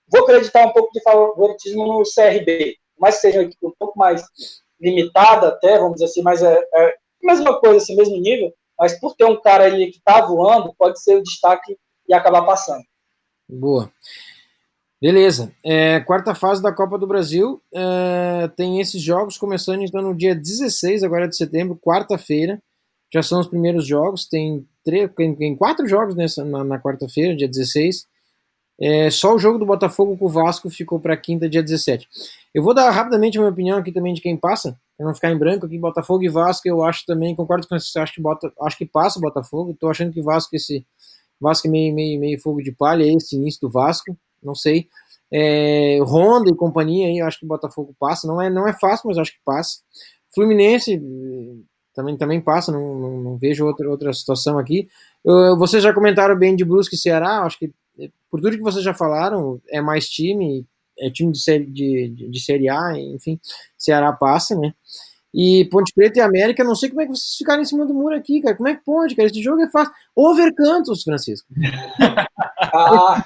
vou 0.09 0.23
acreditar 0.23 0.67
um 0.67 0.73
pouco 0.73 0.91
de 0.93 1.03
favoritismo 1.03 1.87
no 1.87 2.03
CRB, 2.03 2.77
mas 2.99 3.17
seja 3.17 3.39
uma 3.39 3.45
equipe 3.45 3.67
um 3.67 3.75
pouco 3.79 3.99
mais 3.99 4.25
limitada, 4.81 5.49
até, 5.49 5.79
vamos 5.79 5.95
dizer 5.95 6.07
assim, 6.07 6.23
mas 6.23 6.43
é, 6.43 6.59
é 6.75 6.95
mesma 7.23 7.61
coisa, 7.61 7.77
assim, 7.77 7.95
mesmo 7.95 8.17
nível. 8.17 8.51
Mas 8.79 8.99
por 8.99 9.15
ter 9.15 9.27
um 9.27 9.41
cara 9.41 9.65
aí 9.65 9.91
que 9.91 9.99
está 9.99 10.23
voando, 10.23 10.75
pode 10.77 11.01
ser 11.03 11.17
o 11.17 11.23
destaque 11.23 11.77
e 12.09 12.15
acabar 12.15 12.43
passando. 12.43 12.83
Boa. 13.49 13.93
Beleza. 15.01 15.53
É, 15.63 16.01
quarta 16.01 16.35
fase 16.35 16.63
da 16.63 16.73
Copa 16.73 16.99
do 16.99 17.07
Brasil. 17.07 17.63
é, 17.75 18.49
tem 18.57 18.81
esses 18.81 19.03
jogos 19.03 19.37
começando 19.37 19.83
então 19.83 20.01
no 20.01 20.15
dia 20.15 20.35
16 20.35 21.03
agora 21.03 21.29
de 21.29 21.37
setembro, 21.37 21.77
quarta-feira. 21.77 22.59
Já 23.15 23.23
são 23.23 23.39
os 23.39 23.47
primeiros 23.47 23.87
jogos. 23.87 24.27
Tem, 24.27 24.67
três, 24.85 25.09
tem, 25.15 25.55
quatro 25.55 25.87
jogos 25.87 26.17
nessa, 26.17 26.45
na, 26.45 26.65
na 26.65 26.81
quarta-feira, 26.81 27.37
dia 27.37 27.47
16. 27.47 28.09
É, 28.81 29.09
só 29.09 29.37
o 29.37 29.39
jogo 29.39 29.57
do 29.57 29.65
Botafogo 29.65 30.19
com 30.19 30.25
o 30.25 30.29
Vasco 30.29 30.69
ficou 30.69 30.99
para 30.99 31.17
quinta, 31.17 31.49
dia 31.49 31.63
17. 31.63 32.09
Eu 32.53 32.61
vou 32.61 32.75
dar 32.75 32.91
rapidamente 32.91 33.39
a 33.39 33.41
minha 33.41 33.53
opinião 33.53 33.79
aqui 33.79 33.93
também 33.93 34.13
de 34.13 34.21
quem 34.21 34.37
passa, 34.37 34.77
para 34.97 35.07
não 35.07 35.15
ficar 35.15 35.31
em 35.31 35.39
branco 35.39 35.65
aqui. 35.65 35.79
Botafogo 35.79 36.25
e 36.25 36.29
Vasco, 36.29 36.67
eu 36.67 36.83
acho 36.83 37.07
também, 37.07 37.37
concordo 37.37 37.69
com 37.69 37.79
você, 37.79 38.01
acho 38.01 38.15
que, 38.15 38.21
bota, 38.21 38.53
acho 38.63 38.77
que 38.77 38.85
passa 38.85 39.21
o 39.21 39.23
Botafogo. 39.23 39.71
Estou 39.71 39.91
achando 39.91 40.13
que 40.13 40.21
Vasco, 40.21 40.57
esse 40.57 40.85
Vasco 41.41 41.69
é 41.69 41.71
meio, 41.71 41.95
meio, 41.95 42.19
meio 42.19 42.41
fogo 42.41 42.61
de 42.61 42.73
palha, 42.73 43.05
esse 43.05 43.37
início 43.37 43.61
do 43.61 43.71
Vasco, 43.71 44.17
não 44.43 44.57
sei. 44.57 44.89
É, 45.33 46.01
Honda 46.03 46.51
e 46.51 46.57
companhia 46.57 47.07
aí, 47.07 47.19
eu 47.19 47.27
acho 47.27 47.39
que 47.39 47.45
o 47.45 47.49
Botafogo 47.49 47.95
passa. 47.97 48.27
Não 48.27 48.43
é, 48.43 48.51
não 48.51 48.67
é 48.67 48.73
fácil, 48.73 49.07
mas 49.07 49.19
acho 49.19 49.33
que 49.33 49.41
passa. 49.45 49.79
Fluminense 50.35 51.01
também, 51.95 52.17
também 52.17 52.41
passa, 52.41 52.73
não, 52.73 52.99
não, 52.99 53.21
não 53.23 53.37
vejo 53.37 53.67
outra, 53.67 53.89
outra 53.91 54.13
situação 54.13 54.59
aqui. 54.59 54.89
Eu- 55.25 55.57
vocês 55.59 55.83
já 55.83 55.93
comentaram 55.93 56.37
bem 56.37 56.55
de 56.57 56.65
Brusque 56.65 56.97
e 56.97 56.99
Ceará, 56.99 57.41
acho 57.43 57.59
que 57.59 57.73
eh, 58.01 58.11
por 58.31 58.41
tudo 58.41 58.57
que 58.57 58.63
vocês 58.63 58.85
já 58.85 58.95
falaram, 58.95 59.61
é 59.71 59.81
mais 59.81 60.09
time, 60.09 60.67
é 60.99 61.11
time 61.11 61.33
de 61.33 61.41
de, 61.61 62.09
de, 62.09 62.29
de 62.31 62.41
série 62.41 62.69
A, 62.69 62.93
enfim, 62.99 63.39
Ceará 63.79 64.13
passa, 64.13 64.55
né? 64.59 64.75
E 65.35 65.65
Ponte 65.65 65.93
Preta 65.93 66.21
e 66.21 66.23
América, 66.23 66.63
não 66.63 66.77
sei 66.77 66.89
como 66.89 67.01
é 67.01 67.07
que 67.07 67.11
vocês 67.11 67.37
ficaram 67.37 67.61
em 67.61 67.65
cima 67.65 67.85
do 67.85 67.93
muro 67.93 68.15
aqui, 68.15 68.41
cara. 68.41 68.55
Como 68.57 68.69
é 68.69 68.77
que 68.77 68.85
pode, 68.85 69.17
cara? 69.17 69.29
Esse 69.29 69.43
jogo 69.43 69.63
é 69.63 69.69
fácil. 69.69 69.93
Over 70.15 70.55
Cantos, 70.55 71.03
Francisco. 71.03 71.49
Ah, 72.77 73.25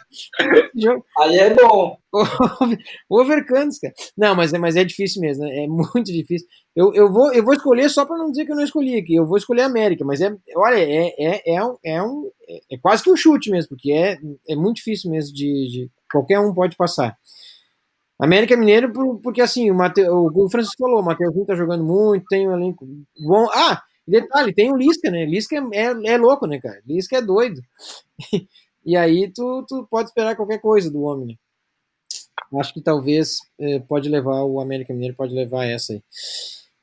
aí 1.20 1.38
é 1.38 1.54
bom. 1.54 1.96
Overcanos, 3.08 3.78
cara. 3.78 3.94
Não, 4.16 4.34
mas, 4.34 4.52
é, 4.52 4.58
mas 4.58 4.76
é 4.76 4.84
difícil 4.84 5.22
mesmo, 5.22 5.44
né? 5.44 5.64
é 5.64 5.66
muito 5.66 6.12
difícil. 6.12 6.46
Eu, 6.76 6.94
eu, 6.94 7.10
vou, 7.10 7.32
eu 7.32 7.42
vou 7.42 7.54
escolher 7.54 7.88
só 7.88 8.04
para 8.04 8.18
não 8.18 8.30
dizer 8.30 8.44
que 8.44 8.52
eu 8.52 8.56
não 8.56 8.64
escolhi 8.64 8.98
aqui. 8.98 9.14
Eu 9.14 9.26
vou 9.26 9.38
escolher 9.38 9.62
América, 9.62 10.04
mas 10.04 10.20
é, 10.20 10.34
olha, 10.54 10.78
é, 10.78 11.14
é, 11.18 11.54
é, 11.54 11.64
um, 11.64 11.76
é, 11.84 12.02
um, 12.02 12.30
é 12.70 12.78
quase 12.78 13.02
que 13.02 13.10
um 13.10 13.16
chute 13.16 13.50
mesmo, 13.50 13.70
porque 13.70 13.92
é, 13.92 14.18
é 14.48 14.56
muito 14.56 14.76
difícil 14.76 15.10
mesmo 15.10 15.34
de, 15.34 15.44
de 15.44 15.90
qualquer 16.10 16.40
um 16.40 16.52
pode 16.52 16.76
passar. 16.76 17.16
América 18.18 18.56
Mineiro, 18.56 18.92
porque 19.22 19.40
assim, 19.40 19.70
o, 19.70 19.74
Mate, 19.74 20.02
o 20.08 20.48
Francisco 20.50 20.82
falou, 20.82 21.00
o 21.00 21.04
Matheusinho 21.04 21.46
tá 21.46 21.54
jogando 21.54 21.84
muito, 21.84 22.26
tem 22.28 22.48
um 22.48 22.52
elenco 22.52 22.86
bom. 23.20 23.46
Ah, 23.52 23.80
detalhe, 24.06 24.52
tem 24.52 24.72
o 24.72 24.76
Lisca, 24.76 25.10
né? 25.10 25.24
Lisca 25.24 25.56
é, 25.56 25.84
é, 25.86 26.14
é 26.14 26.18
louco, 26.18 26.46
né, 26.46 26.60
cara? 26.60 26.80
Lisca 26.84 27.18
é 27.18 27.22
doido. 27.22 27.62
e 28.84 28.96
aí 28.96 29.30
tu, 29.32 29.64
tu 29.68 29.86
pode 29.88 30.08
esperar 30.08 30.34
qualquer 30.36 30.60
coisa 30.60 30.90
do 30.90 31.02
homem, 31.02 31.28
né? 31.28 31.34
Acho 32.60 32.72
que 32.72 32.80
talvez 32.80 33.38
eh, 33.60 33.78
pode 33.80 34.08
levar, 34.08 34.42
o 34.42 34.60
América 34.60 34.92
Mineiro 34.94 35.14
pode 35.14 35.34
levar 35.34 35.66
essa 35.66 35.92
aí. 35.92 36.02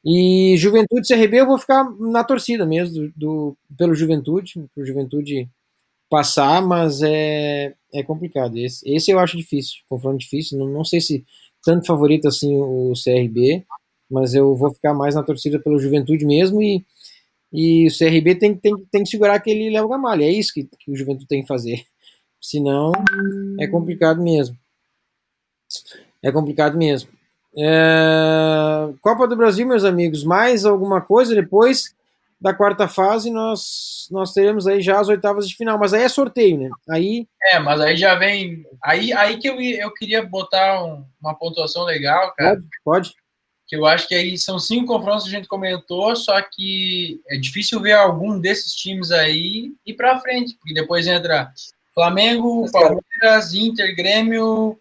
E 0.06 0.56
Juventude 0.58 1.08
CRB 1.08 1.39
eu 1.39 1.48
vou 1.48 1.58
ficar 1.58 1.84
na 2.00 2.24
torcida 2.24 2.65
mesmo, 2.65 3.08
do, 3.08 3.13
do 3.15 3.58
pelo 3.76 3.95
Juventude, 3.95 4.63
pro 4.76 4.86
Juventude 4.86 5.50
passar, 6.10 6.62
mas 6.62 7.02
é, 7.02 7.74
é 7.94 8.04
complicado. 8.04 8.58
Esse, 8.58 8.88
esse 8.89 9.12
eu 9.12 9.20
acho 9.20 9.38
difícil, 9.38 9.78
confronto 9.89 10.18
difícil. 10.18 10.58
Não, 10.58 10.68
não 10.68 10.84
sei 10.84 11.02
se 11.02 11.26
tanto 11.63 11.88
favorito 11.88 12.28
assim 12.28 12.56
o 12.56 12.94
CRB, 12.94 13.65
mas 14.10 14.34
eu 14.34 14.56
vou 14.56 14.74
ficar 14.74 14.94
mais 14.94 15.15
na 15.15 15.24
torcida 15.24 15.60
pelo 15.60 15.80
Juventude 15.80 16.26
mesmo 16.26 16.62
e, 16.62 16.86
e 17.52 17.88
o 17.88 17.98
CRB 17.98 18.36
tem, 18.36 18.56
tem, 18.56 18.76
tem 18.91 19.04
que 19.04 19.10
segurar 19.10 19.36
aquele 19.36 19.70
Léo 19.70 19.88
Gamalho. 19.88 20.24
É 20.24 20.30
isso 20.30 20.54
que, 20.54 20.70
que 20.80 20.91
o 20.91 20.96
Juventude 20.96 21.28
tem 21.28 21.41
que 21.41 21.48
fazer. 21.48 21.84
Senão 22.39 22.91
é 23.60 23.68
complicado 23.68 24.22
mesmo. 24.22 24.56
É 26.22 26.32
complicado 26.32 26.78
mesmo. 26.78 27.10
É... 27.58 28.94
Copa 29.02 29.28
do 29.28 29.36
Brasil, 29.36 29.65
meus 29.65 29.84
amigos, 29.84 30.24
mais 30.24 30.65
alguma 30.65 31.02
coisa 31.02 31.34
depois 31.34 31.94
da 32.39 32.54
quarta 32.54 32.88
fase 32.88 33.32
nós 33.32 34.08
nós 34.12 34.34
teremos 34.34 34.67
aí 34.67 34.82
já 34.82 35.00
as 35.00 35.08
oitavas 35.08 35.48
de 35.48 35.56
final, 35.56 35.80
mas 35.80 35.93
aí 35.93 36.04
é 36.04 36.10
sorteio, 36.10 36.60
né? 36.60 36.69
Aí 36.89 37.28
É, 37.41 37.60
mas 37.60 37.80
aí 37.80 37.98
já 37.98 38.15
vem 38.15 38.65
aí 38.84 39.13
aí 39.13 39.38
que 39.38 39.48
eu, 39.48 39.60
eu 39.60 39.91
queria 39.93 40.24
botar 40.24 40.84
um, 40.84 41.06
uma 41.21 41.34
pontuação 41.34 41.84
legal, 41.84 42.34
cara. 42.36 42.56
Pode, 42.56 42.67
pode. 42.84 43.13
Que 43.67 43.76
eu 43.76 43.86
acho 43.86 44.08
que 44.08 44.13
aí 44.13 44.38
são 44.38 44.60
cinco 44.60 44.86
confrontos 44.86 45.24
que 45.24 45.30
a 45.30 45.38
gente 45.38 45.48
comentou, 45.48 46.15
só 46.15 46.39
que 46.39 47.19
é 47.28 47.38
difícil 47.38 47.82
ver 47.82 47.93
algum 47.93 48.39
desses 48.39 48.74
times 48.76 49.12
aí 49.12 49.71
ir 49.86 49.93
para 49.95 50.19
frente, 50.19 50.56
porque 50.56 50.74
depois 50.74 51.08
entra 51.08 51.52
Flamengo, 51.95 52.69
Palmeiras, 52.71 53.56
Inter, 53.56 53.95
Grêmio, 53.95 54.80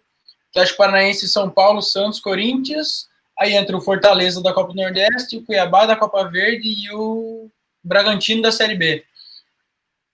Atlético 0.51 0.79
Paranaense, 0.79 1.29
São 1.29 1.49
Paulo, 1.49 1.81
Santos, 1.81 2.21
Corinthians, 2.21 3.09
aí 3.39 3.55
entra 3.55 3.77
o 3.77 3.81
Fortaleza 3.81 4.43
da 4.43 4.53
Copa 4.53 4.73
do 4.73 4.83
Nordeste, 4.83 5.37
o 5.37 5.45
Cuiabá 5.45 5.87
da 5.87 5.97
Copa 5.97 6.25
Verde 6.29 6.69
e 6.69 6.91
o 6.93 7.51
Bragantino 7.83 8.43
da 8.43 8.53
Série 8.53 8.77
B. 8.77 9.05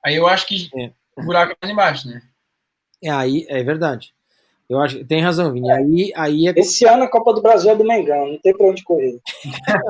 Aí 0.05 0.17
eu 0.17 0.27
acho 0.27 0.47
que 0.47 0.71
é. 0.77 0.91
o 1.17 1.23
buraco 1.23 1.53
é 1.53 1.57
mais 1.61 1.73
embaixo, 1.73 2.09
né? 2.09 2.23
É, 3.03 3.11
aí 3.11 3.47
é 3.49 3.63
verdade. 3.63 4.15
Eu 4.69 4.81
acho 4.81 5.05
tem 5.05 5.21
razão, 5.21 5.53
Vini. 5.53 5.71
Aí, 5.71 6.13
aí 6.15 6.49
é... 6.49 6.53
Esse 6.57 6.87
ano 6.87 7.03
a 7.03 7.11
Copa 7.11 7.35
do 7.35 7.43
Brasil 7.43 7.71
é 7.71 7.77
do 7.77 7.85
Mengão, 7.85 8.29
não 8.29 8.39
tem 8.39 8.57
pra 8.57 8.67
onde 8.67 8.85
correr. 8.85 9.21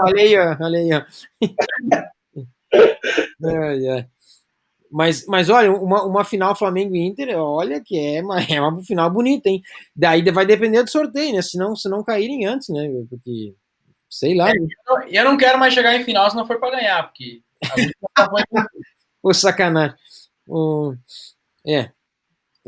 olha 0.04 0.22
aí, 0.22 0.38
olha 0.38 0.78
aí, 0.78 0.90
ó. 0.92 1.02
é, 3.48 3.98
é. 3.98 4.06
Mas, 4.90 5.24
mas 5.26 5.48
olha, 5.48 5.70
uma, 5.70 6.02
uma 6.04 6.24
final 6.24 6.56
Flamengo 6.56 6.96
e 6.96 7.06
Inter, 7.06 7.38
olha 7.38 7.80
que 7.80 7.96
é 7.96 8.20
uma, 8.22 8.40
é 8.42 8.60
uma 8.60 8.82
final 8.82 9.08
bonita, 9.10 9.48
hein? 9.48 9.62
Daí 9.94 10.22
vai 10.30 10.44
depender 10.44 10.82
do 10.82 10.90
sorteio, 10.90 11.34
né? 11.34 11.42
Se 11.42 11.56
não, 11.56 11.76
se 11.76 11.88
não 11.88 12.02
caírem 12.02 12.44
antes, 12.44 12.68
né? 12.68 12.88
Porque, 13.08 13.54
sei 14.08 14.34
lá. 14.34 14.50
É, 14.50 14.52
né? 14.52 14.68
eu, 15.10 15.24
não 15.24 15.36
quero 15.36 15.58
mais 15.58 15.72
chegar 15.72 15.94
em 15.94 16.04
final 16.04 16.28
se 16.28 16.36
não 16.36 16.46
for 16.46 16.58
para 16.58 16.76
ganhar, 16.76 17.04
porque. 17.04 17.40
Pô, 19.22 19.32
sacanagem. 19.34 19.96
é. 21.66 21.90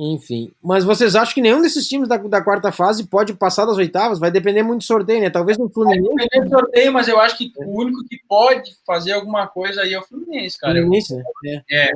Enfim. 0.05 0.51
Mas 0.61 0.83
vocês 0.83 1.15
acham 1.15 1.33
que 1.33 1.41
nenhum 1.41 1.63
desses 1.63 1.87
times 1.87 2.09
da, 2.09 2.17
da 2.17 2.43
quarta 2.43 2.73
fase 2.73 3.07
pode 3.07 3.35
passar 3.35 3.65
das 3.65 3.77
oitavas? 3.77 4.19
Vai 4.19 4.33
depender 4.33 4.65
muito 4.65 4.81
do 4.81 4.85
sorteio, 4.85 5.21
né? 5.21 5.31
Talvez 5.31 5.57
no 5.57 5.69
Fluminense. 5.69 6.09
Vai 6.09 6.25
depender 6.25 6.49
do 6.49 6.59
sorteio, 6.59 6.93
mas 6.93 7.07
eu 7.07 7.21
acho 7.21 7.39
que 7.39 7.53
o 7.57 7.81
único 7.81 8.05
que 8.09 8.19
pode 8.27 8.73
fazer 8.85 9.13
alguma 9.13 9.47
coisa 9.47 9.83
aí 9.83 9.95
é 9.95 10.01
o 10.01 10.03
Fluminense, 10.03 10.59
cara. 10.59 10.75
Fluminense, 10.75 11.15
né? 11.15 11.63
É. 11.71 11.91
é. 11.91 11.93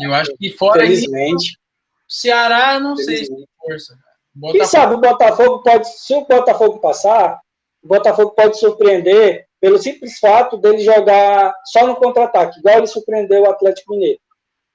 Eu 0.00 0.12
acho 0.12 0.36
que 0.36 0.50
fora 0.50 0.82
Felizmente. 0.82 1.46
Isso, 1.46 1.58
Ceará, 2.06 2.78
não 2.78 2.96
sei 2.96 3.24
se 3.24 3.34
tem 3.34 3.48
força. 3.58 3.98
Botafogo... 4.34 4.58
Quem 4.58 4.68
sabe 4.68 4.94
o 4.94 5.00
Botafogo 5.00 5.62
pode, 5.62 5.88
se 5.88 6.14
o 6.14 6.26
Botafogo 6.26 6.80
passar, 6.80 7.40
o 7.82 7.88
Botafogo 7.88 8.30
pode 8.32 8.58
surpreender 8.58 9.46
pelo 9.58 9.78
simples 9.78 10.18
fato 10.18 10.58
dele 10.58 10.80
jogar 10.80 11.54
só 11.64 11.86
no 11.86 11.96
contra-ataque, 11.96 12.58
igual 12.58 12.78
ele 12.78 12.86
surpreendeu 12.86 13.42
o 13.42 13.50
Atlético 13.50 13.92
Mineiro. 13.92 14.20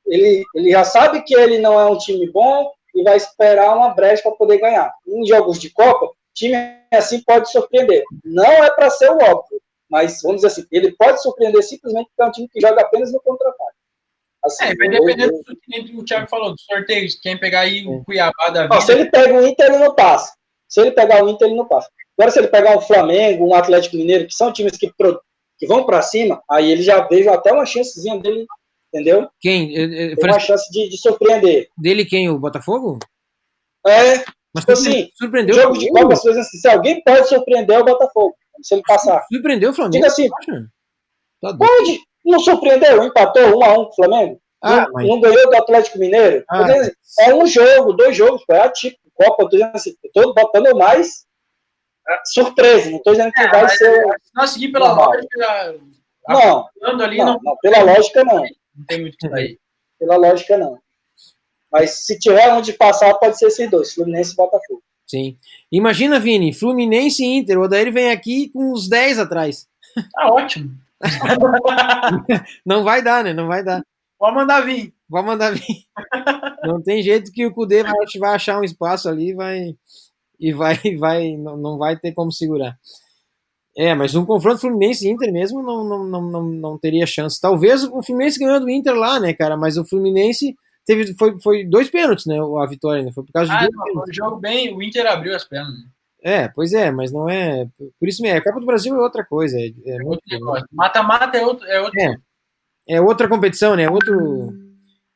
Ele, 0.06 0.44
ele 0.56 0.72
já 0.72 0.84
sabe 0.84 1.24
que 1.24 1.36
ele 1.36 1.60
não 1.60 1.80
é 1.80 1.86
um 1.86 1.98
time 1.98 2.30
bom 2.30 2.72
e 2.94 3.04
vai 3.04 3.18
esperar 3.18 3.76
uma 3.76 3.90
brecha 3.90 4.24
para 4.24 4.34
poder 4.34 4.60
ganhar. 4.60 4.94
Em 5.08 5.26
jogos 5.26 5.60
de 5.60 5.70
Copa, 5.70 6.12
time 6.34 6.56
assim 6.92 7.22
pode 7.22 7.52
surpreender. 7.52 8.04
Não 8.24 8.46
é 8.46 8.72
para 8.72 8.90
ser 8.90 9.10
o 9.10 9.18
óbvio, 9.18 9.62
mas 9.90 10.22
vamos 10.22 10.42
dizer 10.42 10.48
assim, 10.48 10.68
ele 10.72 10.92
pode 10.96 11.22
surpreender 11.22 11.64
simplesmente 11.64 12.08
porque 12.08 12.24
é 12.24 12.26
um 12.26 12.32
time 12.32 12.50
que 12.50 12.62
joga 12.62 12.82
apenas 12.82 13.12
no 13.12 13.22
contra-ataque. 13.22 13.74
Assim, 14.44 14.66
é, 14.66 14.76
vai 14.76 14.90
depender 14.90 15.28
do 15.28 15.42
que 15.44 15.96
o 15.96 16.04
Thiago 16.04 16.28
falou, 16.28 16.52
dos 16.52 16.66
sorteios. 16.66 17.18
Quem 17.22 17.40
pegar 17.40 17.62
aí 17.62 17.88
o 17.88 18.04
Cuiabá 18.04 18.50
da 18.50 18.64
vida. 18.64 18.82
se 18.82 18.92
ele 18.92 19.06
pega 19.10 19.34
o 19.34 19.48
Inter, 19.48 19.68
ele 19.68 19.78
não 19.78 19.96
passa. 19.96 20.34
Se 20.68 20.82
ele 20.82 20.92
pegar 20.92 21.24
o 21.24 21.30
Inter, 21.30 21.48
ele 21.48 21.56
não 21.56 21.66
passa. 21.66 21.90
Agora, 22.18 22.32
se 22.32 22.40
ele 22.40 22.48
pegar 22.50 22.78
um 22.78 22.82
Flamengo, 22.82 23.48
um 23.48 23.56
Atlético 23.56 23.96
Mineiro, 23.96 24.28
que 24.28 24.34
são 24.34 24.52
times 24.52 24.78
que, 24.78 24.92
pro, 24.98 25.20
que 25.58 25.66
vão 25.66 25.86
para 25.86 26.02
cima, 26.02 26.44
aí 26.50 26.72
ele 26.72 26.84
já 26.84 27.08
vejo 27.08 27.30
até 27.30 27.54
uma 27.54 27.66
chancezinha 27.66 28.20
dele, 28.20 28.46
entendeu? 28.94 29.28
Quem? 29.40 29.74
Tem 29.74 30.16
uma 30.24 30.40
chance 30.40 30.70
de, 30.72 30.90
de, 30.90 30.98
surpreender. 30.98 31.68
Dele 31.78 32.06
quem? 32.06 32.30
O 32.30 32.38
Botafogo? 32.38 33.00
É. 33.88 34.24
Mas 34.54 34.66
tipo 34.66 34.72
assim, 34.74 35.10
surpreendeu 35.16 35.56
jogo 35.56 35.78
de 35.80 35.90
Copa, 35.90 36.14
assim, 36.14 36.44
se 36.44 36.68
alguém 36.68 37.02
pode 37.04 37.28
surpreender 37.28 37.76
é 37.76 37.80
o 37.80 37.86
Botafogo, 37.86 38.36
se 38.62 38.76
ele 38.76 38.84
passar. 38.86 39.26
Surpreendeu 39.32 39.72
o 39.72 39.74
Flamengo? 39.74 39.94
Diga 39.94 40.08
assim, 40.08 40.30
tá 41.42 41.58
pode. 41.58 42.00
Não 42.24 42.40
surpreendeu, 42.40 43.04
empatou 43.04 43.58
um 43.58 43.64
a 43.64 43.74
um 43.74 43.86
com 43.86 43.90
o 43.90 43.96
Flamengo. 43.96 44.40
Ah, 44.62 44.82
não, 44.82 44.94
mas... 44.94 45.08
não, 45.08 45.20
ganhou 45.20 45.50
do 45.50 45.58
Atlético 45.58 46.00
Mineiro. 46.00 46.46
Ah, 46.50 46.66
é 47.22 47.34
um 47.34 47.46
jogo, 47.46 47.94
dois 47.94 48.16
jogos, 48.16 48.44
é 48.50 48.60
atípico. 48.60 49.02
Copa, 49.16 49.44
eu 49.44 49.50
dizendo 49.50 49.72
assim, 49.76 49.94
tô 50.14 50.34
botando 50.34 50.76
mais 50.76 51.26
é, 52.10 52.20
surpresa, 52.26 52.90
não 52.90 53.02
tô 53.02 53.12
dizendo 53.12 53.32
que 53.32 53.42
é, 53.42 53.50
vai 53.50 53.70
ser. 53.70 54.04
Se 54.22 54.32
nós 54.36 54.50
seguir 54.52 54.72
pela 54.72 54.88
normal. 54.88 55.12
lógica. 55.12 55.80
Não, 56.28 56.70
ali, 57.02 57.18
não, 57.18 57.26
não, 57.26 57.40
não, 57.44 57.58
pela 57.62 57.84
lógica 57.84 58.24
não. 58.24 58.44
Não 58.76 58.86
tem 58.86 59.02
muito 59.02 59.18
que 59.18 59.28
aí. 59.28 59.58
Pela 60.00 60.18
lógica 60.18 60.58
não. 60.58 60.78
Mas 61.72 62.06
se 62.06 62.20
tiver 62.20 62.54
onde 62.54 62.74
passar, 62.74 63.14
pode 63.16 63.38
ser 63.38 63.48
esses 63.48 63.70
dois, 63.70 63.94
Fluminense 63.94 64.34
e 64.34 64.36
Botafogo. 64.36 64.84
Sim. 65.08 65.38
Imagina, 65.72 66.20
Vini, 66.20 66.54
Fluminense 66.54 67.24
e 67.24 67.38
Inter. 67.38 67.60
O 67.60 67.64
Odair 67.64 67.92
vem 67.92 68.12
aqui 68.12 68.50
com 68.50 68.72
os 68.72 68.88
10 68.88 69.20
atrás. 69.20 69.68
Tá 70.14 70.32
ótimo. 70.32 70.72
não 72.66 72.84
vai 72.84 73.02
dar, 73.02 73.24
né? 73.24 73.34
Não 73.34 73.48
vai 73.48 73.64
dar. 73.64 73.84
Pode 74.18 74.36
mandar 74.36 74.62
vir. 74.62 74.94
Pode 75.10 75.28
mandar 75.28 75.54
vir. 75.54 75.86
Não 76.64 76.82
tem 76.82 77.04
jeito 77.04 77.32
que 77.32 77.46
o 77.46 77.54
Cudê 77.54 77.84
vai, 77.84 77.94
vai 78.20 78.36
achar 78.36 78.60
um 78.60 78.64
espaço 78.64 79.10
ali 79.10 79.34
vai, 79.34 79.76
e 80.40 80.54
vai, 80.54 80.78
vai 80.98 81.36
não, 81.38 81.58
não 81.58 81.78
vai 81.78 81.98
ter 81.98 82.14
como 82.14 82.32
segurar. 82.32 82.78
É, 83.76 83.96
mas 83.96 84.14
um 84.14 84.26
confronto 84.26 84.62
Fluminense 84.62 85.10
Inter 85.10 85.32
mesmo 85.32 85.64
não, 85.64 85.84
não, 85.84 86.04
não, 86.04 86.22
não, 86.22 86.44
não 86.44 86.78
teria 86.78 87.08
chance. 87.08 87.42
Talvez 87.42 87.84
o 87.84 88.04
Fluminense 88.04 88.40
ganhou 88.40 88.60
do 88.60 88.70
Inter 88.70 88.94
lá, 88.94 89.20
né, 89.20 89.34
cara? 89.34 89.58
Mas 89.58 89.78
o 89.78 89.86
Fluminense 89.86 90.56
teve 90.86 91.16
foi, 91.18 91.40
foi 91.42 91.66
dois 91.66 91.90
pênaltis, 91.90 92.26
né? 92.28 92.38
A 92.40 92.68
vitória, 92.68 93.02
né? 93.02 93.12
Foi 93.12 93.24
por 93.24 93.32
causa 93.32 93.52
ah, 93.52 93.66
de. 93.66 93.76
Não, 93.76 94.04
foi 94.04 94.14
jogo 94.14 94.38
bem, 94.38 94.76
o 94.76 94.82
Inter 94.82 95.08
abriu 95.08 95.36
as 95.36 95.44
pernas. 95.44 95.74
Né? 95.74 95.86
É, 96.24 96.48
pois 96.48 96.72
é, 96.72 96.92
mas 96.92 97.12
não 97.12 97.28
é. 97.28 97.68
Por 98.00 98.08
isso 98.08 98.22
mesmo, 98.22 98.38
a 98.38 98.44
Copa 98.44 98.60
do 98.60 98.66
Brasil 98.66 98.96
é 98.96 99.00
outra 99.00 99.26
coisa. 99.26 99.58
É, 99.60 99.68
é 99.68 99.98
Mata-mata 100.72 101.38
é 101.38 101.46
outro. 101.46 101.68
É, 101.68 101.82
outro... 101.82 102.00
É, 102.00 102.16
é 102.88 103.02
outra 103.02 103.28
competição, 103.28 103.76
né? 103.76 103.84
É 103.84 103.90
outro. 103.90 104.54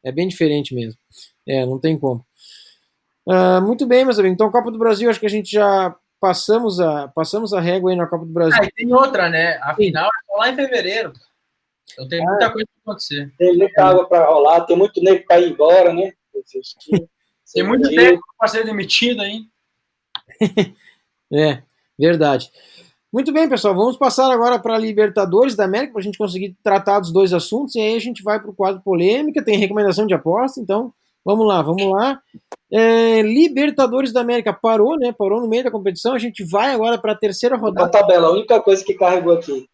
É 0.03 0.11
bem 0.11 0.27
diferente 0.27 0.73
mesmo. 0.73 0.99
É, 1.47 1.65
não 1.65 1.79
tem 1.79 1.97
como. 1.97 2.25
Uh, 3.25 3.61
muito 3.61 3.85
bem, 3.85 4.03
meus 4.03 4.19
amigos. 4.19 4.35
Então, 4.35 4.51
Copa 4.51 4.71
do 4.71 4.77
Brasil, 4.77 5.09
acho 5.09 5.19
que 5.19 5.25
a 5.25 5.29
gente 5.29 5.51
já 5.51 5.95
passamos 6.19 6.79
a, 6.79 7.07
passamos 7.09 7.53
a 7.53 7.59
régua 7.59 7.91
aí 7.91 7.97
na 7.97 8.07
Copa 8.07 8.25
do 8.25 8.31
Brasil. 8.31 8.59
Ah, 8.61 8.65
e 8.65 8.71
tem 8.71 8.93
outra, 8.93 9.29
né? 9.29 9.57
A 9.61 9.75
final 9.75 10.05
é 10.07 10.37
lá 10.37 10.49
em 10.49 10.55
fevereiro. 10.55 11.13
Então 11.93 12.07
tem 12.07 12.23
muita 12.23 12.47
ah, 12.47 12.51
coisa 12.51 12.67
para 12.67 12.91
acontecer. 12.91 13.33
Tem 13.37 13.57
muita 13.57 13.83
água 13.83 14.07
para 14.07 14.25
rolar, 14.25 14.61
tem 14.65 14.77
muito 14.77 15.01
nego 15.01 15.25
para 15.25 15.39
ir 15.39 15.51
embora, 15.51 15.93
né? 15.93 16.13
tem 17.53 17.63
muito 17.63 17.89
tempo 17.89 18.21
para 18.37 18.47
ser 18.47 18.65
demitido 18.65 19.21
aí. 19.21 19.41
é, 21.33 21.61
verdade. 21.97 22.51
Muito 23.11 23.31
bem, 23.31 23.47
pessoal, 23.47 23.73
vamos 23.73 23.97
passar 23.97 24.29
agora 24.29 24.59
para 24.59 24.75
a 24.75 24.77
Libertadores 24.77 25.55
da 25.55 25.63
América 25.63 25.93
para 25.93 26.01
a 26.01 26.03
gente 26.03 26.17
conseguir 26.17 26.57
tratar 26.61 26.99
dos 26.99 27.11
dois 27.11 27.33
assuntos 27.33 27.73
e 27.75 27.79
aí 27.79 27.95
a 27.95 27.99
gente 27.99 28.21
vai 28.21 28.39
para 28.39 28.51
o 28.51 28.53
quadro 28.53 28.81
polêmica, 28.81 29.43
tem 29.43 29.57
recomendação 29.57 30.05
de 30.05 30.13
aposta, 30.13 30.59
então 30.59 30.93
Vamos 31.27 31.45
lá, 31.45 31.61
vamos 31.61 31.83
lá. 31.91 32.21
É, 32.71 33.21
Libertadores 33.21 34.13
da 34.13 34.21
América 34.21 34.53
parou, 34.53 34.97
né? 34.97 35.11
Parou 35.11 35.41
no 35.41 35.49
meio 35.49 35.61
da 35.61 35.69
competição. 35.69 36.13
A 36.13 36.17
gente 36.17 36.41
vai 36.41 36.71
agora 36.71 36.97
para 36.97 37.11
a 37.11 37.17
terceira 37.17 37.57
A 37.57 37.59
rodada. 37.59 37.91
tabela, 37.91 38.29
a 38.29 38.31
única 38.31 38.61
coisa 38.61 38.81
que 38.81 38.93
carregou 38.93 39.33
aqui. 39.33 39.67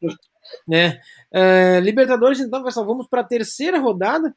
né? 0.68 1.00
É, 1.32 1.80
Libertadores, 1.80 2.38
então, 2.38 2.62
pessoal, 2.62 2.86
vamos 2.86 3.08
para 3.08 3.22
a 3.22 3.24
terceira 3.24 3.80
rodada, 3.80 4.32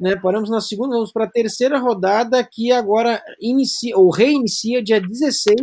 né? 0.00 0.16
Paramos 0.16 0.50
na 0.50 0.60
segunda, 0.60 0.96
vamos 0.96 1.12
para 1.12 1.26
a 1.26 1.30
terceira 1.30 1.78
rodada 1.78 2.42
que 2.42 2.72
agora 2.72 3.22
inicia 3.40 3.96
ou 3.96 4.10
reinicia 4.10 4.82
dia 4.82 5.00
16 5.00 5.54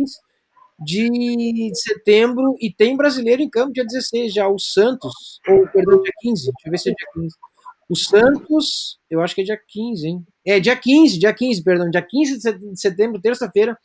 de 0.78 1.70
setembro 1.74 2.56
e 2.62 2.72
tem 2.72 2.96
brasileiro 2.96 3.42
em 3.42 3.50
campo 3.50 3.74
dia 3.74 3.84
16 3.84 4.32
já, 4.32 4.48
o 4.48 4.58
Santos, 4.58 5.38
ou 5.46 5.68
perdão, 5.68 6.00
dia 6.00 6.12
15, 6.18 6.44
deixa 6.44 6.54
eu 6.64 6.70
ver 6.70 6.78
se 6.78 6.88
é 6.88 6.94
dia 6.94 7.08
15. 7.12 7.36
O 7.90 7.94
Santos, 7.94 8.98
eu 9.10 9.20
acho 9.20 9.34
que 9.34 9.42
é 9.42 9.44
dia 9.44 9.60
15, 9.68 10.08
hein? 10.08 10.26
É 10.46 10.60
dia 10.60 10.76
15, 10.76 11.18
dia 11.18 11.34
15, 11.34 11.62
perdão, 11.62 11.90
dia 11.90 12.02
15 12.02 12.36
de 12.36 12.42
set- 12.42 12.58
de 12.58 12.80
setembro, 12.80 13.20
terça-feira, 13.20 13.76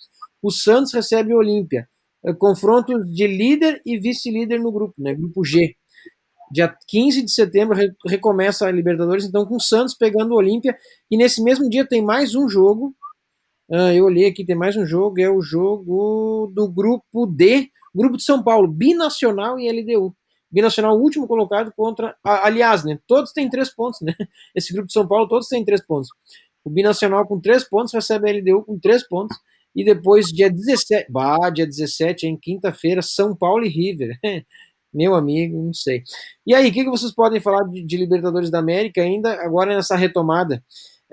o 0.41 0.52
Santos 0.52 0.93
recebe 0.93 1.34
o 1.34 1.38
Olímpia. 1.38 1.88
É, 2.24 2.34
confronto 2.34 3.04
de 3.06 3.28
líder 3.28 3.82
e 3.86 3.97
vice-líder 4.00 4.60
no 4.60 4.71
grupo, 4.71 4.93
né? 4.97 5.13
Grupo 5.15 5.43
G. 5.43 5.76
Dia 6.52 6.76
15 6.88 7.21
de 7.24 7.32
setembro 7.32 7.76
re- 7.76 7.93
recomeça 8.08 8.67
a 8.67 8.71
Libertadores, 8.71 9.26
então 9.26 9.45
com 9.45 9.56
o 9.56 9.62
Santos 9.62 9.95
pegando 9.95 10.34
o 10.34 10.38
Olímpia. 10.38 10.78
E 11.10 11.17
nesse 11.17 11.41
mesmo 11.43 11.69
dia 11.69 11.88
tem 11.88 12.02
mais 12.04 12.36
um 12.36 12.50
jogo. 12.50 12.93
Ah, 13.71 13.93
eu 13.93 14.06
olhei 14.06 14.28
aqui, 14.28 14.45
tem 14.45 14.56
mais 14.56 14.76
um 14.78 14.86
jogo. 14.86 15.19
É 15.21 15.30
o 15.30 15.41
jogo 15.41 16.52
do 16.54 16.67
grupo 16.69 17.26
D, 17.26 17.69
grupo 17.95 18.17
de 18.17 18.24
São 18.24 18.43
Paulo, 18.43 18.67
Binacional 18.67 19.60
e 19.60 19.67
LDU. 19.69 20.15
Binacional, 20.52 21.00
último 21.00 21.28
colocado 21.28 21.71
contra. 21.76 22.15
Aliás, 22.24 22.84
né? 22.84 23.00
Todos 23.08 23.32
têm 23.32 23.50
três 23.50 23.74
pontos, 23.74 24.00
né? 24.02 24.13
Esse 24.56 24.74
grupo 24.74 24.88
de 24.88 24.93
São 24.93 25.08
Paulo, 25.08 25.28
todos 25.30 25.47
têm 25.47 25.63
três 25.63 25.86
pontos. 25.86 26.10
O 26.63 26.69
Binacional 26.69 27.28
com 27.28 27.39
três 27.39 27.67
pontos 27.67 27.93
recebe 27.93 28.30
a 28.30 28.34
LDU 28.34 28.63
com 28.63 28.80
três 28.80 29.08
pontos. 29.08 29.38
E 29.76 29.84
depois, 29.84 30.28
dia 30.28 30.50
17. 30.50 31.12
Bah, 31.12 31.50
dia 31.50 31.65
17, 31.65 32.28
em 32.28 32.38
quinta-feira, 32.38 33.02
São 33.02 33.36
Paulo 33.36 33.63
e 33.65 33.69
River. 33.69 34.17
Meu 34.93 35.15
amigo, 35.15 35.63
não 35.63 35.74
sei. 35.74 36.04
E 36.45 36.54
aí, 36.54 36.69
o 36.69 36.74
que, 36.74 36.84
que 36.84 36.89
vocês 36.89 37.13
podem 37.13 37.39
falar 37.39 37.63
de, 37.69 37.82
de 37.86 37.97
Libertadores 37.97 38.52
da 38.52 38.60
América 38.60 39.02
ainda, 39.02 39.34
agora 39.41 39.74
nessa 39.74 39.95
retomada? 39.95 40.62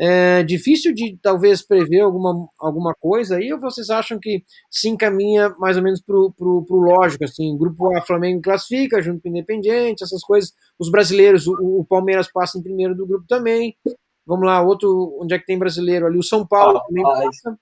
É 0.01 0.45
difícil 0.45 0.95
de 0.95 1.19
talvez 1.21 1.61
prever 1.61 2.01
alguma, 2.01 2.49
alguma 2.61 2.95
coisa 3.01 3.37
aí, 3.37 3.53
ou 3.53 3.59
vocês 3.59 3.91
acham 3.91 4.17
que 4.21 4.45
se 4.71 4.89
encaminha 4.89 5.51
mais 5.59 5.77
ou 5.77 5.83
menos 5.83 6.01
pro, 6.01 6.33
pro, 6.37 6.65
pro 6.65 6.77
lógico, 6.77 7.25
assim, 7.25 7.57
grupo 7.59 7.97
A, 7.97 8.03
Flamengo 8.03 8.41
classifica, 8.41 9.03
junto 9.03 9.21
com 9.21 9.29
o 9.29 9.33
Independiente, 9.33 10.05
essas 10.05 10.23
coisas, 10.23 10.53
os 10.79 10.89
brasileiros, 10.89 11.49
o, 11.49 11.81
o 11.81 11.85
Palmeiras 11.85 12.31
passa 12.33 12.59
em 12.59 12.63
primeiro 12.63 12.95
do 12.95 13.07
grupo 13.07 13.27
também, 13.27 13.77
vamos 14.29 14.47
lá, 14.47 14.61
outro, 14.63 15.19
onde 15.21 15.35
é 15.35 15.39
que 15.39 15.47
tem 15.47 15.59
brasileiro 15.59 16.07
ali, 16.07 16.19
o 16.19 16.23
São 16.23 16.47
Paulo 16.47 16.79
Ah, 16.79 16.85
também 16.87 17.03
passa, 17.03 17.59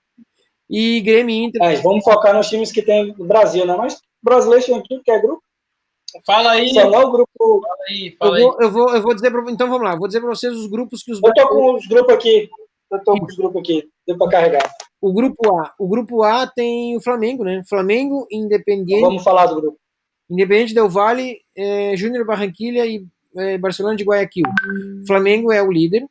e 0.69 0.99
Grêmio 1.01 1.33
e 1.33 1.43
Inter, 1.45 1.61
Mas 1.61 1.81
vamos 1.81 2.03
focar 2.03 2.35
nos 2.35 2.47
times 2.49 2.71
que 2.71 2.81
tem 2.81 3.15
no 3.17 3.25
Brasil, 3.25 3.65
né? 3.65 3.75
Mas 3.77 3.99
brasileiro 4.21 4.65
tem 4.65 4.83
tudo 4.83 5.01
que 5.03 5.11
é 5.11 5.19
grupo. 5.19 5.41
Fala 6.25 6.51
aí, 6.51 6.69
Só 6.73 6.89
não 6.89 7.05
o 7.07 7.11
grupo. 7.11 7.61
fala 7.61 7.77
aí, 7.89 8.07
eu 8.07 8.17
fala 8.17 8.35
aí. 8.37 8.43
vou, 8.43 8.57
eu, 8.61 8.71
vou, 8.71 8.95
eu 8.95 9.01
vou 9.01 9.15
dizer, 9.15 9.31
pra, 9.31 9.49
então 9.51 9.69
vamos 9.69 9.83
lá, 9.83 9.95
vou 9.95 10.07
dizer 10.07 10.19
para 10.19 10.29
vocês 10.29 10.53
os 10.53 10.67
grupos 10.67 11.01
que 11.03 11.11
os 11.11 11.21
Eu 11.23 11.33
tô 11.33 11.47
com 11.49 11.75
os 11.75 11.87
grupos 11.87 12.13
aqui. 12.13 12.49
Eu 12.91 13.03
tô 13.03 13.17
com 13.19 13.25
os 13.25 13.35
grupos 13.35 13.61
aqui. 13.61 13.89
Deu 14.05 14.17
pra 14.17 14.29
carregar. 14.29 14.69
O 15.01 15.13
grupo 15.13 15.57
A. 15.59 15.73
O 15.77 15.87
grupo 15.87 16.23
A 16.23 16.47
tem 16.47 16.95
o 16.97 17.01
Flamengo, 17.01 17.43
né? 17.43 17.61
Flamengo, 17.67 18.25
Independiente, 18.31 19.01
Vamos 19.01 19.23
falar 19.23 19.45
do 19.47 19.61
grupo. 19.61 19.77
Independiente 20.29 20.73
Del 20.73 20.89
Valle, 20.89 21.39
eh, 21.55 21.93
Júnior 21.95 22.25
Barranquilha 22.25 22.85
e 22.85 23.05
eh, 23.37 23.57
Barcelona 23.57 23.95
de 23.95 24.03
Guayaquil. 24.03 24.45
Flamengo 25.05 25.51
é 25.51 25.61
o 25.61 25.71
líder. 25.71 26.05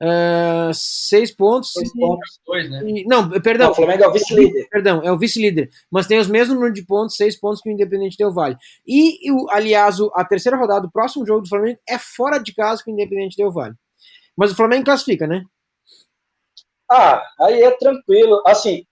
Ah, 0.00 0.70
seis 0.72 1.34
pontos. 1.34 1.72
Dois 1.74 1.88
e- 1.94 1.98
pontos. 2.00 2.40
Dois, 2.46 2.70
né? 2.70 2.82
e- 2.84 3.04
não, 3.06 3.22
Não, 3.28 3.40
perdão. 3.40 3.70
o 3.72 3.74
Flamengo 3.74 4.04
é 4.04 4.08
o 4.08 4.12
vice-líder. 4.12 4.68
Perdão, 4.70 5.02
é 5.02 5.10
o 5.10 5.18
vice-líder, 5.18 5.70
mas 5.90 6.06
tem 6.06 6.18
os 6.18 6.28
mesmos 6.28 6.54
número 6.54 6.72
de 6.72 6.84
pontos, 6.86 7.16
seis 7.16 7.38
pontos 7.38 7.60
que 7.60 7.68
o 7.68 7.72
Independente 7.72 8.16
Del 8.16 8.32
Valle. 8.32 8.56
E, 8.86 9.30
o, 9.32 9.50
aliás, 9.50 9.98
o- 10.00 10.12
a 10.14 10.24
terceira 10.24 10.56
rodada, 10.56 10.86
o 10.86 10.90
próximo 10.92 11.26
jogo 11.26 11.42
do 11.42 11.48
Flamengo 11.48 11.78
é 11.88 11.98
fora 11.98 12.38
de 12.38 12.54
casa 12.54 12.82
com 12.84 12.90
o 12.90 12.94
Independente 12.94 13.36
Del 13.36 13.50
Valle. 13.52 13.74
Mas 14.36 14.52
o 14.52 14.56
Flamengo 14.56 14.84
classifica, 14.84 15.26
né? 15.26 15.42
Ah, 16.90 17.22
aí 17.40 17.62
é 17.62 17.70
tranquilo. 17.72 18.40
Assim, 18.46 18.84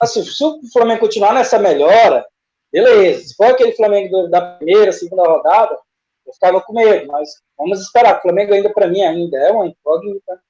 assim, 0.00 0.22
se 0.22 0.44
o 0.44 0.60
Flamengo 0.72 1.00
continuar 1.00 1.34
nessa 1.34 1.58
melhora, 1.58 2.24
beleza. 2.72 3.24
Se 3.28 3.34
for 3.34 3.46
aquele 3.48 3.72
Flamengo 3.72 4.28
da 4.28 4.40
primeira, 4.56 4.92
segunda 4.92 5.24
rodada, 5.24 5.76
eu 6.26 6.32
ficava 6.34 6.60
com 6.60 6.72
medo, 6.74 7.06
mas 7.08 7.30
vamos 7.58 7.80
esperar. 7.80 8.18
O 8.18 8.22
Flamengo 8.22 8.54
ainda, 8.54 8.72
para 8.72 8.88
mim, 8.88 9.02
ainda 9.02 9.38
é 9.38 9.50
uma 9.52 9.66
incógnita. 9.66 10.40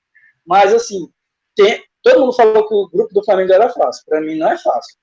Mas, 0.47 0.75
assim, 0.75 1.09
tem- 1.57 1.83
todo 2.03 2.21
mundo 2.21 2.33
falou 2.35 2.67
que 2.69 2.75
o 2.75 2.89
grupo 2.89 3.15
do 3.15 3.25
Flamengo 3.25 3.53
era 3.53 3.69
fácil. 3.71 4.05
Para 4.07 4.21
mim, 4.21 4.37
não 4.37 4.51
é 4.51 4.59
fácil. 4.59 4.97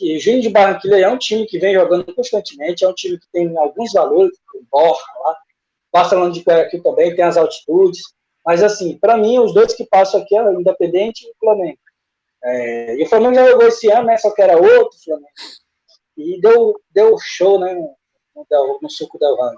E 0.00 0.18
Júnior 0.18 0.42
de 0.42 0.50
Barranquilla 0.50 0.98
é 0.98 1.08
um 1.08 1.18
time 1.18 1.46
que 1.46 1.58
vem 1.58 1.74
jogando 1.74 2.12
constantemente, 2.14 2.84
é 2.84 2.88
um 2.88 2.94
time 2.94 3.18
que 3.18 3.28
tem 3.32 3.56
alguns 3.58 3.92
valores, 3.92 4.36
o 4.54 4.64
Borja 4.70 5.02
lá, 5.24 5.36
Barcelona 5.92 6.32
de 6.32 6.40
Guayaquil 6.40 6.82
também 6.82 7.14
tem 7.14 7.24
as 7.24 7.36
altitudes. 7.36 8.02
Mas, 8.44 8.62
assim, 8.62 8.98
para 8.98 9.16
mim, 9.16 9.38
os 9.38 9.54
dois 9.54 9.74
que 9.74 9.86
passam 9.86 10.20
aqui 10.22 10.36
é 10.36 10.42
o 10.42 10.60
Independente 10.60 11.26
e 11.26 11.30
o 11.30 11.34
Flamengo. 11.40 11.78
É, 12.44 12.96
e 12.96 13.04
o 13.04 13.08
Flamengo 13.08 13.34
já 13.34 13.48
jogou 13.50 13.68
esse 13.68 13.90
ano, 13.90 14.06
né? 14.08 14.16
Só 14.18 14.30
que 14.34 14.42
era 14.42 14.56
outro 14.56 14.98
Flamengo. 15.04 15.28
E 16.16 16.40
deu, 16.40 16.74
deu 16.90 17.16
show, 17.20 17.58
né? 17.60 17.74
No, 17.74 17.96
no, 18.34 18.78
no 18.82 18.90
suco 18.90 19.18
da 19.18 19.34
Vale. 19.36 19.56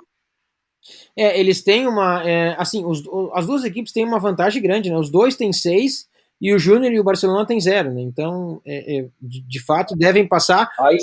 É, 1.16 1.38
eles 1.38 1.62
têm 1.62 1.86
uma. 1.86 2.22
é, 2.28 2.54
assim, 2.58 2.84
os- 2.84 3.02
as 3.34 3.46
duas 3.46 3.64
equipes 3.64 3.92
têm 3.92 4.04
uma 4.04 4.18
vantagem 4.18 4.62
grande, 4.62 4.90
né? 4.90 4.96
Os 4.98 5.10
dois 5.10 5.36
têm 5.36 5.52
seis 5.52 6.08
e 6.40 6.52
o 6.54 6.58
Júnior 6.58 6.92
e 6.92 7.00
o 7.00 7.04
Barcelona 7.04 7.46
têm 7.46 7.60
zero, 7.60 7.92
né? 7.92 8.00
Então, 8.02 8.60
é, 8.64 8.98
é, 8.98 9.08
de, 9.20 9.40
de 9.40 9.60
fato, 9.64 9.96
devem 9.96 10.26
passar. 10.28 10.70
Aí, 10.80 10.98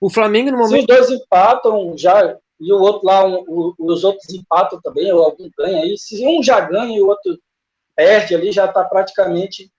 O 0.00 0.10
Flamengo, 0.10 0.50
no 0.50 0.58
se 0.58 0.62
os 0.64 0.70
momento. 0.70 0.86
dois 0.86 1.10
empatam, 1.10 1.96
já. 1.96 2.36
E 2.60 2.72
o 2.72 2.78
outro 2.80 3.06
lá, 3.06 3.26
um, 3.26 3.44
o- 3.48 3.74
os 3.78 4.04
outros 4.04 4.32
empatam 4.34 4.78
também, 4.82 5.10
ou 5.12 5.22
algum 5.24 5.48
ganha 5.56 5.80
aí. 5.82 5.96
Se 5.98 6.26
um 6.26 6.42
já 6.42 6.60
ganha 6.60 6.96
e 6.96 7.00
o 7.00 7.08
outro 7.08 7.38
perde 7.94 8.34
ali, 8.34 8.52
já 8.52 8.68
tá 8.68 8.84
praticamente. 8.84 9.70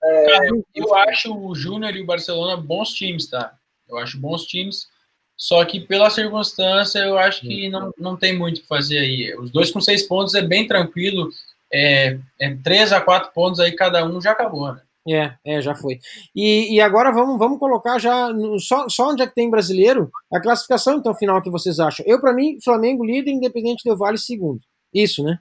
Cara, 0.00 0.48
eu, 0.48 0.64
eu 0.74 0.94
acho 0.94 1.34
o 1.36 1.54
Júnior 1.54 1.94
e 1.96 2.02
o 2.02 2.06
Barcelona 2.06 2.56
bons 2.56 2.92
times, 2.92 3.28
tá? 3.28 3.54
Eu 3.88 3.98
acho 3.98 4.18
bons 4.20 4.44
times. 4.46 4.88
Só 5.36 5.64
que 5.64 5.80
pela 5.80 6.08
circunstância, 6.10 6.98
eu 7.00 7.18
acho 7.18 7.42
que 7.42 7.68
não, 7.68 7.92
não 7.98 8.16
tem 8.16 8.36
muito 8.36 8.58
o 8.58 8.60
que 8.62 8.66
fazer 8.66 8.98
aí. 8.98 9.34
Os 9.36 9.50
dois 9.50 9.70
com 9.70 9.80
seis 9.80 10.02
pontos 10.02 10.34
é 10.34 10.42
bem 10.42 10.66
tranquilo. 10.66 11.28
É, 11.72 12.18
é 12.40 12.54
três 12.64 12.92
a 12.92 13.00
quatro 13.00 13.32
pontos 13.32 13.60
aí, 13.60 13.72
cada 13.72 14.04
um 14.06 14.20
já 14.20 14.30
acabou, 14.32 14.72
né? 14.72 14.80
É, 15.08 15.34
é, 15.44 15.60
já 15.62 15.72
foi. 15.74 16.00
E, 16.34 16.74
e 16.74 16.80
agora 16.80 17.12
vamos, 17.12 17.38
vamos 17.38 17.58
colocar 17.60 17.98
já. 17.98 18.32
no- 18.32 18.58
só, 18.58 18.88
só 18.88 19.10
onde 19.10 19.22
é 19.22 19.26
que 19.26 19.34
tem 19.34 19.48
brasileiro? 19.48 20.10
A 20.32 20.40
classificação, 20.40 20.96
então, 20.96 21.14
final 21.14 21.40
que 21.42 21.50
vocês 21.50 21.78
acham? 21.78 22.04
Eu, 22.08 22.20
para 22.20 22.32
mim, 22.32 22.58
Flamengo 22.64 23.04
líder, 23.04 23.30
Independente 23.30 23.84
Del 23.84 23.96
Vale 23.96 24.18
segundo. 24.18 24.60
Isso, 24.92 25.22
né? 25.22 25.38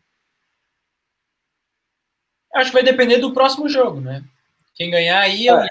Acho 2.53 2.69
que 2.69 2.75
vai 2.75 2.83
depender 2.83 3.17
do 3.17 3.33
próximo 3.33 3.67
jogo, 3.67 3.99
né? 3.99 4.23
Quem 4.75 4.89
ganhar 4.91 5.19
aí 5.19 5.47
é 5.47 5.53
o 5.53 5.59
É. 5.59 5.67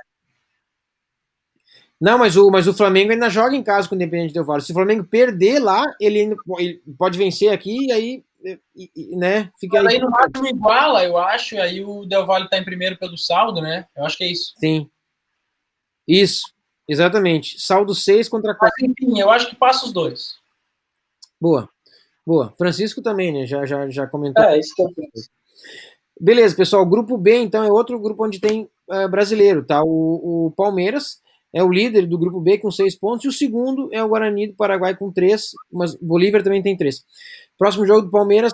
Não, 2.04 2.18
mas 2.18 2.36
o, 2.36 2.50
mas 2.50 2.66
o 2.68 2.74
Flamengo 2.74 3.12
ainda 3.12 3.30
joga 3.30 3.56
em 3.56 3.62
casa 3.62 3.88
com 3.88 3.94
o 3.94 3.96
Independente 3.96 4.34
Del 4.34 4.44
Vale. 4.44 4.60
Se 4.62 4.72
o 4.72 4.74
Flamengo 4.74 5.04
perder 5.04 5.58
lá, 5.58 5.82
ele, 5.98 6.20
ainda- 6.20 6.36
ele 6.58 6.82
pode 6.98 7.16
vencer 7.16 7.50
aqui 7.50 7.86
e 7.86 7.92
aí, 7.92 8.24
e- 8.76 8.90
e- 8.94 9.16
né? 9.16 9.50
Fica 9.58 9.82
Mas 9.82 9.86
aí. 9.86 9.94
aí 9.98 10.02
no 10.02 10.10
máximo 10.10 10.46
iguala, 10.46 11.02
eu 11.02 11.16
acho, 11.16 11.54
e 11.54 11.58
aí 11.60 11.82
o 11.82 12.04
Del 12.04 12.26
Valle 12.26 12.46
tá 12.50 12.58
em 12.58 12.64
primeiro 12.64 12.98
pelo 12.98 13.16
saldo, 13.16 13.62
né? 13.62 13.86
Eu 13.96 14.04
acho 14.04 14.18
que 14.18 14.24
é 14.24 14.30
isso. 14.30 14.52
Sim. 14.58 14.90
Isso, 16.06 16.42
exatamente. 16.86 17.58
Saldo 17.58 17.94
6 17.94 18.28
contra 18.28 18.54
4. 18.54 18.74
Mas 18.80 18.90
enfim, 18.90 19.18
eu 19.18 19.30
acho 19.30 19.48
que 19.48 19.56
passa 19.56 19.86
os 19.86 19.92
dois. 19.92 20.34
Boa. 21.40 21.68
Boa. 22.26 22.52
Francisco 22.58 23.00
também, 23.00 23.32
né? 23.32 23.46
Já, 23.46 23.64
já, 23.64 23.88
já 23.88 24.06
comentou. 24.06 24.44
É, 24.44 24.58
isso 24.58 24.74
que 24.74 24.82
eu 24.82 24.92
penso. 24.94 25.30
Beleza, 26.20 26.54
pessoal. 26.54 26.84
Grupo 26.84 27.16
B, 27.16 27.36
então, 27.38 27.64
é 27.64 27.72
outro 27.72 27.98
grupo 27.98 28.24
onde 28.24 28.38
tem 28.40 28.68
eh, 28.90 29.08
brasileiro, 29.08 29.64
tá? 29.64 29.82
O, 29.82 30.46
o 30.48 30.50
Palmeiras 30.52 31.22
é 31.54 31.62
o 31.62 31.70
líder 31.70 32.06
do 32.06 32.18
grupo 32.18 32.40
B 32.40 32.58
com 32.58 32.70
seis 32.70 32.98
pontos, 32.98 33.24
e 33.24 33.28
o 33.28 33.32
segundo 33.32 33.88
é 33.92 34.02
o 34.02 34.08
Guarani 34.08 34.48
do 34.48 34.56
Paraguai 34.56 34.96
com 34.96 35.12
três, 35.12 35.52
mas 35.72 35.94
Bolívar 35.94 36.42
também 36.42 36.60
tem 36.60 36.76
três. 36.76 37.04
Próximo 37.56 37.86
jogo 37.86 38.02
do 38.02 38.10
Palmeiras, 38.10 38.52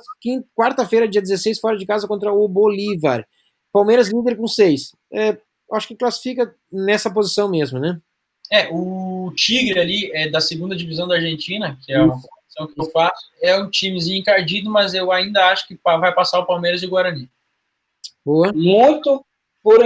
quarta-feira, 0.54 1.08
dia 1.08 1.22
16, 1.22 1.58
fora 1.58 1.78
de 1.78 1.86
casa 1.86 2.06
contra 2.06 2.30
o 2.30 2.46
Bolívar. 2.46 3.26
Palmeiras 3.72 4.08
líder 4.08 4.36
com 4.36 4.46
seis. 4.46 4.94
É, 5.10 5.38
acho 5.72 5.88
que 5.88 5.96
classifica 5.96 6.54
nessa 6.70 7.10
posição 7.10 7.50
mesmo, 7.50 7.78
né? 7.78 7.98
É, 8.52 8.68
o 8.70 9.32
Tigre 9.34 9.78
ali 9.78 10.10
é 10.12 10.28
da 10.28 10.40
segunda 10.40 10.76
divisão 10.76 11.08
da 11.08 11.14
Argentina, 11.14 11.78
que 11.82 11.92
é 11.92 12.02
uma 12.02 12.20
posição 12.20 12.66
que 12.66 12.78
eu 12.78 12.90
faço. 12.90 13.30
É 13.42 13.56
um 13.58 13.70
timezinho 13.70 14.18
encardido, 14.18 14.68
mas 14.68 14.92
eu 14.92 15.10
ainda 15.10 15.46
acho 15.46 15.66
que 15.66 15.78
vai 15.82 16.12
passar 16.12 16.38
o 16.40 16.46
Palmeiras 16.46 16.82
e 16.82 16.86
o 16.86 16.90
Guarani. 16.90 17.30
Boa. 18.22 18.52
muito 18.52 19.24
por, 19.62 19.78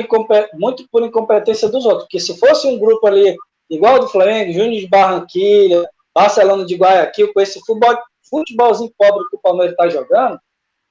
muito 0.54 0.88
por 0.90 1.02
incompetência 1.02 1.68
dos 1.68 1.84
outros. 1.84 2.04
Porque 2.04 2.20
se 2.20 2.38
fosse 2.38 2.66
um 2.66 2.78
grupo 2.78 3.06
ali, 3.06 3.36
igual 3.68 3.98
do 3.98 4.08
Flamengo, 4.08 4.52
Júnior 4.52 4.80
de 4.80 4.88
Barranquilha, 4.88 5.88
Barcelona 6.14 6.64
de 6.64 6.76
Guayaquil, 6.76 7.32
com 7.32 7.40
esse 7.40 7.60
futebol, 7.60 7.96
futebolzinho 8.28 8.92
pobre 8.96 9.24
que 9.30 9.36
o 9.36 9.40
Palmeiras 9.40 9.72
está 9.72 9.88
jogando, 9.88 10.38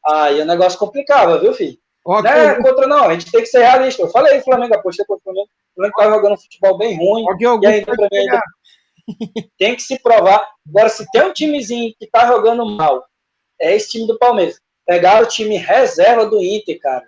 aí 0.06 0.41
o 0.41 0.46
negócio 0.46 0.78
complicava, 0.78 1.39
viu, 1.39 1.54
filho? 1.54 1.78
Ó, 2.06 2.22
Não 2.22 2.30
é 2.32 2.62
contra, 2.62 2.86
não. 2.86 3.06
A 3.06 3.13
gente 3.13 3.32
tem 3.32 3.41
que 3.41 3.48
ser 3.48 3.60
realista. 3.60 4.02
Eu 4.02 4.10
falei, 4.10 4.41
Flamengo 4.41 4.76
apostou 4.76 5.06
contra 5.06 5.22
o 5.22 5.24
Flamengo. 5.24 5.48
O 5.48 5.76
Flamengo 5.76 5.96
tá 5.96 6.10
jogando 6.10 6.34
um 6.34 6.38
futebol 6.38 6.78
bem 6.78 6.98
ruim. 6.98 7.26
ó 7.28 7.38
que 7.38 7.48
o 7.48 7.63
E 7.63 7.65
ainda 7.65 8.41
tem 9.58 9.76
que 9.76 9.82
se 9.82 9.98
provar. 10.00 10.50
Agora, 10.67 10.89
se 10.89 11.06
tem 11.12 11.24
um 11.24 11.34
timezinho 11.34 11.93
que 11.98 12.08
tá 12.08 12.28
jogando 12.28 12.65
mal, 12.65 13.06
é 13.60 13.76
esse 13.76 13.91
time 13.91 14.08
do 14.08 14.17
Palmeiras. 14.17 14.60
Pegaram 14.86 15.26
o 15.26 15.30
time 15.30 15.56
reserva 15.58 16.26
do 16.26 16.41
Inter, 16.41 16.78
cara. 16.80 17.08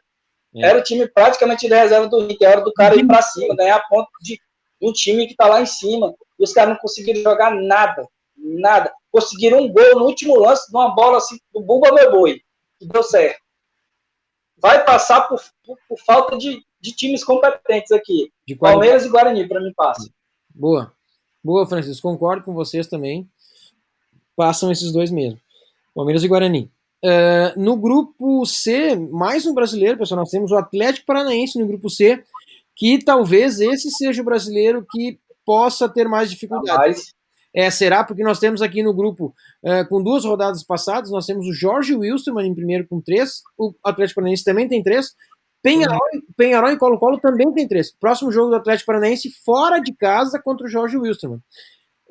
É. 0.55 0.61
Era 0.69 0.79
o 0.79 0.83
time 0.83 1.07
praticamente 1.07 1.67
de 1.67 1.73
reserva 1.73 2.07
do 2.07 2.21
Inter. 2.31 2.47
É 2.47 2.51
hora 2.51 2.61
do 2.63 2.73
cara 2.73 2.95
ir 2.95 3.05
pra 3.05 3.21
cima, 3.21 3.55
ganhar 3.55 3.79
ponto 3.89 4.09
de 4.21 4.39
um 4.81 4.91
time 4.93 5.27
que 5.27 5.35
tá 5.35 5.47
lá 5.47 5.61
em 5.61 5.65
cima. 5.65 6.13
E 6.39 6.43
os 6.43 6.53
caras 6.53 6.73
não 6.73 6.79
conseguiram 6.81 7.21
jogar 7.21 7.53
nada. 7.53 8.07
Nada. 8.37 8.93
Conseguiram 9.11 9.59
um 9.59 9.71
gol 9.71 9.99
no 9.99 10.05
último 10.05 10.37
lance 10.39 10.69
de 10.69 10.75
uma 10.77 10.93
bola 10.93 11.17
assim, 11.17 11.37
do 11.53 11.61
Bumba 11.61 11.91
Meu 11.93 12.11
Boi. 12.11 12.41
Que 12.79 12.85
deu 12.87 13.03
certo. 13.03 13.39
Vai 14.57 14.83
passar 14.85 15.21
por, 15.27 15.39
por- 15.65 15.77
por 15.87 15.97
falta 15.99 16.37
de, 16.37 16.61
de 16.79 16.91
times 16.93 17.23
competentes 17.23 17.91
aqui. 17.91 18.31
Palmeiras 18.59 19.05
e 19.05 19.09
Guarani, 19.09 19.47
pra 19.47 19.59
mim, 19.61 19.73
passa. 19.75 20.09
Boa. 20.53 20.93
Boa, 21.43 21.65
Francisco. 21.67 22.07
Concordo 22.09 22.43
com 22.43 22.53
vocês 22.53 22.87
também. 22.87 23.29
Passam 24.35 24.71
esses 24.71 24.91
dois 24.91 25.11
mesmo. 25.11 25.39
Palmeiras 25.93 26.23
e 26.23 26.27
Guarani. 26.27 26.71
Eh, 27.03 27.53
no 27.57 27.75
grupo 27.77 28.45
C, 28.45 28.95
mais 28.95 29.45
um 29.45 29.53
brasileiro, 29.53 29.97
pessoal. 29.97 30.19
Nós 30.19 30.29
temos 30.29 30.51
o 30.51 30.55
Atlético 30.55 31.05
Paranaense 31.05 31.59
no 31.59 31.67
grupo 31.67 31.89
C, 31.89 32.23
que 32.75 33.03
talvez 33.03 33.59
esse 33.59 33.89
seja 33.91 34.21
o 34.21 34.25
brasileiro 34.25 34.85
que 34.91 35.19
possa 35.45 35.87
ter 35.87 36.07
mais 36.07 36.29
dificuldade. 36.29 36.77
Mas 36.77 37.13
É, 37.57 37.69
será? 37.69 38.03
Porque 38.03 38.21
nós 38.21 38.37
temos 38.37 38.61
aqui 38.61 38.83
no 38.83 38.93
grupo, 38.93 39.33
eh, 39.63 39.85
com 39.85 40.03
duas 40.03 40.25
rodadas 40.25 40.61
passadas, 40.61 41.09
nós 41.09 41.25
temos 41.25 41.47
o 41.47 41.53
Jorge 41.53 41.95
Wilstermann 41.95 42.47
em 42.47 42.53
primeiro 42.53 42.85
com 42.85 42.99
três, 42.99 43.41
o 43.57 43.73
Atlético 43.81 44.15
Paranaense 44.15 44.43
também 44.43 44.67
tem 44.67 44.83
três, 44.83 45.13
Penharol, 45.63 45.99
Penharol 46.37 46.71
e 46.71 46.77
Colo-Colo 46.77 47.17
também 47.19 47.51
tem 47.53 47.67
três. 47.67 47.91
Próximo 47.97 48.31
jogo 48.31 48.49
do 48.49 48.57
Atlético 48.57 48.87
Paranaense 48.87 49.31
fora 49.43 49.79
de 49.79 49.95
casa 49.95 50.39
contra 50.39 50.67
o 50.67 50.69
Jorge 50.69 50.97
Wilstermann. 50.97 51.39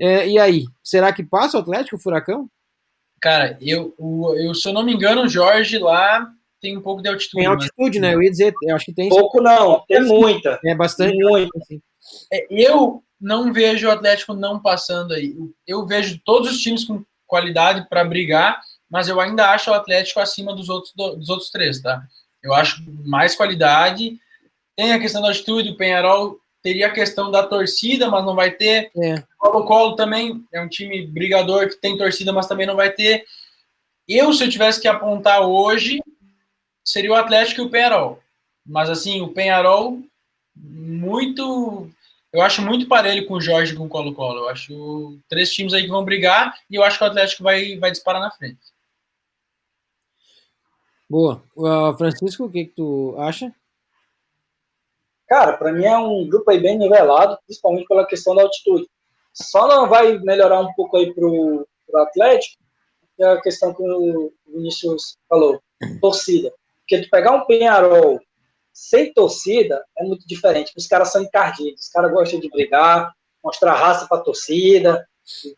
Eh, 0.00 0.30
e 0.30 0.38
aí, 0.38 0.64
será 0.82 1.12
que 1.12 1.22
passa 1.22 1.58
o 1.58 1.60
Atlético, 1.60 1.96
o 1.96 2.00
Furacão? 2.00 2.48
Cara, 3.24 3.56
eu, 3.58 3.94
o- 3.96 4.34
eu, 4.36 4.54
se 4.54 4.68
eu 4.68 4.74
não 4.74 4.82
me 4.84 4.92
engano, 4.92 5.22
o 5.22 5.28
Jorge 5.28 5.78
lá 5.78 6.30
tem 6.60 6.76
um 6.76 6.82
pouco 6.82 7.00
de 7.00 7.08
altitude. 7.08 7.42
Tem 7.42 7.48
mas- 7.48 7.62
altitude, 7.64 7.98
né? 7.98 8.14
Eu 8.14 8.22
ia 8.22 8.30
dizer, 8.30 8.52
eu 8.62 8.76
acho 8.76 8.84
que 8.84 8.92
tem 8.92 9.08
pouco 9.08 9.40
não, 9.40 9.82
tem 9.88 10.02
muita. 10.04 10.60
é 10.62 10.74
bastante. 10.74 11.16
Muito. 11.16 11.50
assim. 11.56 11.80
É, 12.30 12.46
eu 12.50 13.02
não 13.18 13.50
vejo 13.50 13.88
o 13.88 13.90
Atlético 13.90 14.34
não 14.34 14.60
passando 14.60 15.14
aí. 15.14 15.34
Eu 15.66 15.86
vejo 15.86 16.20
todos 16.22 16.50
os 16.50 16.60
times 16.60 16.84
com 16.84 17.02
qualidade 17.26 17.88
para 17.88 18.04
brigar, 18.04 18.60
mas 18.90 19.08
eu 19.08 19.18
ainda 19.18 19.48
acho 19.52 19.70
o 19.70 19.74
Atlético 19.74 20.20
acima 20.20 20.54
dos 20.54 20.68
outros, 20.68 20.92
do- 20.94 21.16
dos 21.16 21.30
outros 21.30 21.48
três, 21.50 21.80
tá? 21.80 22.02
Eu 22.42 22.52
acho 22.52 22.84
mais 23.06 23.34
qualidade. 23.34 24.18
Tem 24.76 24.92
a 24.92 25.00
questão 25.00 25.22
da 25.22 25.28
altitude, 25.28 25.70
o 25.70 25.76
Penharol 25.78 26.38
teria 26.64 26.86
a 26.86 26.92
questão 26.92 27.30
da 27.30 27.46
torcida, 27.46 28.08
mas 28.08 28.24
não 28.24 28.34
vai 28.34 28.50
ter. 28.50 28.90
É. 28.96 29.22
Colo-Colo 29.36 29.96
também 29.96 30.42
é 30.50 30.62
um 30.62 30.68
time 30.68 31.06
brigador 31.06 31.68
que 31.68 31.76
tem 31.76 31.96
torcida, 31.96 32.32
mas 32.32 32.46
também 32.46 32.66
não 32.66 32.74
vai 32.74 32.90
ter. 32.90 33.26
Eu, 34.08 34.32
se 34.32 34.42
eu 34.42 34.48
tivesse 34.48 34.80
que 34.80 34.88
apontar 34.88 35.42
hoje, 35.42 36.02
seria 36.82 37.12
o 37.12 37.14
Atlético 37.14 37.60
e 37.60 37.64
o 37.64 37.70
Penharol. 37.70 38.18
Mas 38.64 38.88
assim, 38.88 39.20
o 39.20 39.28
Penharol 39.28 40.02
muito. 40.56 41.90
Eu 42.32 42.40
acho 42.40 42.62
muito 42.62 42.88
parelho 42.88 43.26
com 43.26 43.34
o 43.34 43.40
Jorge 43.40 43.74
e 43.74 43.76
com 43.76 43.84
o 43.84 43.88
Colo-Colo. 43.88 44.40
Eu 44.40 44.48
acho 44.48 45.18
três 45.28 45.52
times 45.52 45.74
aí 45.74 45.82
que 45.82 45.90
vão 45.90 46.02
brigar 46.02 46.58
e 46.70 46.76
eu 46.76 46.82
acho 46.82 46.96
que 46.96 47.04
o 47.04 47.06
Atlético 47.06 47.42
vai, 47.42 47.76
vai 47.76 47.90
disparar 47.90 48.22
na 48.22 48.30
frente. 48.30 48.58
Boa. 51.08 51.44
Ah, 51.58 51.94
Francisco, 51.96 52.46
o 52.46 52.50
que, 52.50 52.64
que 52.64 52.72
tu 52.74 53.14
acha? 53.18 53.54
Cara, 55.28 55.56
para 55.56 55.72
mim 55.72 55.84
é 55.84 55.96
um 55.96 56.28
grupo 56.28 56.50
aí 56.50 56.60
bem 56.60 56.78
nivelado, 56.78 57.38
principalmente 57.46 57.86
pela 57.86 58.06
questão 58.06 58.34
da 58.34 58.42
altitude. 58.42 58.86
Só 59.32 59.66
não 59.66 59.88
vai 59.88 60.18
melhorar 60.18 60.60
um 60.60 60.72
pouco 60.74 60.96
aí 60.96 61.12
pro, 61.14 61.66
pro 61.86 62.00
Atlético, 62.02 62.62
é 63.18 63.26
a 63.26 63.40
questão 63.40 63.72
que 63.72 63.82
o 63.82 64.32
Vinícius 64.46 65.16
falou, 65.28 65.60
torcida. 66.00 66.52
Porque 66.80 67.02
tu 67.02 67.10
pegar 67.10 67.32
um 67.32 67.46
Penharol 67.46 68.20
sem 68.72 69.12
torcida 69.12 69.82
é 69.96 70.04
muito 70.04 70.26
diferente. 70.26 70.72
Os 70.76 70.86
caras 70.86 71.10
são 71.12 71.22
encardidos, 71.22 71.84
os 71.84 71.88
caras 71.88 72.12
gostam 72.12 72.40
de 72.40 72.50
brigar, 72.50 73.12
mostrar 73.42 73.74
raça 73.74 74.06
pra 74.08 74.18
torcida, 74.18 75.06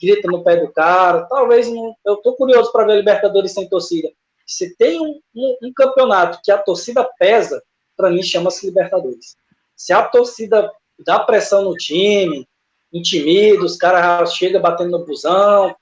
grita 0.01 0.29
no 0.31 0.45
pé 0.45 0.57
do 0.59 0.71
cara. 0.73 1.25
Talvez 1.29 1.67
não, 1.69 1.95
eu 2.05 2.17
tô 2.19 2.35
curioso 2.37 2.71
para 2.73 2.85
ver 2.85 2.97
Libertadores 2.97 3.53
sem 3.53 3.69
torcida. 3.69 4.09
Se 4.47 4.77
tem 4.77 5.01
um, 5.01 5.19
um- 5.35 5.57
um 5.65 5.73
campeonato 5.75 6.39
que 6.45 6.53
a 6.53 6.59
torcida 6.59 7.03
pesa, 7.19 7.61
para 7.97 8.11
mim 8.11 8.23
chama-se 8.23 8.67
Libertadores. 8.67 9.35
Se 9.77 9.93
a 9.93 10.03
torcida 10.03 10.73
dá 10.99 11.21
pressão 11.21 11.63
no 11.63 11.75
time, 11.75 12.49
intimida, 12.93 13.63
os 13.63 13.77
caras 13.77 14.35
chegam 14.35 14.61
batendo 14.61 14.99
no 14.99 15.05
busão, 15.05 15.77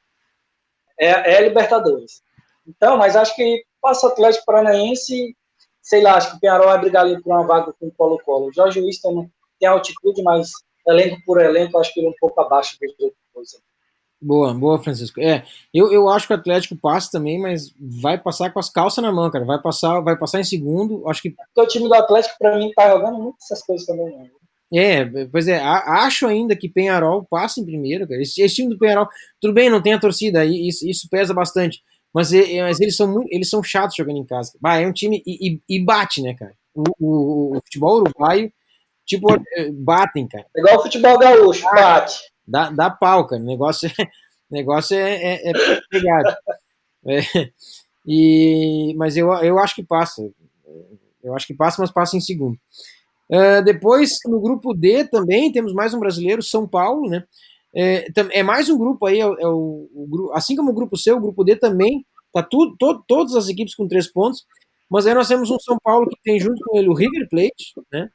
é, 0.99 1.35
é 1.35 1.49
Libertadores. 1.49 2.23
Então, 2.67 2.97
mas 2.97 3.15
acho 3.15 3.35
que 3.37 3.65
passa 3.81 4.09
Atlético 4.09 4.47
Paranaense, 4.47 5.37
sei 5.83 6.03
lá, 6.03 6.15
acho 6.15 6.31
que 6.31 6.37
o 6.37 6.41
Penharol 6.41 6.67
vai 6.67 6.81
brigar 6.81 7.05
ali 7.05 7.23
por 7.23 7.31
uma 7.31 7.47
vaga 7.47 7.73
com 7.79 7.87
o 7.87 7.93
Colo-Colo. 7.93 8.49
O 8.49 8.53
Jorge 8.53 8.81
Winston 8.81 9.29
tem 9.61 9.69
altitude, 9.69 10.23
mas 10.23 10.51
elenco 10.87 11.23
por 11.25 11.41
elenco, 11.41 11.79
acho 11.79 11.93
que 11.93 12.01
ele 12.01 12.09
é 12.09 12.11
um 12.11 12.15
pouco 12.19 12.41
abaixo 12.41 12.77
dos 12.81 12.95
outros. 13.35 13.63
Boa, 14.27 14.55
boa, 14.55 14.83
Francisco. 14.83 15.21
É, 15.21 15.45
eu, 15.73 15.93
eu 15.93 16.09
acho 16.09 16.27
que 16.27 16.33
o 16.33 16.37
Atlético 16.37 16.75
passa 16.77 17.11
também, 17.13 17.39
mas 17.39 17.75
vai 17.79 18.17
passar 18.17 18.51
com 18.51 18.59
as 18.59 18.71
calças 18.71 19.05
na 19.05 19.13
mão, 19.13 19.31
cara. 19.31 19.45
Vai 19.45 19.61
passar, 19.61 20.01
vai 20.01 20.17
passar 20.17 20.41
em 20.41 20.45
segundo. 20.45 21.07
Acho 21.09 21.21
que 21.21 21.31
Porque 21.31 21.61
o 21.61 21.67
time 21.67 21.87
do 21.89 21.95
Atlético, 21.95 22.35
para 22.39 22.57
mim, 22.57 22.71
tá 22.75 22.89
jogando 22.91 23.19
muito 23.19 23.37
essas 23.43 23.63
coisas 23.63 23.87
também. 23.87 24.07
Né? 24.17 24.31
É, 24.73 25.05
pois 25.27 25.47
é, 25.47 25.59
acho 25.61 26.27
ainda 26.27 26.57
que 26.57 26.71
Penharol 26.71 27.25
passa 27.31 27.61
em 27.61 27.65
primeiro, 27.67 28.09
cara. 28.09 28.23
Esse, 28.23 28.41
esse 28.41 28.55
time 28.57 28.71
do 28.71 28.79
Penharol, 28.79 29.07
tudo 29.41 29.53
bem, 29.53 29.69
não 29.69 29.83
tem 29.83 29.93
a 29.93 30.01
torcida, 30.01 30.45
isso, 30.47 30.89
isso 30.89 31.07
pesa 31.11 31.35
bastante. 31.35 31.83
Mas, 32.13 32.31
mas 32.33 32.81
eles, 32.81 32.97
são 32.97 33.07
muito, 33.07 33.29
eles 33.31 33.51
são 33.51 33.63
chatos 33.63 33.95
jogando 33.97 34.17
em 34.19 34.25
casa. 34.27 34.53
Bah, 34.61 34.79
é 34.81 34.87
um 34.87 34.93
time 34.93 35.23
e, 35.27 35.55
e- 35.57 35.61
e 35.69 35.85
bate, 35.85 36.23
né, 36.23 36.35
cara? 36.35 36.55
O, 36.75 36.83
o- 36.99 37.57
o 37.59 37.61
futebol 37.65 37.97
uruguaio, 38.01 38.51
tipo, 39.07 39.29
eh, 39.57 39.71
batem, 39.73 40.27
cara. 40.29 40.47
É 40.57 40.61
Igual 40.61 40.79
o 40.79 40.83
futebol 40.83 41.19
gaúcho, 41.19 41.65
bate. 41.75 42.19
Dá, 42.47 42.71
dá 42.71 42.91
pau, 42.91 43.27
cara. 43.27 43.43
O 43.43 43.45
negócio 43.47 43.89
é, 43.89 43.93
negócio 44.51 44.97
é, 44.97 45.37
é, 45.37 45.51
é 45.51 45.55
pegado. 45.91 46.37
É, 47.07 47.21
e, 48.07 48.95
mas 48.97 49.17
eu, 49.17 49.33
eu 49.35 49.59
acho 49.59 49.75
que 49.75 49.85
passa. 49.85 50.23
Eu 51.23 51.35
acho 51.35 51.47
que 51.47 51.55
passa, 51.55 51.81
mas 51.81 51.91
passa 51.91 52.17
em 52.17 52.21
segundo. 52.21 52.59
Uh, 53.31 53.65
depois, 53.65 54.19
no 54.27 54.41
grupo 54.41 54.75
D 54.75 55.07
também, 55.09 55.53
temos 55.53 55.73
mais 55.75 55.95
um 55.95 56.01
brasileiro, 56.01 56.43
São 56.43 56.69
Paulo, 56.69 57.09
né? 57.09 57.25
É, 57.75 58.07
é 58.33 58.43
mais 58.43 58.69
um 58.71 58.79
grupo 58.79 59.07
aí, 59.07 59.21
é, 59.21 59.27
o- 59.27 59.39
é 59.41 59.49
o, 59.49 59.89
o 59.95 60.31
assim 60.35 60.57
como 60.57 60.71
o 60.71 60.75
grupo 60.75 60.97
C, 60.97 61.13
o 61.13 61.21
grupo 61.21 61.45
D 61.45 61.57
também, 61.57 62.07
tá 62.33 62.43
tudo, 62.43 62.77
to- 62.79 63.05
todas 63.09 63.35
as 63.37 63.49
equipes 63.49 63.75
com 63.75 63.89
três 63.89 64.11
pontos, 64.13 64.45
mas 64.91 65.07
aí 65.07 65.15
nós 65.15 65.29
temos 65.29 65.51
um 65.51 65.59
São 65.61 65.79
Paulo 65.83 66.09
que 66.09 66.19
tem 66.25 66.41
junto 66.41 66.61
com 66.67 66.79
ele 66.79 66.89
o 66.89 66.95
River 66.95 67.29
Plate, 67.31 67.75
né? 67.93 68.09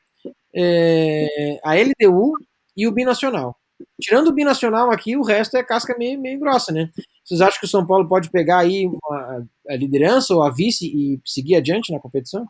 É, 0.55 1.59
a 1.63 1.77
LDU 1.77 2.33
e 2.77 2.87
o 2.87 2.93
Binacional. 2.93 3.57
Tirando 4.01 4.27
o 4.27 4.33
Binacional 4.33 4.91
aqui, 4.91 5.15
o 5.17 5.23
resto 5.23 5.55
é 5.57 5.63
casca 5.63 5.95
meio, 5.97 6.19
meio 6.19 6.39
grossa, 6.39 6.71
né? 6.71 6.89
Vocês 7.23 7.41
acham 7.41 7.59
que 7.59 7.65
o 7.65 7.69
São 7.69 7.85
Paulo 7.85 8.07
pode 8.07 8.29
pegar 8.29 8.59
aí 8.59 8.87
uma- 8.87 9.45
a 9.69 9.75
liderança 9.75 10.33
ou 10.33 10.41
a 10.43 10.49
vice 10.49 10.85
e 10.87 11.19
seguir 11.25 11.55
adiante 11.55 11.91
na 11.91 11.99
competição? 11.99 12.45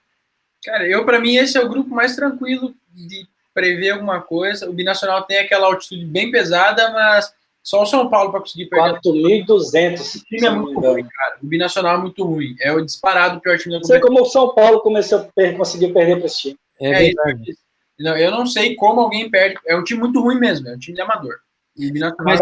Cara, 0.63 0.87
eu 0.87 1.05
para 1.05 1.19
mim 1.19 1.35
esse 1.35 1.57
é 1.57 1.61
o 1.61 1.69
grupo 1.69 1.89
mais 1.89 2.15
tranquilo 2.15 2.73
de 2.93 3.25
prever 3.53 3.91
alguma 3.91 4.21
coisa. 4.21 4.69
O 4.69 4.73
Binacional 4.73 5.23
tem 5.23 5.39
aquela 5.39 5.67
altitude 5.67 6.05
bem 6.05 6.31
pesada, 6.31 6.91
mas 6.91 7.33
só 7.63 7.83
o 7.83 7.85
São 7.85 8.09
Paulo 8.09 8.31
para 8.31 8.39
conseguir 8.41 8.67
perder. 8.67 8.99
4.200. 9.01 10.15
O 10.15 10.23
time 10.25 10.45
é 10.47 10.49
muito 10.49 10.79
ruim, 10.79 11.05
cara. 11.05 11.37
O 11.41 11.47
Binacional 11.47 11.95
é 11.97 12.01
muito 12.01 12.23
ruim. 12.23 12.55
É 12.59 12.71
o 12.71 12.83
disparado 12.83 13.37
o 13.37 13.41
pior 13.41 13.57
time 13.57 13.73
da 13.73 13.79
Não 13.79 13.83
sei 13.85 13.99
competição. 13.99 14.15
como 14.15 14.27
o 14.27 14.31
São 14.31 14.55
Paulo 14.55 14.79
começou 14.81 15.19
a 15.19 15.23
per- 15.23 15.57
conseguiu 15.57 15.93
perder 15.93 16.17
para 16.17 16.25
esse 16.25 16.39
time. 16.41 16.57
É, 16.79 16.89
É 16.89 16.99
verdade. 17.05 17.39
Não, 17.47 17.68
eu 17.99 18.31
não 18.31 18.45
sei 18.45 18.75
como 18.75 19.01
alguém 19.01 19.29
perde. 19.29 19.59
É 19.67 19.75
um 19.77 19.83
time 19.83 19.99
muito 20.01 20.21
ruim 20.21 20.39
mesmo, 20.39 20.67
é 20.67 20.75
um 20.75 20.79
time 20.79 20.95
de 20.95 21.01
amador. 21.01 21.35
E 21.77 21.91
Mas-. 22.23 22.39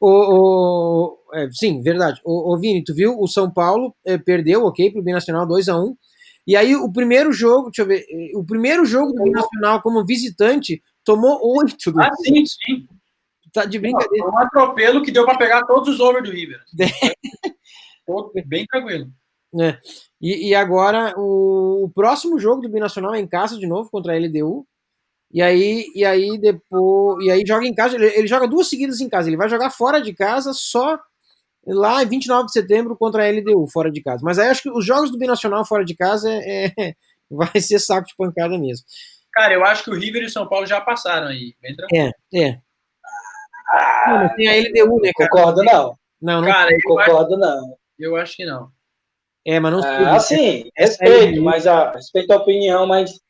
O, 0.00 0.08
o- 0.10 1.18
é, 1.34 1.48
sim, 1.50 1.80
verdade. 1.82 2.20
O, 2.24 2.54
o 2.54 2.58
Vini, 2.58 2.82
tu 2.84 2.94
viu? 2.94 3.18
O 3.18 3.26
São 3.26 3.50
Paulo 3.50 3.94
é, 4.04 4.16
perdeu, 4.18 4.64
ok, 4.64 4.90
pro 4.92 5.02
Binacional 5.02 5.46
2x1. 5.46 5.94
E 6.46 6.56
aí 6.56 6.74
o 6.74 6.90
primeiro 6.92 7.32
jogo, 7.32 7.66
deixa 7.66 7.82
eu 7.82 7.86
ver, 7.86 8.04
eh, 8.08 8.30
o 8.34 8.42
primeiro 8.44 8.84
jogo 8.86 9.12
do 9.12 9.22
Binacional 9.24 9.82
como 9.82 10.04
visitante 10.06 10.82
tomou 11.04 11.38
8. 11.58 11.92
Ah, 12.00 12.10
sim, 12.16 12.44
sim. 12.46 12.86
Tá 13.52 13.64
de 13.64 13.78
brincadeira. 13.78 14.24
Foi 14.24 14.32
um 14.32 14.38
atropelo 14.38 15.02
que 15.02 15.10
deu 15.10 15.24
para 15.26 15.36
pegar 15.38 15.64
todos 15.66 15.88
os 15.94 16.00
over 16.00 16.22
do 16.22 16.30
River. 16.30 16.60
Todo- 18.06 18.32
Bem 18.46 18.64
tranquilo. 18.66 19.08
E, 20.20 20.48
e 20.48 20.54
agora 20.54 21.14
o, 21.18 21.84
o 21.84 21.90
próximo 21.90 22.38
jogo 22.38 22.62
do 22.62 22.68
Binacional 22.68 23.14
é 23.14 23.20
em 23.20 23.26
casa 23.26 23.58
de 23.58 23.66
novo 23.66 23.90
contra 23.90 24.12
a 24.14 24.16
LDU. 24.18 24.66
E 25.30 25.42
aí, 25.42 25.84
e 25.94 26.04
aí 26.04 26.38
depois. 26.38 27.24
E 27.24 27.30
aí 27.30 27.44
joga 27.46 27.66
em 27.66 27.74
casa. 27.74 27.96
Ele, 27.96 28.06
ele 28.06 28.26
joga 28.26 28.48
duas 28.48 28.68
seguidas 28.68 29.00
em 29.00 29.08
casa. 29.08 29.28
Ele 29.28 29.36
vai 29.36 29.48
jogar 29.48 29.70
fora 29.70 30.00
de 30.00 30.14
casa 30.14 30.52
só 30.52 30.98
lá 31.66 32.02
em 32.02 32.08
29 32.08 32.46
de 32.46 32.52
setembro 32.52 32.96
contra 32.96 33.24
a 33.24 33.30
LDU, 33.30 33.66
fora 33.68 33.90
de 33.90 34.02
casa. 34.02 34.22
Mas 34.24 34.38
aí 34.38 34.48
acho 34.48 34.62
que 34.62 34.70
os 34.70 34.84
jogos 34.84 35.10
do 35.10 35.18
Binacional 35.18 35.64
fora 35.64 35.84
de 35.84 35.94
casa 35.94 36.30
é, 36.30 36.66
é, 36.78 36.94
vai 37.30 37.60
ser 37.60 37.78
saco 37.78 38.08
de 38.08 38.16
pancada 38.16 38.58
mesmo. 38.58 38.86
Cara, 39.32 39.52
eu 39.54 39.64
acho 39.64 39.84
que 39.84 39.90
o 39.90 39.94
River 39.94 40.22
e 40.22 40.26
o 40.26 40.30
São 40.30 40.48
Paulo 40.48 40.66
já 40.66 40.80
passaram 40.80 41.28
aí. 41.28 41.54
Bem 41.60 41.76
tranquilo. 41.76 42.12
É, 42.34 42.38
é. 42.40 42.60
Não, 44.06 44.22
não 44.22 44.34
tem 44.34 44.48
a 44.48 44.54
LDU, 44.54 45.00
né, 45.00 45.12
cara? 45.14 45.30
Concordo, 45.30 45.62
não. 45.62 45.98
Não, 46.20 46.40
não. 46.40 46.48
Cara, 46.48 46.70
eu 46.70 46.76
acho, 46.76 46.86
Concordo, 46.86 47.36
não. 47.36 47.76
eu 47.98 48.16
acho 48.16 48.36
que 48.36 48.44
não. 48.46 48.70
É, 49.46 49.60
mas 49.60 49.72
não 49.72 49.82
sei. 49.82 49.90
É, 49.90 50.08
assim, 50.10 50.70
Essa 50.76 51.04
respeito, 51.04 51.42
mas 51.42 51.66
a, 51.66 51.92
respeito 51.92 52.32
a 52.32 52.36
opinião, 52.36 52.86
mas 52.86 53.20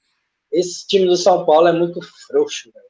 esse 0.53 0.86
time 0.86 1.07
do 1.07 1.16
São 1.16 1.44
Paulo 1.44 1.68
é 1.68 1.72
muito 1.72 2.01
frouxo, 2.26 2.70
velho. 2.72 2.86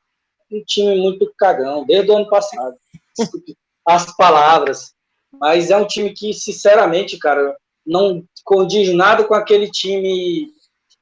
Um 0.51 0.65
time 0.65 0.97
muito 0.99 1.33
cagão, 1.37 1.85
desde 1.85 2.11
o 2.11 2.17
ano 2.17 2.29
passado. 2.29 2.77
Desculpe 3.17 3.57
as 3.87 4.15
palavras. 4.17 4.93
Mas 5.33 5.71
é 5.71 5.77
um 5.77 5.87
time 5.87 6.13
que, 6.13 6.33
sinceramente, 6.33 7.19
cara, 7.19 7.57
não 7.87 8.23
condiz 8.45 8.95
nada 8.95 9.25
com 9.25 9.35
aquele 9.35 9.71
time 9.71 10.51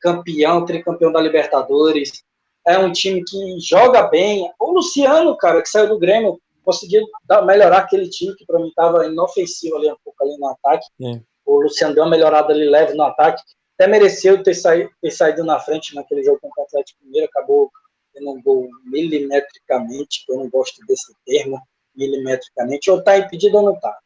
campeão, 0.01 0.65
tricampeão 0.65 1.13
da 1.13 1.21
Libertadores. 1.21 2.23
É 2.67 2.79
um 2.79 2.93
time 2.93 3.25
que 3.25 3.61
joga 3.61 4.09
bem. 4.09 4.51
O 4.59 4.73
Luciano, 4.73 5.37
cara, 5.37 5.63
que 5.63 5.69
saiu 5.69 5.89
do 5.89 5.99
Grêmio, 5.99 6.41
conseguiu 6.65 7.07
melhorar 7.45 7.79
aquele 7.79 8.09
time 8.09 8.35
que 8.35 8.45
para 8.45 8.59
mim 8.59 8.69
estava 8.69 9.07
inofensivo 9.07 9.77
ali 9.77 9.91
um 9.91 9.97
pouco 10.05 10.25
ali 10.25 10.37
no 10.37 10.49
ataque. 10.49 10.87
É. 11.03 11.21
O 11.45 11.63
Luciano 11.63 11.95
deu 11.95 12.03
uma 12.03 12.11
melhorada 12.11 12.53
ali 12.53 12.69
leve 12.69 12.95
no 12.95 13.05
ataque. 13.05 13.43
Até 13.79 13.87
mereceu 13.87 14.43
ter, 14.43 14.55
saí, 14.55 14.89
ter 15.03 15.11
saído 15.11 15.45
na 15.45 15.61
frente 15.61 15.95
naquele 15.95 16.25
jogo 16.25 16.41
contra 16.41 16.63
o 16.63 16.67
Atlético 16.67 17.05
Mineiro. 17.05 17.29
Acabou 17.29 17.71
tendo 18.13 18.31
um 18.31 18.43
gol 18.43 18.69
milimetricamente, 18.85 20.25
que 20.25 20.33
eu 20.33 20.39
não 20.39 20.49
gosto 20.49 20.85
desse 20.87 21.15
termo, 21.27 21.61
milimetricamente. 21.95 22.91
Ou 22.91 23.03
tá 23.03 23.19
impedido 23.19 23.59
ou 23.59 23.65
não 23.65 23.79
tá. 23.79 23.97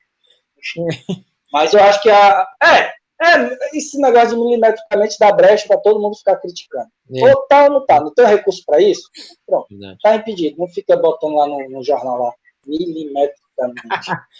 Mas 1.53 1.73
eu 1.73 1.81
acho 1.83 2.03
que 2.03 2.11
a. 2.11 2.49
É, 2.62 2.93
é, 3.23 3.77
esse 3.77 4.01
negócio 4.01 4.31
de 4.31 4.37
milimetricamente 4.37 5.16
dá 5.18 5.31
brecha 5.31 5.68
para 5.68 5.79
todo 5.79 6.01
mundo 6.01 6.16
ficar 6.16 6.37
criticando. 6.37 6.89
É. 7.14 7.29
Ou 7.29 7.47
tá 7.47 7.64
ou 7.64 7.71
não 7.71 7.87
tá. 7.87 8.01
Não 8.01 8.14
tem 8.14 8.27
recurso 8.27 8.62
para 8.64 8.81
isso? 8.81 9.03
Pronto, 9.47 9.68
Verdade. 9.68 9.99
tá 10.03 10.16
impedido. 10.16 10.59
Não 10.59 10.66
fica 10.68 10.97
botando 10.97 11.35
lá 11.35 11.47
no, 11.47 11.68
no 11.68 11.85
jornal 11.85 12.18
lá, 12.18 12.33
milimetricamente. 12.66 13.41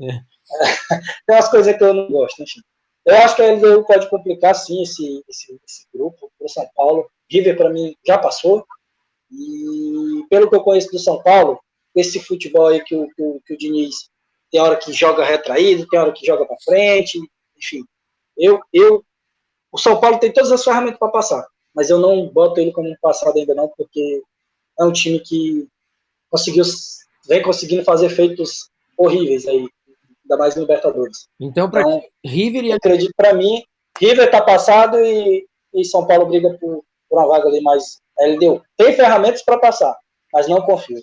É. 0.00 0.08
Tem 1.26 1.36
umas 1.36 1.50
coisas 1.50 1.76
que 1.76 1.84
eu 1.84 1.92
não 1.92 2.08
gosto, 2.08 2.42
enfim. 2.42 2.60
Eu 3.04 3.16
acho 3.16 3.34
que 3.34 3.42
a 3.42 3.52
LDU 3.52 3.84
pode 3.84 4.08
complicar, 4.08 4.54
sim, 4.54 4.82
esse, 4.82 5.24
esse, 5.28 5.60
esse 5.66 5.86
grupo 5.92 6.30
para 6.38 6.46
o 6.46 6.48
São 6.48 6.68
Paulo. 6.74 7.10
River, 7.30 7.56
para 7.56 7.70
mim, 7.70 7.96
já 8.06 8.18
passou. 8.18 8.64
E 9.30 10.24
pelo 10.28 10.48
que 10.48 10.54
eu 10.54 10.62
conheço 10.62 10.90
do 10.90 10.98
São 10.98 11.22
Paulo, 11.22 11.58
esse 11.94 12.20
futebol 12.20 12.68
aí 12.68 12.82
que 12.84 12.94
o, 12.94 13.08
que 13.08 13.40
que 13.46 13.54
o 13.54 13.58
Diniz 13.58 14.10
tem 14.50 14.60
hora 14.60 14.76
que 14.76 14.92
joga 14.92 15.24
retraído, 15.24 15.86
tem 15.88 15.98
hora 15.98 16.12
que 16.12 16.26
joga 16.26 16.44
para 16.44 16.56
frente, 16.62 17.18
enfim. 17.56 17.82
Eu, 18.36 18.60
eu, 18.72 19.02
o 19.72 19.78
São 19.78 19.98
Paulo 19.98 20.18
tem 20.18 20.30
todas 20.30 20.52
as 20.52 20.62
ferramentas 20.62 20.98
para 20.98 21.10
passar, 21.10 21.46
mas 21.74 21.88
eu 21.88 21.98
não 21.98 22.28
boto 22.28 22.60
ele 22.60 22.70
como 22.70 22.90
um 22.90 22.96
passado 23.00 23.38
ainda 23.38 23.54
não, 23.54 23.68
porque 23.76 24.22
é 24.78 24.84
um 24.84 24.92
time 24.92 25.20
que 25.20 25.66
conseguiu, 26.30 26.64
vem 27.26 27.42
conseguindo 27.42 27.82
fazer 27.82 28.10
feitos 28.10 28.70
horríveis 28.98 29.46
aí, 29.46 29.66
ainda 30.32 30.36
mais 30.36 30.56
Libertadores. 30.56 31.28
Então, 31.38 31.70
para 31.70 31.82
Então, 31.82 32.02
River 32.24 32.64
e 32.64 32.70
eu 32.70 32.76
acredito 32.76 33.12
para 33.16 33.34
mim, 33.34 33.62
River 34.00 34.30
tá 34.30 34.40
passado 34.40 34.98
e, 34.98 35.46
e 35.74 35.84
São 35.84 36.06
Paulo 36.06 36.26
briga 36.26 36.50
por, 36.60 36.82
por 37.08 37.18
uma 37.18 37.28
vaga 37.28 37.48
ali 37.48 37.60
mais 37.60 38.00
LDU. 38.18 38.62
Tem 38.76 38.94
ferramentas 38.94 39.42
para 39.42 39.58
passar, 39.58 39.96
mas 40.32 40.48
não 40.48 40.62
confio. 40.62 41.02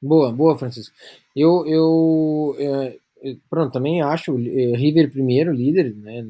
Boa, 0.00 0.32
boa, 0.32 0.58
Francisco. 0.58 0.94
Eu, 1.34 1.66
eu, 1.66 2.56
é, 2.58 3.36
pronto, 3.48 3.72
também 3.72 4.02
acho 4.02 4.32
é, 4.36 4.76
River 4.76 5.10
primeiro, 5.10 5.52
líder, 5.52 5.94
né? 5.96 6.24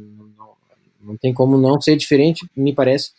Não, 1.01 1.17
tem 1.17 1.33
como 1.33 1.57
não 1.57 1.81
ser 1.81 1.97
diferente, 1.97 2.47
me 2.55 2.75
parece. 2.75 3.13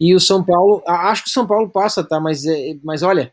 E 0.00 0.14
o 0.14 0.20
São 0.20 0.42
Paulo, 0.44 0.82
acho 0.86 1.24
que 1.24 1.28
o 1.28 1.32
São 1.32 1.46
Paulo 1.46 1.68
passa, 1.68 2.02
tá? 2.02 2.18
Mas, 2.18 2.44
é, 2.44 2.76
mas 2.82 3.02
olha, 3.02 3.32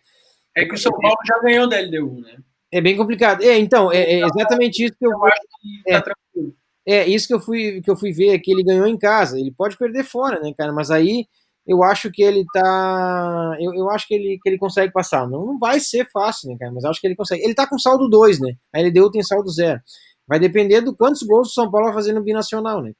É 0.56 0.66
que 0.66 0.76
o 0.76 0.78
São 0.78 0.92
Paulo 0.92 1.18
já 1.26 1.40
ganhou 1.40 1.68
da 1.68 1.80
LDU, 1.80 2.22
né? 2.22 2.38
É 2.78 2.82
bem 2.82 2.96
complicado. 2.98 3.44
É, 3.44 3.58
então, 3.58 3.92
é, 3.92 4.02
é 4.16 4.20
exatamente 4.26 4.84
isso 4.86 4.96
que 4.98 5.06
eu 5.06 5.12
Eu 5.12 5.26
acho 5.26 5.42
que 5.62 5.92
É. 5.92 5.94
tá 5.94 6.02
tranquilo. 6.02 6.56
É, 6.86 7.08
isso 7.08 7.28
que 7.28 7.34
eu 7.34 7.40
fui 7.40 7.82
que 7.82 7.90
eu 7.90 7.96
fui 7.96 8.12
ver 8.12 8.30
é 8.36 8.40
que 8.40 8.52
ele 8.52 8.64
ganhou 8.64 8.88
em 8.88 8.98
casa. 8.98 9.40
Ele 9.40 9.52
pode 9.58 9.78
perder 9.78 10.04
fora, 10.04 10.40
né, 10.42 10.54
cara? 10.58 10.74
Mas 10.74 10.92
aí 10.92 11.26
eu 11.66 11.82
acho 11.84 12.12
que 12.12 12.22
ele 12.24 12.44
tá. 12.54 13.56
Eu, 13.60 13.74
eu 13.74 13.90
acho 13.90 14.06
que 14.08 14.14
ele, 14.16 14.40
que 14.44 14.50
ele 14.50 14.58
consegue 14.58 14.92
passar. 14.92 15.28
Não, 15.30 15.46
não 15.46 15.60
vai 15.60 15.80
ser 15.80 16.10
fácil, 16.12 16.50
né, 16.50 16.58
cara? 16.60 16.72
Mas 16.74 16.84
eu 16.84 16.90
acho 16.90 17.00
que 17.00 17.08
ele 17.08 17.16
consegue. 17.16 17.44
Ele 17.44 17.54
tá 17.56 17.66
com 17.68 17.80
saldo 17.80 18.10
2, 18.10 18.40
né? 18.42 18.56
A 18.74 18.80
LDU 18.82 19.10
tem 19.12 19.24
saldo 19.24 19.50
0. 19.50 19.80
Vai 20.28 20.40
depender 20.40 20.82
do 20.82 20.96
quantos 20.96 21.24
gols 21.24 21.50
o 21.50 21.54
São 21.54 21.70
Paulo 21.72 21.88
vai 21.88 21.96
fazer 21.96 22.14
no 22.14 22.22
binacional, 22.24 22.82
né? 22.82 22.94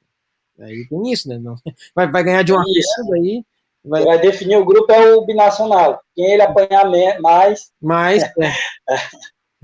Aí 0.60 0.86
tem 0.88 1.12
isso, 1.12 1.28
né? 1.28 1.38
Não, 1.38 1.56
vai, 1.94 2.10
vai 2.10 2.22
ganhar 2.24 2.42
de 2.42 2.52
uma 2.52 2.64
vez, 2.64 2.86
aí. 3.14 3.44
Vai, 3.84 4.02
Vai 4.04 4.18
definir 4.18 4.56
o 4.56 4.64
grupo 4.64 4.90
é 4.92 5.14
o 5.14 5.26
binacional. 5.26 6.00
Quem 6.14 6.32
ele 6.32 6.42
apanhar 6.42 6.88
me- 6.90 7.18
mais, 7.18 7.70
mas. 7.82 8.22
é, 8.40 8.52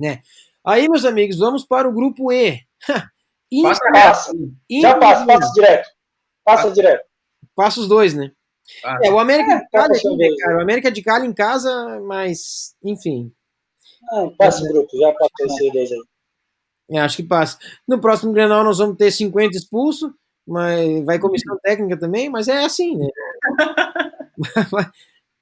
né? 0.01 0.23
Aí, 0.65 0.89
meus 0.89 1.05
amigos, 1.05 1.39
vamos 1.39 1.65
para 1.65 1.89
o 1.89 1.93
grupo 1.93 2.33
E. 2.33 2.61
Passa. 3.93 4.33
Já 4.71 4.97
passa, 4.97 5.27
passa 5.27 5.53
direto. 5.53 5.89
Passa 6.45 6.71
direto. 6.71 7.05
Passa 7.55 7.81
os 7.81 7.89
dois, 7.89 8.15
né? 8.15 8.31
Passa. 8.81 9.07
É, 9.07 9.11
o 9.11 9.19
América 9.19 9.53
É, 9.55 9.59
de 9.59 9.69
Cali, 9.71 10.17
né, 10.17 10.29
cara? 10.39 10.59
O 10.59 10.61
América 10.61 10.91
de 10.91 11.03
Cali 11.03 11.27
em 11.27 11.33
casa, 11.33 12.01
mas, 12.07 12.77
enfim, 12.85 13.33
Não, 14.13 14.35
passa 14.37 14.63
o 14.65 14.69
grupo, 14.69 14.97
já 14.97 15.13
passou 15.13 15.47
esses 15.47 15.73
dois 15.73 15.91
aí. 15.93 15.99
eu 16.91 17.03
acho 17.03 17.17
que 17.17 17.23
passa. 17.25 17.59
No 17.89 18.01
próximo 18.01 18.33
Grenal 18.33 18.63
nós 18.65 18.79
vamos 18.79 18.97
ter 18.97 19.11
50 19.11 19.57
expulsos, 19.57 20.13
mas 20.47 21.05
vai 21.05 21.19
comissão 21.19 21.59
técnica 21.63 21.99
também, 21.99 22.29
mas 22.31 22.47
é 22.49 22.65
assim, 22.65 22.97
né? 22.97 23.09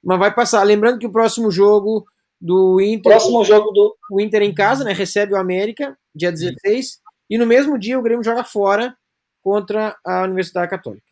mas 0.03 0.19
vai 0.19 0.33
passar. 0.33 0.63
Lembrando 0.63 0.99
que 0.99 1.07
o 1.07 1.11
próximo 1.11 1.51
jogo 1.51 2.05
do 2.39 2.79
Inter, 2.79 3.11
Próximo 3.11 3.43
jogo 3.43 3.71
do. 3.71 3.95
o 4.11 4.21
Inter 4.21 4.41
em 4.41 4.53
casa, 4.53 4.83
né? 4.83 4.93
Recebe 4.93 5.33
o 5.33 5.37
América, 5.37 5.97
dia 6.15 6.31
16, 6.31 6.99
e 7.29 7.37
no 7.37 7.45
mesmo 7.45 7.77
dia 7.77 7.99
o 7.99 8.01
Grêmio 8.01 8.23
joga 8.23 8.43
fora 8.43 8.95
contra 9.41 9.97
a 10.05 10.23
Universidade 10.23 10.69
Católica. 10.69 11.09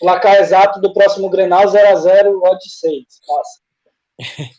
Placar 0.00 0.36
exato 0.36 0.80
do 0.80 0.92
próximo 0.94 1.28
Grenal 1.28 1.66
0x0, 1.66 2.40
odd 2.42 2.70
6. 2.70 3.04
Passa. 3.26 3.60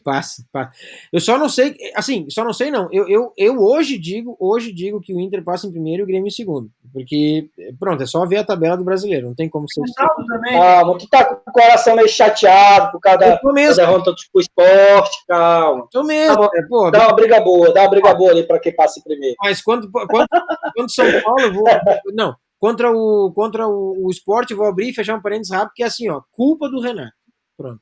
Passa, 0.03 0.43
passa. 0.51 0.71
Eu 1.13 1.19
só 1.19 1.37
não 1.37 1.47
sei, 1.47 1.75
assim, 1.95 2.25
só 2.29 2.43
não 2.43 2.53
sei 2.53 2.71
não. 2.71 2.89
Eu, 2.91 3.07
eu, 3.07 3.33
eu 3.37 3.59
hoje 3.59 3.97
digo, 3.97 4.35
hoje 4.39 4.71
digo 4.71 4.99
que 4.99 5.13
o 5.13 5.19
Inter 5.19 5.43
passa 5.43 5.67
em 5.67 5.71
primeiro 5.71 6.01
e 6.01 6.03
o 6.03 6.07
Grêmio 6.07 6.27
em 6.27 6.31
segundo, 6.31 6.69
porque 6.91 7.49
pronto, 7.79 8.01
é 8.01 8.05
só 8.05 8.25
ver 8.25 8.37
a 8.37 8.43
tabela 8.43 8.75
do 8.77 8.83
brasileiro, 8.83 9.27
não 9.27 9.35
tem 9.35 9.47
como 9.49 9.69
ser. 9.71 9.81
Também. 10.27 10.53
Calma, 10.53 10.97
tu 10.97 11.07
tá 11.07 11.23
com 11.25 11.49
o 11.49 11.53
coração 11.53 11.95
meio 11.95 12.09
chateado 12.09 12.91
por 12.91 12.99
causa 12.99 13.19
da, 13.19 13.27
Eu 13.29 13.39
tô 13.39 13.47
da 13.49 13.53
mesmo, 13.53 13.75
derrota 13.75 14.11
do 14.11 14.39
esporte, 14.41 15.25
calma. 15.27 15.87
tô 15.91 16.03
mesmo, 16.03 16.49
Tá 16.49 16.57
é, 16.57 16.61
pô, 16.63 16.91
Dá 16.91 17.07
uma 17.07 17.15
briga 17.15 17.39
boa, 17.41 17.73
dá 17.73 17.81
uma 17.83 17.89
briga 17.89 18.13
boa 18.13 18.31
ali 18.31 18.43
pra 18.43 18.59
quem 18.59 18.75
passe 18.75 19.03
primeiro. 19.03 19.35
mas 19.41 19.61
quando, 19.61 19.89
quando, 19.91 20.27
quando 20.75 20.91
São 20.91 21.05
Paulo, 21.21 21.41
eu 21.41 21.53
vou, 21.53 21.65
não, 22.13 22.35
contra 22.59 22.91
o 22.91 23.31
contra 23.33 23.67
o, 23.67 24.05
o 24.07 24.09
esporte, 24.09 24.51
eu 24.51 24.57
vou 24.57 24.65
abrir 24.67 24.89
e 24.89 24.93
fechar 24.93 25.15
um 25.15 25.21
parênteses 25.21 25.51
rápido, 25.53 25.73
que 25.75 25.83
é 25.83 25.85
assim, 25.87 26.09
ó, 26.09 26.21
culpa 26.31 26.69
do 26.69 26.79
Renato. 26.81 27.13
Pronto. 27.57 27.79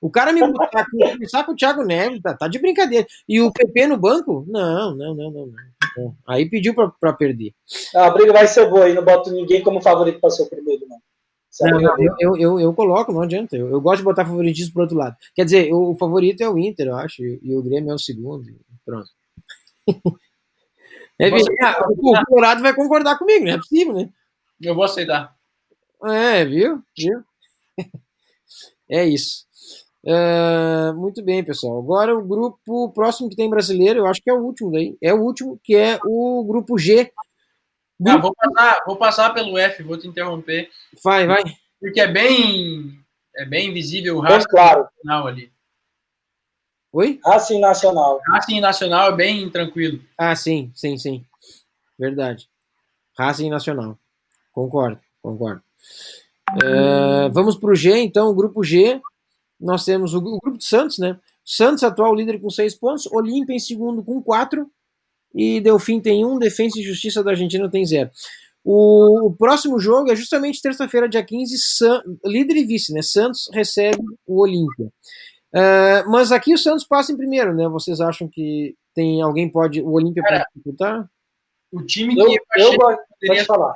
O 0.00 0.10
cara 0.10 0.32
me 0.32 0.40
botar 0.40 0.86
com, 0.88 0.98
começar 0.98 1.44
com 1.44 1.52
o 1.52 1.56
Thiago 1.56 1.82
Neves, 1.82 2.22
tá, 2.22 2.34
tá 2.34 2.48
de 2.48 2.58
brincadeira. 2.58 3.06
E 3.28 3.40
o 3.40 3.52
PP 3.52 3.88
no 3.88 3.96
banco? 3.96 4.44
Não, 4.46 4.94
não, 4.94 5.14
não, 5.14 5.30
não. 5.30 5.46
não. 5.96 6.16
Aí 6.26 6.48
pediu 6.48 6.74
pra, 6.74 6.88
pra 7.00 7.12
perder. 7.12 7.52
A 7.94 8.10
briga 8.10 8.32
vai 8.32 8.46
ser 8.46 8.68
boa 8.70 8.88
e 8.88 8.94
não 8.94 9.04
boto 9.04 9.32
ninguém 9.32 9.62
como 9.62 9.80
favorito 9.80 10.20
pra 10.20 10.30
ser 10.30 10.42
o 10.42 10.48
primeiro, 10.48 10.86
não. 10.86 10.98
É 11.60 11.70
não, 11.70 11.96
eu, 12.20 12.36
eu, 12.36 12.60
eu 12.60 12.72
coloco, 12.72 13.12
não 13.12 13.22
adianta. 13.22 13.56
Eu, 13.56 13.68
eu 13.68 13.80
gosto 13.80 13.98
de 13.98 14.04
botar 14.04 14.24
favoritismo 14.24 14.74
pro 14.74 14.82
outro 14.82 14.96
lado. 14.96 15.16
Quer 15.34 15.44
dizer, 15.44 15.72
o, 15.72 15.90
o 15.90 15.96
favorito 15.96 16.40
é 16.40 16.48
o 16.48 16.58
Inter, 16.58 16.86
eu 16.86 16.96
acho, 16.96 17.24
e, 17.24 17.40
e 17.42 17.56
o 17.56 17.62
Grêmio 17.62 17.90
é 17.90 17.94
o 17.94 17.98
segundo. 17.98 18.44
Pronto. 18.84 19.08
É, 21.20 21.30
ah, 21.64 21.84
o 21.88 22.24
Colorado 22.26 22.62
vai 22.62 22.72
concordar 22.72 23.18
comigo, 23.18 23.44
não 23.44 23.54
é 23.54 23.56
possível, 23.56 23.92
né? 23.92 24.08
Eu 24.60 24.72
vou 24.72 24.84
aceitar. 24.84 25.34
É, 26.04 26.44
viu? 26.44 26.80
Viu? 26.96 27.24
É 28.90 29.04
isso. 29.04 29.44
É, 30.04 30.92
muito 30.92 31.22
bem, 31.22 31.42
pessoal. 31.44 31.78
Agora 31.78 32.16
o 32.16 32.22
grupo 32.22 32.90
próximo 32.92 33.28
que 33.28 33.36
tem 33.36 33.50
brasileiro, 33.50 34.00
eu 34.00 34.06
acho 34.06 34.22
que 34.22 34.30
é 34.30 34.34
o 34.34 34.42
último 34.42 34.70
daí. 34.70 34.96
É 35.02 35.12
o 35.12 35.20
último, 35.20 35.58
que 35.62 35.74
é 35.76 35.98
o 36.04 36.44
grupo 36.44 36.78
G. 36.78 37.12
Ah, 38.06 38.16
vou, 38.16 38.32
passar, 38.34 38.82
vou 38.86 38.96
passar 38.96 39.34
pelo 39.34 39.58
F, 39.58 39.82
vou 39.82 39.98
te 39.98 40.06
interromper. 40.06 40.70
Vai, 41.02 41.26
vai. 41.26 41.42
Porque 41.80 42.00
é 42.00 42.06
bem. 42.06 42.98
É 43.36 43.44
bem 43.44 43.72
visível 43.72 44.16
o 44.16 44.20
rastro 44.20 44.50
claro. 44.50 44.82
nacional 44.82 45.26
ali. 45.28 45.52
Oi? 46.92 47.20
Racing 47.24 47.60
Nacional. 47.60 48.20
Racing 48.28 48.60
Nacional 48.60 49.12
é 49.12 49.16
bem 49.16 49.50
tranquilo. 49.50 50.00
Ah, 50.16 50.34
sim, 50.34 50.72
sim, 50.74 50.96
sim. 50.96 51.24
Verdade. 51.98 52.48
Racing 53.16 53.50
Nacional. 53.50 53.98
Concordo, 54.52 54.98
concordo. 55.22 55.62
É, 56.62 57.28
vamos 57.28 57.56
para 57.56 57.70
o 57.70 57.74
G, 57.74 57.98
então, 57.98 58.28
o 58.28 58.34
grupo 58.34 58.64
G. 58.64 59.00
Nós 59.60 59.84
temos 59.84 60.14
o, 60.14 60.18
o 60.18 60.38
grupo 60.38 60.58
de 60.58 60.64
Santos, 60.64 60.98
né? 60.98 61.18
Santos, 61.44 61.82
atual 61.82 62.14
líder 62.14 62.40
com 62.40 62.50
seis 62.50 62.74
pontos. 62.74 63.06
Olímpia 63.06 63.54
em 63.54 63.58
segundo 63.58 64.02
com 64.04 64.22
quatro. 64.22 64.70
E 65.34 65.60
Delfim 65.60 66.00
tem 66.00 66.24
um. 66.24 66.38
Defensa 66.38 66.78
e 66.78 66.82
Justiça 66.82 67.22
da 67.22 67.30
Argentina 67.30 67.70
tem 67.70 67.84
zero. 67.84 68.10
O, 68.64 69.28
o 69.28 69.34
próximo 69.34 69.78
jogo 69.78 70.10
é 70.10 70.16
justamente 70.16 70.60
terça-feira, 70.60 71.08
dia 71.08 71.24
15, 71.24 71.56
San, 71.58 72.02
líder 72.24 72.56
e 72.56 72.66
vice, 72.66 72.92
né? 72.92 73.02
Santos 73.02 73.48
recebe 73.52 74.02
o 74.26 74.42
Olímpia. 74.42 74.86
Uh, 75.54 76.10
mas 76.10 76.30
aqui 76.30 76.52
o 76.52 76.58
Santos 76.58 76.84
passa 76.84 77.10
em 77.10 77.16
primeiro, 77.16 77.54
né? 77.54 77.66
Vocês 77.68 78.00
acham 78.00 78.28
que 78.28 78.74
tem 78.94 79.22
alguém 79.22 79.50
pode. 79.50 79.80
O 79.80 79.92
Olímpia 79.92 80.22
pode 80.22 80.44
disputar? 80.54 81.08
O 81.72 81.82
time 81.82 82.14
que 82.14 82.20
Eu, 82.20 82.26
eu, 82.26 82.34
eu 82.34 82.66
achei 82.66 82.76
gosto, 82.76 82.98
que 82.98 83.06
poderia, 83.08 83.36
pode 83.36 83.46
falar. 83.46 83.72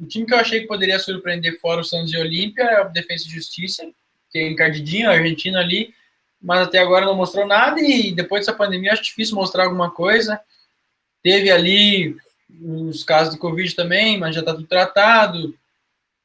o 0.00 0.06
time 0.06 0.26
que 0.26 0.34
eu 0.34 0.38
achei 0.38 0.60
que 0.60 0.66
poderia 0.66 0.98
surpreender 0.98 1.60
fora 1.60 1.80
o 1.80 1.84
Santos 1.84 2.12
e 2.12 2.18
Olímpia 2.18 2.64
é 2.64 2.86
o 2.86 2.92
Defesa 2.92 3.24
e 3.26 3.30
Justiça, 3.30 3.90
que 4.34 4.40
é 4.40 4.50
encardidinho, 4.50 5.08
argentino 5.08 5.56
ali, 5.58 5.94
mas 6.42 6.66
até 6.66 6.78
agora 6.78 7.06
não 7.06 7.14
mostrou 7.14 7.46
nada 7.46 7.80
e 7.80 8.12
depois 8.12 8.44
dessa 8.44 8.58
pandemia 8.58 8.92
acho 8.92 9.04
difícil 9.04 9.36
mostrar 9.36 9.64
alguma 9.64 9.92
coisa. 9.92 10.40
Teve 11.22 11.52
ali 11.52 12.16
os 12.60 13.04
casos 13.04 13.32
de 13.32 13.40
Covid 13.40 13.72
também, 13.76 14.18
mas 14.18 14.34
já 14.34 14.40
está 14.40 14.52
tudo 14.52 14.66
tratado. 14.66 15.56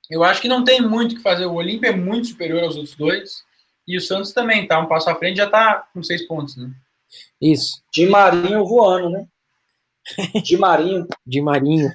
Eu 0.09 0.23
acho 0.23 0.41
que 0.41 0.47
não 0.47 0.63
tem 0.63 0.81
muito 0.81 1.11
o 1.11 1.15
que 1.17 1.21
fazer. 1.21 1.45
O 1.45 1.53
Olímpia 1.53 1.89
é 1.89 1.95
muito 1.95 2.27
superior 2.27 2.63
aos 2.63 2.75
outros 2.75 2.95
dois. 2.95 3.43
E 3.87 3.95
o 3.95 4.01
Santos 4.01 4.33
também 4.33 4.67
tá 4.67 4.79
um 4.79 4.87
passo 4.87 5.09
à 5.09 5.15
frente, 5.15 5.37
já 5.37 5.47
tá 5.47 5.87
com 5.93 6.01
seis 6.01 6.27
pontos, 6.27 6.57
né? 6.57 6.71
Isso, 7.39 7.81
De 7.93 8.07
Marinho 8.07 8.65
voando, 8.65 9.11
né? 9.11 9.27
De 10.43 10.57
Marinho. 10.57 11.07
de 11.25 11.41
Marinho. 11.41 11.91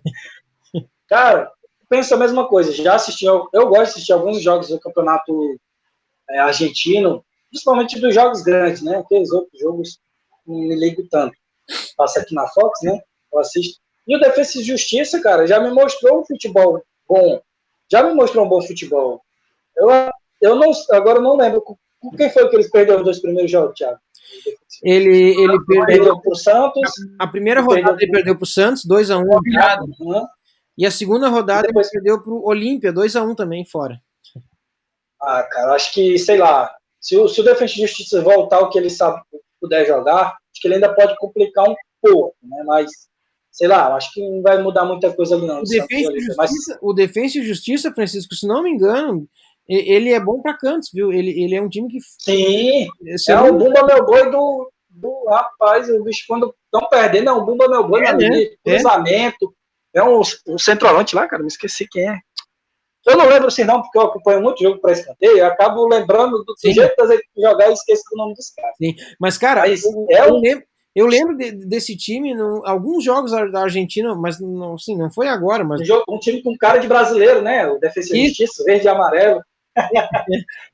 Cara, 1.08 1.50
penso 1.88 2.14
a 2.14 2.16
mesma 2.16 2.46
coisa. 2.46 2.72
Já 2.72 2.94
assisti, 2.94 3.24
eu, 3.24 3.48
eu 3.52 3.66
gosto 3.66 3.86
de 3.86 3.90
assistir 3.90 4.12
alguns 4.12 4.40
jogos 4.40 4.68
do 4.68 4.78
campeonato 4.78 5.58
é, 6.34 6.38
argentino, 6.40 7.24
principalmente 7.48 8.00
dos 8.00 8.12
jogos 8.14 8.42
grandes, 8.42 8.82
né? 8.82 8.96
Aqueles 8.98 9.30
outros 9.30 9.58
jogos 9.60 9.98
não 10.46 10.56
me 10.58 10.74
ligo 10.74 11.06
tanto. 11.10 11.34
Passa 11.96 12.20
aqui 12.20 12.34
na 12.34 12.46
Fox, 12.48 12.80
né? 12.82 12.98
Eu 13.32 13.38
assisto. 13.38 13.78
E 14.06 14.16
o 14.16 14.20
Defesa 14.20 14.60
e 14.60 14.64
Justiça, 14.64 15.22
cara, 15.22 15.46
já 15.46 15.58
me 15.60 15.70
mostrou 15.70 16.20
um 16.20 16.24
futebol 16.26 16.82
bom. 17.08 17.40
Já 17.90 18.02
me 18.02 18.12
mostrou 18.14 18.44
um 18.44 18.48
bom 18.48 18.60
futebol. 18.60 19.22
Eu, 19.76 19.88
eu 20.42 20.56
não, 20.56 20.72
agora 20.90 21.18
eu 21.18 21.22
não 21.22 21.36
lembro 21.36 21.62
com, 21.62 21.76
quem 22.16 22.30
foi 22.30 22.48
que 22.48 22.56
eles 22.56 22.70
perderam 22.70 22.98
os 22.98 23.04
dois 23.04 23.20
primeiros 23.20 23.50
jogos, 23.50 23.74
Thiago. 23.76 23.98
Ele, 24.82 25.40
ele 25.40 25.64
perdeu. 25.64 25.86
Perdeu 25.86 26.20
pro 26.20 26.34
Santos. 26.34 26.90
A 27.18 27.26
primeira 27.26 27.60
rodada 27.60 27.96
ele 28.00 28.10
perdeu 28.10 28.36
pro 28.36 28.46
Santos, 28.46 28.84
2x1. 28.86 29.24
Obrigado. 29.36 29.86
né? 30.00 30.26
E 30.76 30.84
a 30.84 30.90
segunda 30.90 31.28
rodada 31.28 31.68
Depois- 31.68 31.86
ele 31.86 32.02
perdeu 32.02 32.22
pro 32.22 32.44
Olímpia, 32.44 32.92
2x1 32.92 33.34
também, 33.34 33.64
fora. 33.64 34.00
Ah, 35.26 35.42
cara, 35.50 35.72
acho 35.74 35.92
que, 35.92 36.18
sei 36.18 36.38
lá, 36.38 36.74
se 37.00 37.16
o, 37.16 37.28
se 37.28 37.40
o 37.40 37.44
Defesa 37.44 37.72
e 37.72 37.80
Justiça 37.82 38.22
voltar 38.22 38.60
o 38.60 38.70
que 38.70 38.78
ele 38.78 38.90
sabe 38.90 39.20
puder 39.60 39.86
jogar, 39.86 40.26
acho 40.26 40.60
que 40.60 40.68
ele 40.68 40.74
ainda 40.74 40.94
pode 40.94 41.16
complicar 41.18 41.68
um 41.68 41.74
pouco, 42.02 42.36
né? 42.42 42.62
Mas, 42.66 42.90
sei 43.50 43.66
lá, 43.68 43.94
acho 43.94 44.12
que 44.12 44.20
não 44.20 44.42
vai 44.42 44.62
mudar 44.62 44.84
muita 44.84 45.12
coisa 45.12 45.34
ali, 45.36 45.46
não. 45.46 45.60
O 45.60 45.62
e 45.64 45.80
Defensa 45.80 46.02
e 46.02 46.06
Olímpia. 46.06 46.34
Mas 46.36 46.50
Justiça, 46.50 46.78
o 46.82 46.92
Defensa 46.92 47.38
e 47.38 47.42
Justiça, 47.42 47.92
Francisco, 47.94 48.34
se 48.34 48.46
não 48.46 48.62
me 48.62 48.70
engano, 48.70 49.26
ele 49.66 50.12
é 50.12 50.20
bom 50.20 50.42
pra 50.42 50.56
cantos, 50.58 50.90
viu? 50.92 51.12
Ele, 51.12 51.30
ele 51.42 51.54
é 51.54 51.62
um 51.62 51.68
time 51.68 51.88
que. 51.88 51.98
sim, 52.00 52.86
se 53.16 53.32
é 53.32 53.34
eu 53.34 53.46
o 53.46 53.58
Bumba 53.58 53.84
Meu 53.86 54.04
Boi 54.04 54.30
do, 54.30 54.70
do 54.90 55.24
rapaz, 55.28 55.88
o 55.88 56.02
bicho 56.04 56.24
quando 56.28 56.54
estão 56.66 56.86
perdendo, 56.90 57.30
é 57.30 57.32
um 57.32 57.44
Bumba 57.44 57.68
Meu 57.68 57.88
Boi, 57.88 58.00
É, 58.00 58.04
né? 58.04 58.10
amigo, 58.10 58.52
É. 58.66 58.74
cruzamento. 58.74 59.54
É 59.94 60.02
um, 60.02 60.20
um 60.48 60.58
centroavante 60.58 61.14
lá, 61.14 61.26
cara, 61.28 61.42
me 61.42 61.48
esqueci 61.48 61.86
quem 61.88 62.08
é. 62.08 62.18
Eu 63.06 63.16
não 63.16 63.26
lembro 63.28 63.48
assim, 63.48 63.64
não, 63.64 63.82
porque 63.82 63.98
eu 63.98 64.02
acompanho 64.02 64.40
muito 64.42 64.62
jogo 64.62 64.80
para 64.80 64.92
escanteio, 64.92 65.38
eu 65.38 65.46
acabo 65.46 65.86
lembrando 65.86 66.42
do, 66.44 66.54
Sim. 66.56 66.72
jeito 66.72 66.96
da 66.96 67.06
gente 67.14 67.28
jogar 67.36 67.68
e 67.70 67.72
esqueço 67.74 68.02
do 68.10 68.16
nome 68.16 68.34
dos 68.34 68.50
caras. 68.50 68.74
Mas, 69.20 69.36
cara, 69.38 69.60
Mas 69.62 69.84
eu, 69.84 70.06
é 70.10 70.28
eu 70.28 70.36
lembro, 70.36 70.64
eu 70.96 71.06
lembro 71.06 71.36
de- 71.36 71.52
desse 71.66 71.96
time, 71.96 72.34
no, 72.34 72.62
alguns 72.66 73.04
jogos 73.04 73.30
da 73.32 73.60
Argentina, 73.62 74.14
mas 74.14 74.40
não, 74.40 74.74
assim, 74.74 74.96
não 74.96 75.10
foi 75.12 75.28
agora, 75.28 75.64
mas 75.64 75.80
Um, 75.82 75.84
jogo- 75.84 76.04
um 76.08 76.18
time 76.18 76.42
com 76.42 76.56
cara 76.56 76.78
de 76.78 76.86
brasileiro, 76.88 77.42
né? 77.42 77.66
O 77.66 77.78
Defesa 77.78 78.16
e 78.16 78.26
Isso. 78.26 78.36
Justiça, 78.38 78.64
verde 78.64 78.86
e 78.86 78.88
amarelo. 78.88 79.40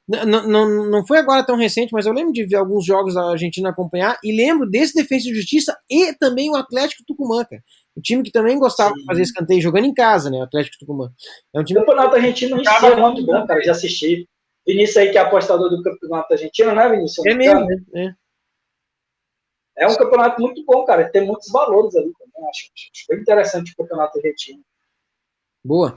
N- 0.08 0.20
n- 0.26 0.46
Não, 0.46 0.90
não 0.90 1.06
foi 1.06 1.18
agora 1.18 1.42
tão 1.44 1.56
recente, 1.56 1.92
mas 1.92 2.04
eu 2.06 2.12
lembro 2.12 2.32
de 2.32 2.44
ver 2.44 2.56
alguns 2.56 2.84
jogos 2.84 3.14
da 3.14 3.30
Argentina 3.30 3.70
acompanhar 3.70 4.18
e 4.22 4.34
lembro 4.36 4.68
desse 4.68 4.94
Defesa 4.94 5.28
e 5.28 5.34
Justiça 5.34 5.76
e 5.88 6.12
também 6.18 6.50
o 6.50 6.56
Atlético 6.56 7.02
Tucumã, 7.06 7.44
cara. 7.44 7.62
O 7.96 8.00
time 8.00 8.22
que 8.22 8.30
também 8.30 8.58
gostava 8.58 8.94
de 8.94 9.00
Sim. 9.00 9.06
fazer 9.06 9.22
escanteio 9.22 9.60
jogando 9.60 9.84
em 9.84 9.94
casa, 9.94 10.30
né? 10.30 10.38
O 10.38 10.44
Atlético 10.44 10.78
Tucumã. 10.78 11.12
É 11.54 11.58
um 11.58 11.62
O 11.62 11.64
time 11.64 11.80
campeonato 11.80 12.14
argentino 12.14 12.60
em 12.60 12.64
si 12.64 12.86
é 12.86 12.96
muito 12.96 13.26
bom, 13.26 13.46
cara, 13.46 13.60
de 13.60 13.70
assistir. 13.70 14.28
Vinícius 14.66 14.96
aí, 14.98 15.10
que 15.10 15.18
é 15.18 15.20
apostador 15.20 15.68
do 15.68 15.82
campeonato 15.82 16.32
argentino, 16.32 16.74
né, 16.74 16.88
Vinícius? 16.88 17.26
É 17.26 17.34
mesmo, 17.34 17.66
né? 17.66 17.76
É. 17.94 19.84
É 19.84 19.86
um 19.86 19.96
campeonato 19.96 20.40
muito 20.40 20.62
bom, 20.64 20.84
cara. 20.84 21.08
Tem 21.08 21.26
muitos 21.26 21.50
valores 21.50 21.96
ali 21.96 22.12
também. 22.12 22.48
Acho, 22.50 22.70
acho 22.74 23.06
bem 23.08 23.20
interessante 23.20 23.72
o 23.72 23.76
campeonato 23.76 24.18
argentino. 24.18 24.62
Boa. 25.64 25.96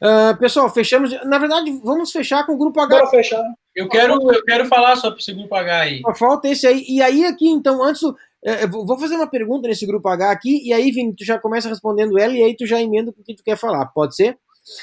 Ah, 0.00 0.36
pessoal, 0.38 0.68
fechamos. 0.72 1.10
Na 1.24 1.38
verdade, 1.38 1.70
vamos 1.84 2.10
fechar 2.12 2.44
com 2.46 2.52
o 2.54 2.58
grupo 2.58 2.80
H. 2.80 2.96
Bora 2.96 3.06
fechar. 3.10 3.42
Eu 3.74 3.88
quero, 3.88 4.14
eu 4.32 4.44
quero 4.44 4.66
falar 4.66 4.96
sobre 4.96 5.18
esse 5.20 5.32
grupo 5.32 5.54
H 5.54 5.80
aí. 5.80 6.00
Só 6.00 6.14
falta 6.14 6.48
esse 6.48 6.66
aí. 6.66 6.84
E 6.88 7.02
aí, 7.02 7.24
aqui, 7.24 7.48
então, 7.48 7.82
antes. 7.82 8.00
do- 8.02 8.16
eh, 8.44 8.64
eu 8.64 8.70
vou 8.70 8.98
fazer 8.98 9.16
uma 9.16 9.28
pergunta 9.28 9.68
nesse 9.68 9.86
grupo 9.86 10.08
H 10.08 10.30
aqui, 10.30 10.66
e 10.66 10.72
aí, 10.72 10.90
Vini, 10.90 11.14
tu 11.14 11.24
já 11.24 11.38
começa 11.38 11.68
respondendo 11.68 12.18
ela, 12.18 12.32
e 12.32 12.42
aí 12.42 12.56
tu 12.56 12.66
já 12.66 12.80
emenda 12.80 13.12
com 13.12 13.20
o 13.20 13.24
que 13.24 13.34
tu 13.34 13.42
quer 13.44 13.56
falar. 13.56 13.86
Pode 13.86 14.14
ser? 14.16 14.38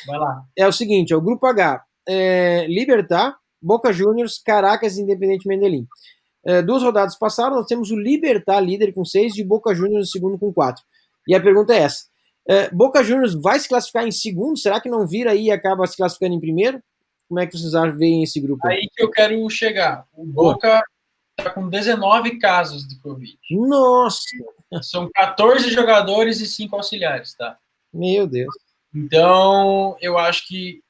Vai 0.06 0.20
lá. 0.20 0.42
É 0.58 0.68
o 0.68 0.72
seguinte: 0.74 1.14
é 1.14 1.16
o 1.18 1.22
grupo 1.22 1.46
H. 1.48 1.84
É, 2.08 2.66
Libertar, 2.68 3.36
Boca 3.62 3.92
Juniors, 3.92 4.40
Caracas 4.46 4.98
Independente 4.98 5.48
Medellín. 5.48 5.86
É, 6.46 6.62
duas 6.62 6.82
rodadas 6.84 7.18
passaram, 7.18 7.56
nós 7.58 7.66
temos 7.66 7.92
o 7.92 7.96
Libertar 7.98 8.60
líder 8.62 8.94
com 8.94 9.04
seis 9.04 9.36
e 9.38 9.44
Boca 9.44 9.74
Juniors 9.76 10.12
segundo 10.12 10.38
com 10.38 10.54
quatro. 10.54 10.84
E 11.28 11.36
a 11.36 11.42
pergunta 11.42 11.74
é 11.74 11.80
essa: 11.80 12.06
é, 12.48 12.70
Boca 12.70 13.04
Juniors 13.04 13.34
vai 13.34 13.60
se 13.60 13.68
classificar 13.68 14.08
em 14.08 14.12
segundo? 14.12 14.58
Será 14.58 14.80
que 14.80 14.90
não 14.90 15.06
vira 15.06 15.32
aí 15.32 15.46
e 15.46 15.52
acaba 15.52 15.86
se 15.86 15.98
classificando 15.98 16.36
em 16.36 16.40
primeiro? 16.40 16.82
Como 17.28 17.40
é 17.40 17.46
que 17.46 17.58
vocês 17.58 17.74
veem 17.98 18.24
esse 18.24 18.40
grupo? 18.40 18.66
aí? 18.68 18.88
Que 18.96 19.04
eu 19.04 19.12
quero 19.12 19.50
chegar. 19.50 20.06
O 20.14 20.26
Boca 20.26 20.82
tá 21.36 21.50
com 21.50 21.68
19 21.68 22.40
casos 22.40 22.88
de 22.88 22.98
Covid. 23.00 23.38
Nossa, 23.52 24.26
São 24.82 25.10
14 25.14 25.70
jogadores 25.70 26.40
e 26.40 26.48
5 26.48 26.76
auxiliares, 26.76 27.34
tá? 27.34 27.58
meu 27.94 28.28
Deus. 28.28 28.54
Então, 28.94 29.98
eu 30.00 30.18
acho 30.18 30.48
que 30.48 30.82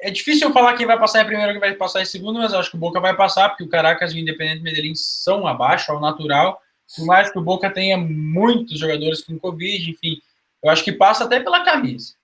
é 0.00 0.10
difícil 0.10 0.48
eu 0.48 0.52
falar 0.52 0.74
quem 0.74 0.86
vai 0.86 0.98
passar 0.98 1.22
em 1.22 1.26
primeiro 1.26 1.50
e 1.50 1.54
quem 1.54 1.60
vai 1.60 1.74
passar 1.74 2.02
em 2.02 2.06
segundo, 2.06 2.38
mas 2.38 2.52
eu 2.52 2.58
acho 2.58 2.70
que 2.70 2.76
o 2.76 2.80
Boca 2.80 3.00
vai 3.00 3.16
passar, 3.16 3.48
porque 3.48 3.64
o 3.64 3.68
Caracas 3.68 4.12
e 4.12 4.16
o 4.16 4.18
Independente 4.18 4.62
Medellín 4.62 4.94
são 4.94 5.46
abaixo, 5.46 5.92
ao 5.92 6.00
natural. 6.00 6.60
Por 6.94 7.04
mais 7.04 7.30
que 7.30 7.38
o 7.38 7.42
Boca 7.42 7.70
tenha 7.70 7.96
muitos 7.96 8.78
jogadores 8.78 9.22
com 9.22 9.38
Covid, 9.38 9.90
enfim, 9.90 10.20
eu 10.62 10.70
acho 10.70 10.84
que 10.84 10.92
passa 10.92 11.24
até 11.24 11.40
pela 11.40 11.64
camisa. 11.64 12.14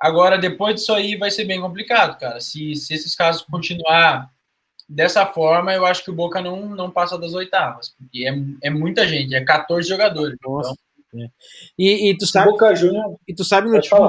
Agora, 0.00 0.36
depois 0.36 0.74
disso 0.76 0.92
aí, 0.92 1.16
vai 1.16 1.30
ser 1.30 1.44
bem 1.44 1.60
complicado, 1.60 2.18
cara. 2.18 2.40
Se, 2.40 2.74
se 2.74 2.92
esses 2.94 3.14
casos 3.14 3.42
continuar 3.42 4.28
dessa 4.88 5.24
forma, 5.26 5.72
eu 5.72 5.86
acho 5.86 6.04
que 6.04 6.10
o 6.10 6.14
Boca 6.14 6.40
não, 6.42 6.68
não 6.70 6.90
passa 6.90 7.16
das 7.18 7.32
oitavas, 7.32 7.94
porque 7.96 8.26
é, 8.28 8.34
é 8.66 8.70
muita 8.70 9.06
gente, 9.08 9.34
é 9.34 9.42
14 9.44 9.88
jogadores. 9.88 10.36
Nossa. 10.44 10.74
Então, 11.08 11.24
É. 11.24 11.28
E, 11.78 12.10
e 12.10 12.18
tu 12.18 12.26
sabe, 12.26 12.50
Boca 12.50 12.74
Júnior, 12.74 13.16
e 13.26 13.34
tu 13.34 13.44
sabe 13.44 13.70
notícias, 13.70 14.00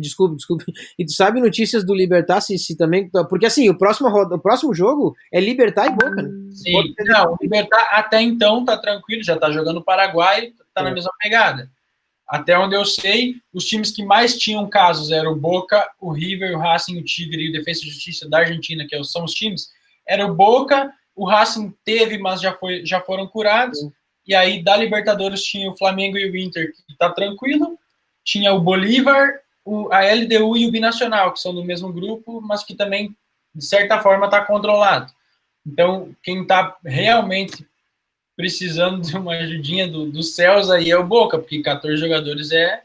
desculpa, 0.00 0.34
desculpa. 0.34 0.64
E 0.98 1.04
tu 1.04 1.12
sabe 1.12 1.40
notícias 1.40 1.84
do 1.84 1.94
Libertar 1.94 2.40
se, 2.40 2.58
se 2.58 2.76
também, 2.76 3.08
porque 3.28 3.46
assim, 3.46 3.68
o 3.68 3.76
próximo 3.78 4.08
o 4.08 4.38
próximo 4.38 4.74
jogo 4.74 5.14
é 5.32 5.38
Libertar 5.40 5.86
e 5.86 5.90
Boca, 5.90 6.22
né? 6.22 6.30
Sim, 6.50 6.94
não, 7.06 7.32
o 7.32 7.36
Libertar 7.40 7.86
até 7.92 8.20
então 8.22 8.64
tá 8.64 8.76
tranquilo, 8.78 9.22
já 9.22 9.36
tá 9.38 9.50
jogando 9.52 9.76
o 9.78 9.84
Paraguai, 9.84 10.52
tá 10.74 10.82
na 10.82 10.90
É. 10.90 10.94
mesma 10.94 11.10
pegada. 11.20 11.70
Até 12.28 12.58
onde 12.58 12.74
eu 12.74 12.84
sei, 12.84 13.36
os 13.52 13.64
times 13.64 13.92
que 13.92 14.04
mais 14.04 14.36
tinham 14.36 14.68
casos 14.68 15.12
eram 15.12 15.32
o 15.32 15.36
Boca, 15.36 15.88
o 16.00 16.12
River, 16.12 16.56
o 16.56 16.60
Racing, 16.60 16.98
o 16.98 17.04
Tigre 17.04 17.44
e 17.44 17.50
o 17.50 17.52
Defesa 17.52 17.80
e 17.82 17.88
Justiça 17.88 18.28
da 18.28 18.38
Argentina, 18.38 18.86
que 18.88 19.02
são 19.04 19.24
os 19.24 19.32
times. 19.32 19.70
Era 20.06 20.26
o 20.26 20.34
Boca, 20.34 20.92
o 21.14 21.24
Racing 21.24 21.72
teve, 21.84 22.18
mas 22.18 22.40
já, 22.40 22.52
foi, 22.52 22.84
já 22.84 23.00
foram 23.00 23.28
curados. 23.28 23.78
E 24.26 24.34
aí, 24.34 24.62
da 24.62 24.76
Libertadores, 24.76 25.42
tinha 25.42 25.70
o 25.70 25.76
Flamengo 25.76 26.18
e 26.18 26.28
o 26.28 26.36
Inter, 26.36 26.72
que 26.86 26.96
tá 26.98 27.10
tranquilo. 27.10 27.78
Tinha 28.24 28.52
o 28.52 28.60
Bolívar, 28.60 29.40
o, 29.64 29.88
a 29.92 30.00
LDU 30.00 30.56
e 30.56 30.66
o 30.66 30.70
Binacional, 30.72 31.32
que 31.32 31.40
são 31.40 31.54
do 31.54 31.64
mesmo 31.64 31.92
grupo, 31.92 32.40
mas 32.40 32.64
que 32.64 32.74
também, 32.74 33.16
de 33.54 33.64
certa 33.64 34.00
forma, 34.02 34.28
tá 34.28 34.44
controlado. 34.44 35.12
Então, 35.64 36.14
quem 36.22 36.42
está 36.42 36.76
realmente 36.84 37.66
precisando 38.36 39.00
de 39.00 39.16
uma 39.16 39.32
ajudinha 39.34 39.88
do, 39.88 40.10
dos 40.10 40.34
céus 40.34 40.70
aí 40.70 40.90
é 40.90 40.98
o 40.98 41.06
Boca, 41.06 41.38
porque 41.38 41.62
14 41.62 41.96
jogadores 41.96 42.52
é. 42.52 42.82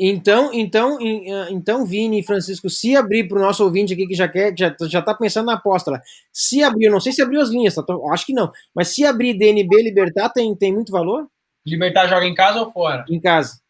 Então, 0.00 0.52
então, 0.52 0.98
eh, 1.00 1.48
então, 1.50 1.84
Vini 1.86 2.20
e 2.20 2.22
Francisco, 2.24 2.68
se 2.68 2.96
abrir 2.96 3.28
para 3.28 3.38
o 3.38 3.42
nosso 3.42 3.62
ouvinte 3.62 3.92
aqui 3.92 4.06
que 4.06 4.14
já 4.14 4.26
quer, 4.26 4.52
já, 4.58 4.74
já 4.88 5.02
tá 5.02 5.14
pensando 5.14 5.46
na 5.46 5.54
aposta 5.54 5.90
lá. 5.92 6.02
Se 6.32 6.62
abrir, 6.62 6.86
eu 6.86 6.92
não 6.92 7.00
sei 7.00 7.12
se 7.12 7.22
abriu 7.22 7.40
as 7.40 7.50
linhas, 7.50 7.74
tá? 7.74 7.82
Tô- 7.82 8.10
acho 8.10 8.26
que 8.26 8.32
não. 8.32 8.50
Mas 8.74 8.88
se 8.88 9.04
abrir 9.04 9.34
DNB 9.34 9.82
Libertar, 9.82 10.30
tem, 10.30 10.54
tem 10.56 10.72
muito 10.72 10.90
valor 10.90 11.28
Libertar 11.64 12.08
joga 12.08 12.26
em 12.26 12.34
casa 12.34 12.60
ou 12.60 12.72
fora? 12.72 13.04
em 13.08 13.20
casa. 13.20 13.60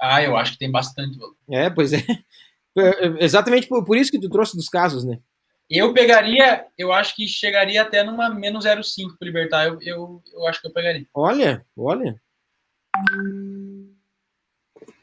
Ah, 0.00 0.22
eu 0.22 0.36
acho 0.36 0.52
que 0.52 0.58
tem 0.58 0.70
bastante 0.70 1.18
valor. 1.18 1.36
É, 1.48 1.70
pois 1.70 1.92
é. 1.92 1.98
É, 2.78 3.24
Exatamente 3.24 3.66
por, 3.66 3.84
por 3.84 3.96
isso 3.96 4.12
que 4.12 4.20
tu 4.20 4.30
trouxe 4.30 4.56
dos 4.56 4.68
casos, 4.68 5.04
né? 5.04 5.18
Eu 5.70 5.94
pegaria, 5.94 6.66
eu 6.76 6.92
acho 6.92 7.14
que 7.14 7.28
chegaria 7.28 7.82
até 7.82 8.02
numa 8.02 8.28
menos 8.28 8.64
0,5 8.64 9.16
para 9.16 9.26
Libertar. 9.26 9.66
Eu, 9.66 9.78
eu, 9.80 10.22
eu 10.32 10.46
acho 10.48 10.60
que 10.60 10.66
eu 10.66 10.72
pegaria. 10.72 11.06
Olha, 11.14 11.64
olha. 11.76 12.20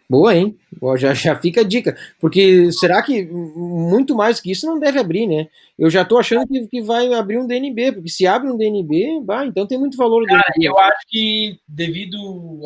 Boa, 0.10 0.36
hein? 0.36 0.58
Boa, 0.78 0.98
já, 0.98 1.14
já 1.14 1.40
fica 1.40 1.62
a 1.62 1.64
dica. 1.64 1.98
Porque 2.20 2.70
será 2.74 3.02
que 3.02 3.26
muito 3.26 4.14
mais 4.14 4.42
que 4.42 4.52
isso 4.52 4.66
não 4.66 4.78
deve 4.78 5.00
abrir, 5.00 5.26
né? 5.26 5.48
Eu 5.80 5.90
já 5.90 6.04
tô 6.04 6.18
achando 6.18 6.46
que, 6.46 6.68
que 6.68 6.82
vai 6.82 7.14
abrir 7.14 7.38
um 7.38 7.48
DNB, 7.48 7.94
porque 7.94 8.10
se 8.10 8.28
abre 8.28 8.52
um 8.52 8.58
DNB, 8.58 9.22
bah, 9.24 9.46
então 9.46 9.66
tem 9.66 9.78
muito 9.78 9.96
valor. 9.96 10.26
Cara, 10.26 10.44
eu 10.60 10.78
acho 10.78 11.02
que, 11.08 11.60
devido 11.66 12.18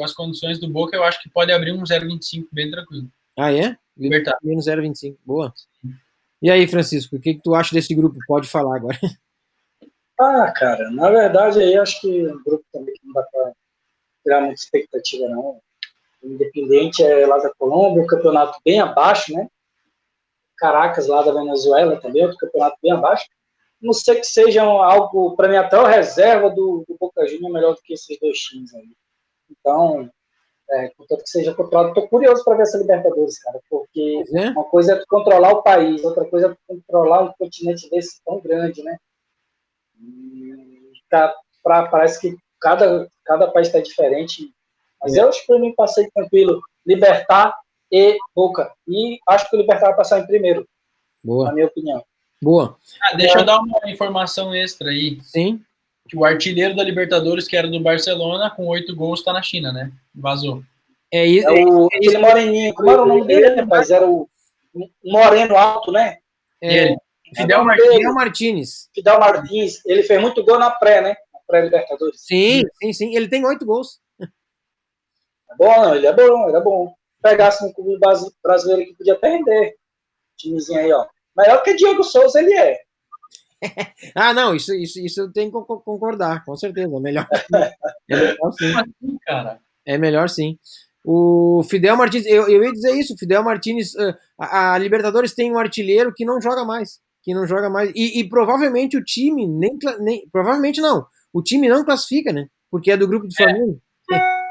às 0.04 0.12
condições 0.12 0.60
do 0.60 0.68
Boca, 0.68 0.96
eu 0.96 1.04
acho 1.04 1.22
que 1.22 1.30
pode 1.30 1.52
abrir 1.52 1.72
um 1.72 1.84
0,25 1.84 2.48
bem 2.52 2.70
tranquilo. 2.72 3.08
Ah, 3.38 3.54
é? 3.54 3.78
Libertar. 3.96 4.38
Menos 4.44 4.66
0,25. 4.66 5.18
Boa. 5.26 5.54
E 6.42 6.50
aí, 6.50 6.68
Francisco, 6.68 7.16
o 7.16 7.20
que, 7.20 7.36
que 7.36 7.42
tu 7.42 7.54
acha 7.54 7.74
desse 7.74 7.94
grupo? 7.94 8.18
Pode 8.28 8.48
falar 8.48 8.76
agora. 8.78 8.98
Ah, 10.24 10.54
cara, 10.56 10.92
na 10.92 11.10
verdade 11.10 11.58
aí 11.60 11.76
acho 11.76 12.00
que 12.00 12.28
um 12.28 12.44
grupo 12.44 12.64
também 12.72 12.94
que 12.94 13.08
não 13.08 13.14
dá 13.14 13.24
para 13.24 13.54
criar 14.24 14.42
muita 14.42 14.62
expectativa, 14.62 15.28
não. 15.28 15.60
O 16.22 16.28
Independente 16.28 17.04
é 17.04 17.26
lá 17.26 17.40
da 17.40 17.52
Colômbia, 17.56 18.04
um 18.04 18.06
campeonato 18.06 18.60
bem 18.64 18.80
abaixo, 18.80 19.34
né? 19.34 19.48
Caracas 20.58 21.08
lá 21.08 21.24
da 21.24 21.34
Venezuela 21.34 22.00
também, 22.00 22.22
outro 22.22 22.38
campeonato 22.38 22.78
bem 22.84 22.92
abaixo. 22.92 23.26
Não 23.82 23.94
sei 23.94 24.20
que 24.20 24.26
seja 24.28 24.62
algo, 24.62 25.36
para 25.36 25.48
mim, 25.48 25.56
até 25.56 25.80
o 25.80 25.88
reserva 25.88 26.52
do, 26.52 26.86
do 26.88 26.96
Boca 27.00 27.26
Juniors 27.26 27.50
é 27.50 27.54
melhor 27.54 27.74
do 27.74 27.82
que 27.82 27.94
esses 27.94 28.20
dois 28.20 28.38
times 28.38 28.72
aí. 28.76 28.92
Então, 29.50 30.08
é, 30.72 30.90
contanto 30.90 31.24
que 31.24 31.30
seja 31.30 31.54
controlado, 31.54 31.90
estou 31.90 32.08
curioso 32.08 32.44
para 32.44 32.58
ver 32.58 32.64
essa 32.64 32.78
Libertadores, 32.78 33.40
cara, 33.40 33.60
porque 33.70 34.24
é. 34.34 34.50
uma 34.50 34.64
coisa 34.66 34.94
é 34.94 35.04
controlar 35.08 35.52
o 35.52 35.64
país, 35.64 36.04
outra 36.04 36.26
coisa 36.26 36.52
é 36.52 36.74
controlar 36.74 37.24
um 37.24 37.34
continente 37.34 37.90
desse 37.90 38.22
tão 38.26 38.40
grande, 38.40 38.82
né? 38.84 38.98
tá, 41.12 41.36
pra, 41.62 41.88
parece 41.88 42.20
que 42.20 42.38
cada, 42.60 43.08
cada 43.26 43.52
país 43.52 43.68
está 43.68 43.80
diferente. 43.80 44.52
Mas 45.02 45.16
eu 45.16 45.28
acho 45.28 45.42
que 45.42 45.48
para 45.48 45.60
mim 45.60 45.76
passei 45.76 46.10
tranquilo. 46.12 46.62
Libertar 46.86 47.54
e 47.92 48.18
Boca. 48.34 48.72
E 48.88 49.20
acho 49.28 49.50
que 49.50 49.56
o 49.56 49.60
Libertar 49.60 49.88
vai 49.88 49.98
passar 49.98 50.20
em 50.20 50.28
primeiro. 50.28 50.66
Boa. 51.24 51.46
Na 51.46 51.54
minha 51.54 51.68
opinião. 51.68 52.04
Boa. 52.42 52.78
Ah, 53.04 53.16
deixa 53.16 53.40
eu 53.40 53.46
dar 53.46 53.60
uma 53.60 53.80
informação 53.90 54.56
extra 54.56 54.90
aí. 54.90 55.20
Sim. 55.22 55.62
Que 56.12 56.18
o 56.18 56.26
artilheiro 56.26 56.76
da 56.76 56.84
Libertadores, 56.84 57.48
que 57.48 57.56
era 57.56 57.70
do 57.70 57.80
Barcelona, 57.80 58.52
com 58.52 58.68
oito 58.68 58.94
gols, 58.94 59.20
está 59.20 59.32
na 59.32 59.42
China, 59.42 59.72
né? 59.72 59.94
Vazou. 60.14 60.62
É 61.10 61.26
isso. 61.26 61.48
É 61.48 61.64
o, 61.64 61.86
aquele 61.86 62.18
moreninho. 62.18 62.74
Como 62.74 62.92
era 62.92 63.02
o 63.02 63.06
nome 63.06 63.26
dele, 63.26 63.62
rapaz? 63.62 63.90
Era 63.90 64.06
o 64.06 64.30
Moreno 65.02 65.56
Alto, 65.56 65.90
né? 65.90 66.18
É, 66.60 66.84
ele. 66.84 66.98
Fidel, 67.34 67.64
Martins. 67.64 67.94
Fidel 67.94 68.14
Martins. 68.14 68.90
Fidel 68.94 69.20
Martins, 69.22 69.86
ele 69.86 70.04
fez 70.04 70.20
muito 70.20 70.44
gol 70.44 70.60
na 70.60 70.70
pré, 70.70 71.00
né? 71.02 71.16
Na 71.34 71.40
pré-Libertadores. 71.48 72.20
Sim, 72.20 72.64
sim, 72.82 72.92
sim. 72.92 73.16
Ele 73.16 73.30
tem 73.30 73.46
oito 73.46 73.66
gols. 73.66 74.02
É 74.20 75.56
bom, 75.58 75.82
não, 75.82 75.96
ele 75.96 76.08
é 76.08 76.14
bom, 76.14 76.50
ele 76.50 76.58
é 76.58 76.62
bom. 76.62 76.94
Pegasse 77.22 77.64
um 77.64 77.72
clube 77.72 77.98
brasileiro 78.44 78.86
que 78.86 78.98
podia 78.98 79.14
até 79.14 79.30
render. 79.30 79.76
Timezinho 80.36 80.78
aí, 80.78 80.92
ó. 80.92 81.08
Melhor 81.38 81.64
que 81.64 81.74
Diego 81.74 82.04
Souza 82.04 82.42
ele 82.42 82.54
é. 82.54 82.82
ah, 84.16 84.34
não, 84.34 84.56
isso, 84.56 84.74
isso, 84.74 85.00
isso 85.00 85.22
eu 85.22 85.32
tenho 85.32 85.52
que 85.52 85.58
concordar, 85.84 86.44
com 86.44 86.56
certeza. 86.56 86.96
É 86.96 87.00
melhor, 87.00 87.28
é 88.10 88.16
melhor 88.16 88.52
sim. 88.54 88.74
Assim, 88.76 89.18
cara. 89.26 89.60
É 89.86 89.98
melhor 89.98 90.30
sim. 90.30 90.58
O 91.04 91.64
Fidel 91.64 91.98
Martins, 91.98 92.26
eu, 92.26 92.48
eu 92.48 92.64
ia 92.64 92.72
dizer 92.72 92.94
isso, 92.96 93.18
Fidel 93.18 93.44
Martins, 93.44 93.94
a, 94.40 94.74
a 94.74 94.78
Libertadores 94.78 95.34
tem 95.34 95.52
um 95.52 95.58
artilheiro 95.58 96.14
que 96.14 96.26
não 96.26 96.40
joga 96.40 96.64
mais 96.64 97.00
que 97.22 97.34
não 97.34 97.46
joga 97.46 97.70
mais. 97.70 97.92
E, 97.96 98.20
e 98.20 98.28
provavelmente 98.28 98.98
o 98.98 99.04
time 99.04 99.48
nem, 99.48 99.78
nem, 100.00 100.28
Provavelmente 100.32 100.82
não. 100.82 101.06
O 101.32 101.42
time 101.42 101.70
não 101.70 101.86
classifica, 101.86 102.34
né? 102.34 102.48
Porque 102.70 102.92
é 102.92 102.98
do 102.98 103.08
grupo 103.08 103.28
do 103.28 103.34
é. 103.34 103.44
Flamengo. 103.44 103.82
É. 104.12 104.20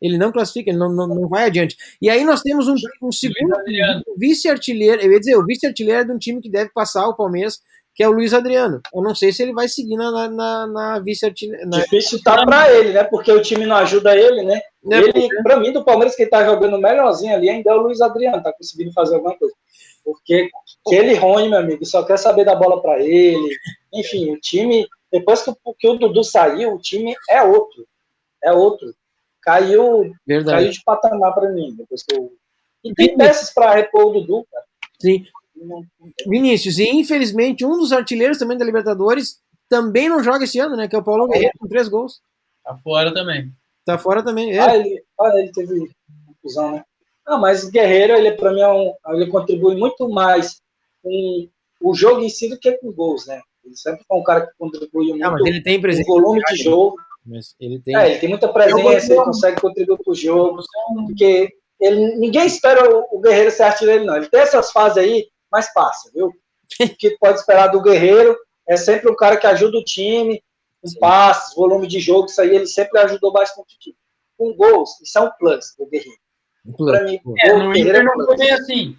Ele 0.00 0.16
não 0.16 0.32
classifica, 0.32 0.70
ele 0.70 0.78
não, 0.78 0.90
não, 0.90 1.06
não 1.06 1.28
vai 1.28 1.44
adiante. 1.44 1.76
E 2.00 2.08
aí 2.08 2.24
nós 2.24 2.40
temos 2.40 2.66
um, 2.66 2.74
um 3.02 3.12
segundo 3.12 3.54
um 3.54 4.18
vice-artilheiro. 4.18 5.02
Eu 5.02 5.12
ia 5.12 5.20
dizer, 5.20 5.36
o 5.36 5.44
vice-artilheiro 5.44 6.00
é 6.00 6.04
de 6.06 6.10
um 6.10 6.16
time 6.16 6.40
que 6.40 6.50
deve 6.50 6.70
passar 6.70 7.06
o 7.06 7.14
Palmeiras, 7.14 7.60
que 7.94 8.02
é 8.02 8.08
o 8.08 8.12
Luiz 8.12 8.32
Adriano. 8.32 8.80
Eu 8.94 9.02
não 9.02 9.14
sei 9.14 9.32
se 9.32 9.42
ele 9.42 9.52
vai 9.52 9.68
seguir 9.68 9.96
na, 9.96 10.28
na, 10.28 10.66
na 10.66 10.98
vice-artilheiro. 11.00 11.68
Na... 11.68 11.78
Difícil 11.80 12.22
tá 12.22 12.44
para 12.44 12.72
ele, 12.72 12.92
né? 12.92 13.04
Porque 13.04 13.30
o 13.30 13.42
time 13.42 13.66
não 13.66 13.76
ajuda 13.76 14.16
ele, 14.16 14.42
né? 14.42 14.60
É, 14.90 14.98
ele, 14.98 15.28
para 15.42 15.58
mim, 15.58 15.72
do 15.72 15.84
Palmeiras, 15.84 16.16
que 16.16 16.26
tá 16.26 16.44
jogando 16.44 16.78
melhorzinho 16.78 17.34
ali 17.34 17.50
ainda 17.50 17.70
é 17.70 17.74
o 17.74 17.82
Luiz 17.82 18.00
Adriano, 18.00 18.42
tá 18.42 18.52
conseguindo 18.52 18.92
fazer 18.92 19.16
alguma 19.16 19.36
coisa. 19.36 19.54
Porque 20.04 20.48
aquele 20.86 21.14
Rony, 21.14 21.50
meu 21.50 21.58
amigo, 21.58 21.84
só 21.84 22.02
quer 22.02 22.16
saber 22.16 22.44
da 22.44 22.54
bola 22.54 22.80
para 22.80 23.00
ele. 23.00 23.54
Enfim, 23.92 24.32
o 24.32 24.40
time, 24.40 24.86
depois 25.12 25.42
que, 25.42 25.52
que, 25.78 25.88
o 25.88 25.98
Dudu 25.98 26.24
saiu, 26.24 26.74
o 26.74 26.78
time 26.78 27.14
é 27.28 27.42
outro. 27.42 27.86
É 28.42 28.52
outro. 28.52 28.94
Caiu, 29.42 30.12
caiu 30.46 30.70
de 30.70 30.82
patamar 30.84 31.34
para 31.34 31.50
mim. 31.50 31.74
Depois 31.76 32.04
eu... 32.12 32.32
E 32.82 32.94
tem 32.94 33.14
peças 33.16 33.52
para 33.52 33.74
repor 33.74 34.06
o 34.06 34.12
Dudu, 34.12 34.46
cara. 34.50 34.64
Sim. 34.98 35.26
Vinícius, 36.26 36.78
e 36.78 36.88
infelizmente 36.88 37.64
um 37.64 37.78
dos 37.78 37.92
artilheiros 37.92 38.38
também 38.38 38.56
da 38.56 38.64
Libertadores 38.64 39.38
também 39.68 40.08
não 40.08 40.22
joga 40.22 40.44
esse 40.44 40.58
ano, 40.58 40.76
né? 40.76 40.88
Que 40.88 40.96
é 40.96 40.98
o 40.98 41.04
Paulo 41.04 41.28
Guerreiro, 41.28 41.52
com 41.58 41.68
três 41.68 41.88
gols. 41.88 42.20
Tá 42.64 42.76
fora 42.76 43.14
também. 43.14 43.52
Tá 43.84 43.96
fora 43.98 44.22
também. 44.22 44.52
É. 44.52 44.58
Ah, 44.58 44.76
ele, 44.76 45.02
ah, 45.20 45.38
ele 45.38 45.52
teve 45.52 45.90
confusão, 46.26 46.72
né? 46.72 46.84
Não, 47.26 47.40
mas 47.40 47.68
Guerreiro, 47.68 48.14
ele 48.14 48.32
para 48.32 48.52
mim 48.52 48.60
é 48.60 48.68
um, 48.68 48.92
ele 49.10 49.28
contribui 49.28 49.76
muito 49.76 50.08
mais 50.08 50.60
com 51.02 51.48
o 51.82 51.94
jogo 51.94 52.20
em 52.20 52.28
si 52.28 52.48
do 52.48 52.58
que 52.58 52.72
com 52.72 52.92
gols, 52.92 53.26
né? 53.26 53.40
Ele 53.64 53.76
sempre 53.76 54.04
foi 54.06 54.18
um 54.18 54.22
cara 54.22 54.46
que 54.46 54.52
contribui 54.58 55.10
muito 55.10 55.20
Não, 55.20 55.46
ele 55.46 55.62
tem 55.62 55.80
presença, 55.80 56.10
volume 56.10 56.40
de 56.50 56.56
jogo. 56.56 56.96
Mas 57.24 57.54
ele 57.60 57.78
tem... 57.80 57.94
É, 57.94 58.10
ele 58.10 58.18
tem 58.18 58.28
muita 58.28 58.48
presença, 58.48 59.12
ele 59.12 59.22
consegue 59.22 59.60
contribuir 59.60 59.98
para 59.98 60.10
o 60.10 60.14
jogo, 60.14 60.62
porque 61.06 61.50
ele, 61.78 62.16
ninguém 62.16 62.46
espera 62.46 62.94
o, 62.94 63.06
o 63.12 63.20
Guerreiro 63.20 63.50
ser 63.50 63.64
artilheiro, 63.64 64.04
não. 64.04 64.16
Ele 64.16 64.28
tem 64.28 64.40
essas 64.40 64.72
fases 64.72 64.98
aí, 64.98 65.28
mas 65.50 65.72
passa, 65.72 66.10
viu? 66.14 66.28
O 66.28 66.96
que 66.96 67.16
pode 67.18 67.38
esperar 67.38 67.68
do 67.68 67.82
Guerreiro 67.82 68.36
é 68.68 68.76
sempre 68.76 69.10
um 69.10 69.16
cara 69.16 69.36
que 69.36 69.46
ajuda 69.46 69.78
o 69.78 69.84
time, 69.84 70.42
com 70.80 70.98
passes, 70.98 71.54
volume 71.54 71.86
de 71.86 72.00
jogo, 72.00 72.26
isso 72.26 72.40
aí 72.40 72.54
ele 72.54 72.66
sempre 72.66 73.00
ajudou 73.00 73.32
bastante 73.32 73.74
o 73.74 73.78
time. 73.78 73.96
Com 74.38 74.54
gols, 74.54 75.00
isso 75.00 75.18
é 75.18 75.22
um 75.22 75.30
plus 75.38 75.74
do 75.78 75.86
Guerreiro. 75.86 76.18
Pra 76.76 77.02
mim, 77.04 77.20
é, 77.38 77.52
no 77.54 77.76
Inter 77.76 78.04
não 78.04 78.24
foi 78.24 78.36
bem 78.36 78.50
assim. 78.52 78.96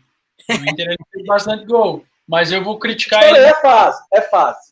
No 0.50 0.70
Inter 0.70 0.88
ele 0.88 0.98
fez 1.12 1.26
bastante 1.26 1.66
gol. 1.66 2.04
Mas 2.28 2.52
eu 2.52 2.64
vou 2.64 2.80
criticar 2.80 3.24
ele. 3.24 3.38
É 3.38 3.54
fácil, 3.56 4.06
é 4.14 4.22
fácil. 4.22 4.72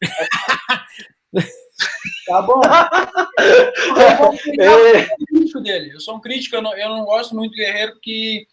tá 2.26 2.42
bom. 2.42 2.62
Eu, 4.60 4.72
sou 4.72 5.10
um 5.12 5.26
crítico 5.26 5.62
dele. 5.62 5.94
Eu 5.94 6.00
sou 6.00 6.16
um 6.16 6.20
crítico, 6.20 6.56
eu 6.56 6.62
não, 6.62 6.78
eu 6.78 6.90
não 6.90 7.06
gosto 7.06 7.34
muito 7.34 7.52
do 7.52 7.58
Guerreiro 7.58 7.94
porque 7.94 8.46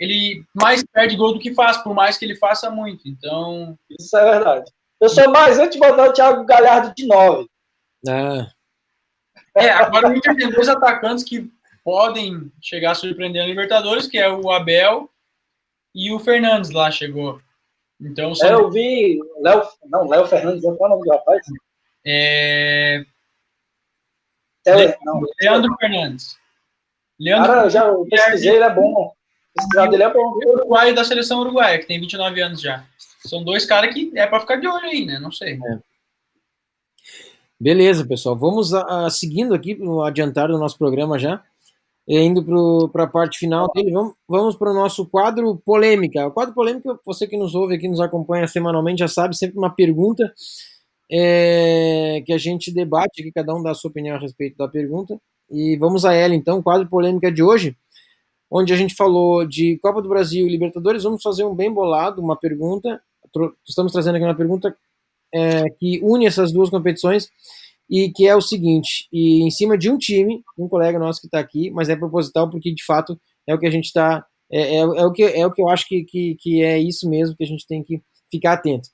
ele 0.00 0.42
mais 0.54 0.82
perde 0.82 1.14
gol 1.14 1.34
do 1.34 1.38
que 1.38 1.52
faz, 1.52 1.76
por 1.76 1.94
mais 1.94 2.16
que 2.16 2.24
ele 2.24 2.34
faça 2.34 2.70
muito. 2.70 3.06
Então. 3.06 3.78
Isso 3.90 4.16
é 4.16 4.30
verdade. 4.32 4.72
Eu 4.98 5.10
sou 5.10 5.30
mais 5.30 5.58
antes 5.58 5.78
de 5.78 5.78
botar 5.78 6.08
o 6.08 6.12
Thiago 6.12 6.44
Galhardo 6.46 6.94
de 6.94 7.06
9. 7.06 7.46
Ah. 8.08 8.50
É, 9.54 9.70
agora 9.70 10.08
o 10.08 10.16
Inter 10.16 10.34
tem 10.34 10.50
dois 10.50 10.68
atacantes 10.68 11.22
que 11.22 11.50
podem 11.84 12.50
chegar 12.62 12.92
a 12.92 12.94
surpreender 12.94 13.42
a 13.42 13.46
Libertadores, 13.46 14.06
que 14.06 14.18
é 14.18 14.30
o 14.30 14.50
Abel 14.50 15.10
e 15.94 16.12
o 16.12 16.18
Fernandes 16.18 16.70
lá 16.70 16.90
chegou. 16.90 17.40
Então, 18.00 18.34
são... 18.34 18.48
é, 18.48 18.54
eu 18.54 18.70
vi 18.70 19.18
Léo, 19.40 19.68
não, 19.86 20.08
Léo 20.08 20.26
Fernandes, 20.26 20.62
qual 20.62 20.76
é 20.76 20.86
o 20.86 20.88
nome 20.88 21.04
do 21.04 21.10
rapaz? 21.10 21.42
É... 22.06 23.04
é 24.66 24.98
não, 25.04 25.20
Leandro 25.40 25.76
Fernandes. 25.78 26.38
Leandro 27.18 27.52
Cara, 27.52 27.66
eu 27.66 27.70
já 27.70 27.94
pesquisei, 28.08 28.54
ele 28.54 28.64
é 28.64 28.74
bom. 28.74 29.14
Pesquisar 29.54 29.86
dele 29.88 30.02
é 30.04 30.12
bom. 30.12 30.38
O 30.44 30.52
Uruguai 30.52 30.94
da 30.94 31.04
seleção 31.04 31.40
uruguaia, 31.40 31.78
que 31.78 31.86
tem 31.86 32.00
29 32.00 32.40
anos 32.40 32.60
já. 32.60 32.84
São 33.26 33.44
dois 33.44 33.64
caras 33.64 33.92
que 33.92 34.10
é 34.14 34.26
para 34.26 34.40
ficar 34.40 34.56
de 34.56 34.66
olho 34.66 34.86
aí, 34.86 35.04
né? 35.04 35.18
Não 35.18 35.32
sei. 35.32 35.54
É. 35.54 35.78
Beleza, 37.58 38.06
pessoal. 38.06 38.36
Vamos 38.36 38.72
a, 38.72 39.06
a, 39.06 39.10
seguindo 39.10 39.54
aqui 39.54 39.74
no 39.74 40.02
adiantar 40.02 40.48
do 40.48 40.58
nosso 40.58 40.78
programa 40.78 41.18
já 41.18 41.42
indo 42.18 42.88
para 42.88 43.04
a 43.04 43.06
parte 43.06 43.38
final 43.38 43.70
dele, 43.72 43.92
vamos, 43.92 44.14
vamos 44.28 44.56
para 44.56 44.70
o 44.70 44.74
nosso 44.74 45.06
quadro 45.06 45.56
polêmica. 45.64 46.26
O 46.26 46.32
quadro 46.32 46.54
polêmica, 46.54 46.98
você 47.04 47.26
que 47.26 47.36
nos 47.36 47.54
ouve 47.54 47.76
aqui, 47.76 47.86
nos 47.86 48.00
acompanha 48.00 48.48
semanalmente, 48.48 48.98
já 49.00 49.08
sabe, 49.08 49.36
sempre 49.36 49.58
uma 49.58 49.70
pergunta 49.70 50.32
é, 51.10 52.22
que 52.26 52.32
a 52.32 52.38
gente 52.38 52.72
debate 52.72 53.20
aqui, 53.20 53.30
cada 53.32 53.54
um 53.54 53.62
dá 53.62 53.70
a 53.70 53.74
sua 53.74 53.90
opinião 53.90 54.16
a 54.16 54.20
respeito 54.20 54.56
da 54.56 54.66
pergunta. 54.66 55.20
E 55.50 55.76
vamos 55.76 56.04
a 56.04 56.12
ela 56.12 56.34
então, 56.34 56.58
o 56.58 56.62
quadro 56.62 56.88
polêmica 56.88 57.30
de 57.30 57.42
hoje, 57.42 57.76
onde 58.50 58.72
a 58.72 58.76
gente 58.76 58.94
falou 58.94 59.46
de 59.46 59.78
Copa 59.78 60.02
do 60.02 60.08
Brasil 60.08 60.46
e 60.46 60.50
Libertadores, 60.50 61.04
vamos 61.04 61.22
fazer 61.22 61.44
um 61.44 61.54
bem 61.54 61.72
bolado, 61.72 62.20
uma 62.20 62.36
pergunta, 62.36 63.00
estamos 63.66 63.92
trazendo 63.92 64.16
aqui 64.16 64.24
uma 64.24 64.34
pergunta 64.34 64.76
é, 65.32 65.70
que 65.78 66.00
une 66.02 66.26
essas 66.26 66.52
duas 66.52 66.68
competições 66.68 67.28
e 67.88 68.10
que 68.10 68.26
é 68.26 68.34
o 68.34 68.40
seguinte, 68.40 69.08
e 69.12 69.42
em 69.42 69.50
cima 69.50 69.76
de 69.78 69.90
um 69.90 69.98
time, 69.98 70.42
um 70.58 70.68
colega 70.68 70.98
nosso 70.98 71.20
que 71.20 71.26
está 71.26 71.38
aqui, 71.38 71.70
mas 71.70 71.88
é 71.88 71.96
proposital 71.96 72.50
porque 72.50 72.72
de 72.72 72.84
fato 72.84 73.20
é 73.46 73.54
o 73.54 73.58
que 73.58 73.66
a 73.66 73.70
gente 73.70 73.86
está, 73.86 74.24
é, 74.50 74.76
é, 74.76 74.78
é, 74.78 74.84
o, 74.84 75.12
que, 75.12 75.22
é 75.22 75.46
o 75.46 75.52
que 75.52 75.62
eu 75.62 75.68
acho 75.68 75.86
que, 75.86 76.04
que, 76.04 76.36
que 76.40 76.62
é 76.62 76.78
isso 76.78 77.08
mesmo 77.08 77.36
que 77.36 77.44
a 77.44 77.46
gente 77.46 77.66
tem 77.66 77.82
que 77.82 78.00
ficar 78.30 78.54
atento. 78.54 78.88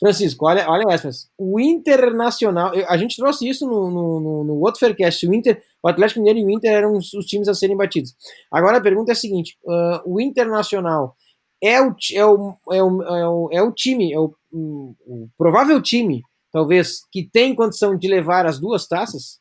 Francisco, 0.00 0.46
olha, 0.46 0.66
olha 0.66 0.90
essa. 0.90 1.10
O 1.36 1.60
Internacional, 1.60 2.72
a 2.88 2.96
gente 2.96 3.16
trouxe 3.16 3.46
isso 3.46 3.66
no, 3.66 3.90
no, 3.90 4.20
no, 4.20 4.44
no 4.44 4.60
outro 4.60 4.80
Faircast. 4.80 5.28
O 5.28 5.34
Inter, 5.34 5.62
o 5.82 5.88
Atlético 5.88 6.20
Mineiro 6.20 6.38
e 6.40 6.44
o 6.44 6.50
Inter 6.50 6.70
eram 6.72 6.96
os, 6.96 7.12
os 7.14 7.26
times 7.26 7.48
a 7.48 7.54
serem 7.54 7.76
batidos. 7.76 8.14
Agora 8.50 8.78
a 8.78 8.80
pergunta 8.80 9.10
é 9.10 9.14
a 9.14 9.16
seguinte: 9.16 9.56
ah, 9.68 10.02
o 10.04 10.20
Internacional 10.20 11.16
é 11.62 11.80
o, 11.80 11.94
é 12.14 12.24
o, 12.26 12.56
é 12.72 12.82
o, 12.82 13.02
é 13.02 13.28
o, 13.28 13.48
é 13.52 13.62
o 13.62 13.72
time, 13.72 14.12
é 14.12 14.18
o, 14.18 14.34
o- 14.52 14.94
o 15.06 15.28
provável 15.36 15.80
time, 15.82 16.22
talvez, 16.52 17.00
que 17.12 17.22
tem 17.30 17.54
condição 17.54 17.96
de 17.96 18.08
levar 18.08 18.46
as 18.46 18.58
duas 18.58 18.86
taças? 18.86 19.38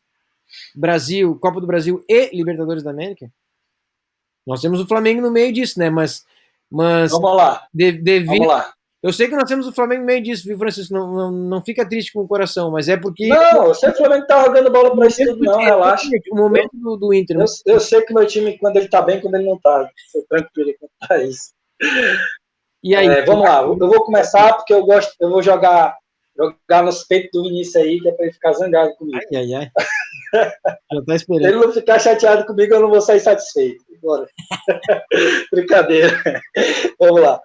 Brasil, 0.76 1.38
Copa 1.40 1.62
do 1.62 1.68
Brasil 1.68 2.04
e 2.10 2.36
Libertadores 2.36 2.84
da 2.84 2.90
América? 2.92 3.32
Nós 4.48 4.62
temos 4.62 4.80
o 4.80 4.88
Flamengo 4.88 5.22
no 5.22 5.32
meio 5.32 5.54
disso, 5.54 5.78
né? 5.80 5.90
Mas, 5.90 6.26
mas 6.72 7.12
Vamos 7.12 7.36
lá, 7.36 7.68
de- 7.74 7.92
devido, 7.92 8.28
vamos 8.32 8.48
lá. 8.48 8.74
Eu 9.02 9.14
sei 9.14 9.28
que 9.28 9.36
nós 9.36 9.48
temos 9.48 9.66
o 9.66 9.74
Flamengo 9.74 10.04
meio 10.04 10.22
disso, 10.22 10.44
viu, 10.46 10.58
Francisco? 10.58 10.94
Não, 10.94 11.14
não, 11.14 11.32
não 11.32 11.64
fica 11.64 11.88
triste 11.88 12.12
com 12.12 12.22
o 12.22 12.28
coração, 12.28 12.72
mas 12.72 12.90
é 12.90 12.98
porque. 12.98 13.28
Não, 13.28 13.68
eu 13.68 13.74
sei 13.74 13.90
que 13.92 13.96
o 13.96 13.98
Flamengo 14.00 14.28
tá 14.28 14.44
jogando 14.44 14.72
bola 14.72 14.96
pra 14.96 15.08
isso 15.08 15.26
tudo, 15.26 15.44
não, 15.44 15.58
relaxa. 15.58 16.10
O 16.32 16.36
momento 16.36 16.72
do, 16.74 16.98
do 16.98 17.14
Inter. 17.14 17.38
Eu, 17.38 17.46
eu 17.74 17.80
sei 17.80 18.02
que 18.02 18.14
meu 18.14 18.28
time, 18.28 18.58
quando 18.58 18.76
ele 18.76 18.90
tá 18.90 19.02
bem, 19.02 19.22
quando 19.22 19.36
ele 19.36 19.46
não 19.46 19.58
tá. 19.60 19.90
Tô 20.12 20.26
tranquilo 20.30 20.74
quanto 20.80 21.12
a 21.12 21.24
isso. 21.24 21.54
E 22.84 22.94
aí? 22.96 23.08
É, 23.08 23.26
vamos 23.26 23.44
lá, 23.44 23.62
eu 23.62 23.78
vou 23.78 24.04
começar 24.04 24.54
porque 24.54 24.74
eu 24.74 24.86
gosto, 24.86 25.14
eu 25.20 25.30
vou 25.30 25.42
jogar, 25.42 25.98
jogar 26.38 26.84
nos 26.84 27.04
peitos 27.06 27.30
do 27.34 27.44
Vinícius 27.44 27.76
aí, 27.78 28.00
que 28.02 28.10
é 28.10 28.12
pra 28.12 28.26
ele 28.26 28.34
ficar 28.34 28.54
zangado 28.54 28.96
comigo. 28.96 29.18
Ai, 29.34 29.38
ai, 29.38 29.54
ai. 29.54 29.72
Já 30.34 31.02
tá 31.06 31.12
Se 31.12 31.16
esperando. 31.16 31.46
ele 31.46 31.66
não 31.66 31.72
ficar 31.72 32.00
chateado 32.00 32.46
comigo, 32.46 32.74
eu 32.74 32.82
não 32.82 32.90
vou 32.90 33.02
sair 33.02 33.20
satisfeito. 33.20 33.84
Bora. 34.02 34.28
Brincadeira. 35.52 36.10
Vamos 37.00 37.22
lá. 37.22 37.42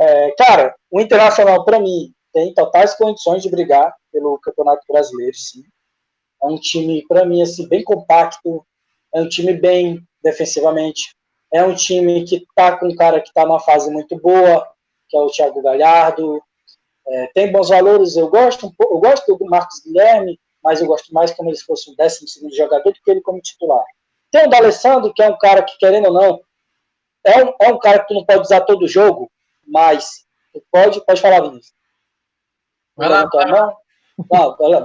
É, 0.00 0.30
cara, 0.38 0.74
o 0.90 1.00
Internacional, 1.00 1.64
para 1.64 1.80
mim, 1.80 2.12
tem 2.32 2.52
totais 2.54 2.94
condições 2.94 3.42
de 3.42 3.50
brigar 3.50 3.94
pelo 4.12 4.38
Campeonato 4.38 4.82
Brasileiro, 4.88 5.36
sim. 5.36 5.62
É 6.42 6.46
um 6.46 6.58
time, 6.58 7.04
para 7.06 7.24
mim, 7.24 7.42
assim, 7.42 7.68
bem 7.68 7.82
compacto. 7.82 8.64
É 9.14 9.20
um 9.20 9.28
time 9.28 9.52
bem 9.54 10.00
defensivamente. 10.22 11.14
É 11.52 11.64
um 11.64 11.74
time 11.74 12.24
que 12.24 12.46
tá 12.54 12.76
com 12.78 12.86
um 12.86 12.94
cara 12.94 13.20
que 13.20 13.32
tá 13.32 13.44
numa 13.44 13.60
fase 13.60 13.90
muito 13.90 14.16
boa, 14.20 14.66
que 15.08 15.16
é 15.16 15.20
o 15.20 15.30
Thiago 15.30 15.62
Galhardo. 15.62 16.40
É, 17.08 17.26
tem 17.28 17.50
bons 17.50 17.70
valores. 17.70 18.16
Eu 18.16 18.28
gosto, 18.28 18.72
eu 18.80 18.98
gosto 18.98 19.36
do 19.36 19.46
Marcos 19.46 19.80
Guilherme, 19.82 20.38
mas 20.62 20.80
eu 20.80 20.86
gosto 20.86 21.12
mais 21.12 21.32
como 21.32 21.50
ele 21.50 21.58
fosse 21.58 21.90
um 21.90 21.94
décimo 21.96 22.28
segundo 22.28 22.54
jogador 22.54 22.92
do 22.92 23.00
que 23.02 23.10
ele 23.10 23.22
como 23.22 23.40
titular. 23.40 23.84
Tem 24.30 24.46
o 24.46 24.50
D'Alessandro, 24.50 25.12
que 25.14 25.22
é 25.22 25.28
um 25.28 25.38
cara 25.38 25.62
que, 25.62 25.76
querendo 25.78 26.08
ou 26.08 26.12
não, 26.12 26.40
é 27.24 27.44
um, 27.44 27.52
é 27.62 27.72
um 27.72 27.78
cara 27.78 28.00
que 28.00 28.08
tu 28.08 28.14
não 28.14 28.24
pode 28.24 28.40
usar 28.40 28.60
todo 28.60 28.86
jogo, 28.86 29.30
mas 29.66 30.26
pode, 30.70 31.04
pode 31.04 31.20
falar, 31.20 31.42
Vinícius. 31.42 31.74
Vai 32.96 33.08
lá, 33.08 33.28
Não, 33.32 33.46
não, 33.46 33.76
não, 34.30 34.56
vai 34.56 34.68
lá. 34.68 34.84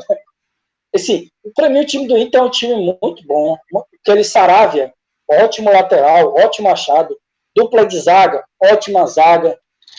Assim, 0.93 1.30
para 1.55 1.69
mim 1.69 1.82
o 1.82 1.86
time 1.86 2.07
do 2.07 2.17
Inter 2.17 2.39
é 2.39 2.43
um 2.43 2.49
time 2.49 2.97
muito 3.01 3.26
bom. 3.26 3.57
Aquele 3.99 4.24
Saravia, 4.24 4.93
ótimo 5.30 5.71
lateral, 5.71 6.36
ótimo 6.36 6.69
achado. 6.69 7.17
Dupla 7.55 7.86
de 7.86 7.99
zaga, 7.99 8.43
ótima 8.61 9.05
zaga. 9.07 9.57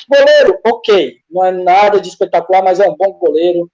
Goleiro, 0.09 0.61
ok. 0.67 1.17
Não 1.31 1.45
é 1.45 1.51
nada 1.51 2.01
de 2.01 2.09
espetacular, 2.09 2.63
mas 2.63 2.81
é 2.81 2.89
um 2.89 2.97
bom 2.97 3.13
goleiro. 3.13 3.71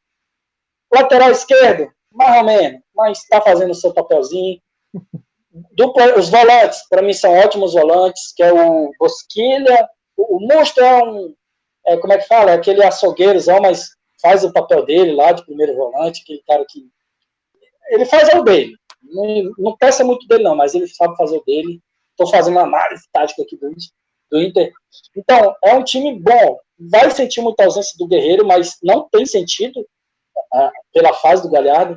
Lateral 0.93 1.31
esquerdo, 1.31 1.91
mais 2.13 2.39
ou 2.39 2.45
menos, 2.45 2.81
mas 2.95 3.19
está 3.19 3.41
fazendo 3.41 3.71
o 3.71 3.75
seu 3.75 3.93
papelzinho. 3.93 4.61
Dupla, 5.73 6.19
os 6.19 6.29
volantes, 6.29 6.87
para 6.89 7.03
mim, 7.03 7.13
são 7.13 7.33
ótimos 7.33 7.75
volantes, 7.75 8.33
que 8.35 8.43
é 8.43 8.53
o 8.53 8.91
Bosquilha. 8.99 9.89
O, 10.17 10.37
o 10.37 10.41
Monstro 10.41 10.85
é 10.85 11.03
um. 11.03 11.35
É, 11.91 11.97
como 11.97 12.13
é 12.13 12.19
que 12.19 12.27
fala? 12.27 12.53
É 12.53 12.55
aquele 12.55 12.83
açougueirozão, 12.85 13.61
mas 13.61 13.91
faz 14.23 14.45
o 14.45 14.53
papel 14.53 14.85
dele 14.85 15.13
lá 15.13 15.33
de 15.33 15.45
primeiro 15.45 15.75
volante, 15.75 16.23
aquele 16.23 16.43
cara 16.47 16.65
que. 16.69 16.87
Ele 17.89 18.05
faz 18.05 18.33
o 18.35 18.43
dele. 18.43 18.75
Não, 19.03 19.53
não 19.59 19.77
peça 19.77 20.05
muito 20.05 20.27
dele, 20.29 20.45
não, 20.45 20.55
mas 20.55 20.75
ele 20.75 20.87
sabe 20.87 21.17
fazer 21.17 21.37
o 21.37 21.45
dele. 21.45 21.81
Estou 22.11 22.31
fazendo 22.31 22.55
uma 22.55 22.63
análise 22.63 23.03
tática 23.13 23.43
aqui 23.43 23.57
do, 23.57 23.71
do 24.31 24.41
Inter. 24.41 24.73
Então, 25.17 25.57
é 25.65 25.75
um 25.75 25.83
time 25.83 26.19
bom. 26.21 26.59
Vai 26.79 27.11
sentir 27.11 27.41
muita 27.41 27.65
ausência 27.65 27.97
do 27.99 28.07
Guerreiro, 28.07 28.47
mas 28.47 28.77
não 28.83 29.09
tem 29.09 29.27
sentido 29.27 29.85
pela 30.93 31.13
fase 31.15 31.43
do 31.43 31.51
Galhardo. 31.51 31.97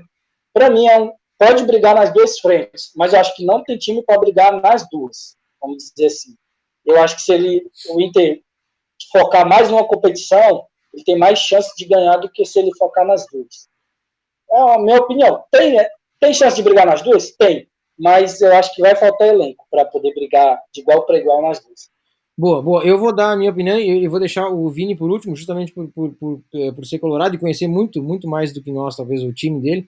Para 0.51 0.69
mim, 0.69 0.87
é 0.87 0.99
um, 0.99 1.11
pode 1.37 1.63
brigar 1.65 1.93
nas 1.93 2.11
duas 2.13 2.39
frentes, 2.39 2.91
mas 2.95 3.13
eu 3.13 3.19
acho 3.19 3.35
que 3.35 3.45
não 3.45 3.63
tem 3.63 3.77
time 3.77 4.03
para 4.03 4.19
brigar 4.19 4.61
nas 4.61 4.87
duas, 4.89 5.35
vamos 5.61 5.91
dizer 5.95 6.07
assim. 6.07 6.35
Eu 6.85 7.01
acho 7.01 7.15
que 7.15 7.21
se 7.21 7.33
ele, 7.33 7.69
o 7.89 8.01
Inter 8.01 8.41
focar 9.11 9.47
mais 9.47 9.69
numa 9.69 9.85
competição, 9.85 10.65
ele 10.93 11.03
tem 11.03 11.17
mais 11.17 11.39
chance 11.39 11.73
de 11.75 11.85
ganhar 11.85 12.17
do 12.17 12.29
que 12.29 12.45
se 12.45 12.59
ele 12.59 12.71
focar 12.77 13.05
nas 13.05 13.25
duas. 13.31 13.67
É 14.51 14.75
a 14.75 14.79
minha 14.79 14.99
opinião. 14.99 15.43
Tem, 15.51 15.73
né? 15.75 15.87
tem 16.19 16.33
chance 16.33 16.55
de 16.55 16.63
brigar 16.63 16.85
nas 16.85 17.01
duas? 17.01 17.31
Tem. 17.31 17.67
Mas 17.97 18.41
eu 18.41 18.53
acho 18.55 18.73
que 18.73 18.81
vai 18.81 18.95
faltar 18.95 19.27
elenco 19.27 19.65
para 19.69 19.85
poder 19.85 20.13
brigar 20.13 20.59
de 20.73 20.81
igual 20.81 21.05
para 21.05 21.17
igual 21.17 21.41
nas 21.41 21.59
duas. 21.63 21.91
Boa, 22.35 22.61
boa. 22.61 22.83
Eu 22.83 22.97
vou 22.97 23.13
dar 23.13 23.31
a 23.31 23.35
minha 23.35 23.51
opinião 23.51 23.79
e 23.79 24.07
vou 24.07 24.19
deixar 24.19 24.47
o 24.49 24.67
Vini 24.69 24.95
por 24.95 25.11
último, 25.11 25.35
justamente 25.35 25.71
por, 25.71 25.87
por, 25.89 26.13
por, 26.15 26.41
eh, 26.55 26.71
por 26.71 26.83
ser 26.85 26.97
colorado 26.97 27.35
e 27.35 27.39
conhecer 27.39 27.67
muito, 27.67 28.01
muito 28.01 28.27
mais 28.27 28.51
do 28.51 28.61
que 28.61 28.71
nós, 28.71 28.95
talvez, 28.95 29.21
o 29.21 29.31
time 29.31 29.61
dele. 29.61 29.87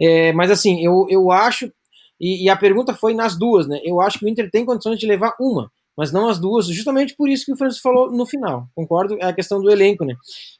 É, 0.00 0.32
mas 0.32 0.50
assim, 0.50 0.84
eu, 0.84 1.06
eu 1.08 1.32
acho, 1.32 1.72
e, 2.20 2.44
e 2.44 2.48
a 2.48 2.56
pergunta 2.56 2.94
foi 2.94 3.12
nas 3.12 3.36
duas, 3.36 3.66
né? 3.66 3.80
Eu 3.84 4.00
acho 4.00 4.18
que 4.18 4.24
o 4.24 4.28
Inter 4.28 4.50
tem 4.50 4.64
condições 4.64 4.98
de 4.98 5.06
levar 5.06 5.34
uma, 5.40 5.70
mas 5.96 6.12
não 6.12 6.28
as 6.28 6.38
duas, 6.38 6.66
justamente 6.66 7.14
por 7.16 7.28
isso 7.28 7.46
que 7.46 7.52
o 7.52 7.56
Francisco 7.56 7.82
falou 7.82 8.10
no 8.10 8.26
final. 8.26 8.68
Concordo, 8.74 9.16
é 9.20 9.26
a 9.26 9.32
questão 9.32 9.60
do 9.60 9.70
elenco, 9.70 10.04
né? 10.04 10.14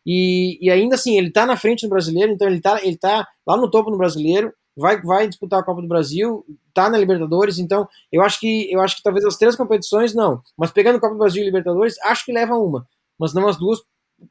E, 0.06 0.58
e 0.60 0.70
ainda 0.70 0.94
assim, 0.94 1.16
ele 1.16 1.30
tá 1.30 1.44
na 1.44 1.56
frente 1.56 1.84
no 1.84 1.90
brasileiro, 1.90 2.32
então 2.32 2.48
ele 2.48 2.60
tá, 2.60 2.80
ele 2.82 2.96
tá 2.96 3.26
lá 3.46 3.56
no 3.56 3.70
topo 3.70 3.90
no 3.90 3.98
brasileiro, 3.98 4.52
vai, 4.76 5.00
vai 5.02 5.28
disputar 5.28 5.60
a 5.60 5.64
Copa 5.64 5.82
do 5.82 5.88
Brasil, 5.88 6.44
tá 6.72 6.88
na 6.88 6.98
Libertadores, 6.98 7.58
então 7.58 7.88
eu 8.12 8.22
acho 8.22 8.40
que 8.40 8.72
eu 8.72 8.80
acho 8.80 8.96
que 8.96 9.02
talvez 9.02 9.24
as 9.24 9.36
três 9.36 9.56
competições 9.56 10.14
não, 10.14 10.40
mas 10.56 10.70
pegando 10.70 11.00
Copa 11.00 11.14
do 11.14 11.18
Brasil 11.18 11.42
e 11.42 11.46
Libertadores, 11.46 11.98
acho 12.02 12.24
que 12.24 12.32
leva 12.32 12.54
uma, 12.56 12.86
mas 13.18 13.34
não 13.34 13.48
as 13.48 13.56
duas 13.56 13.80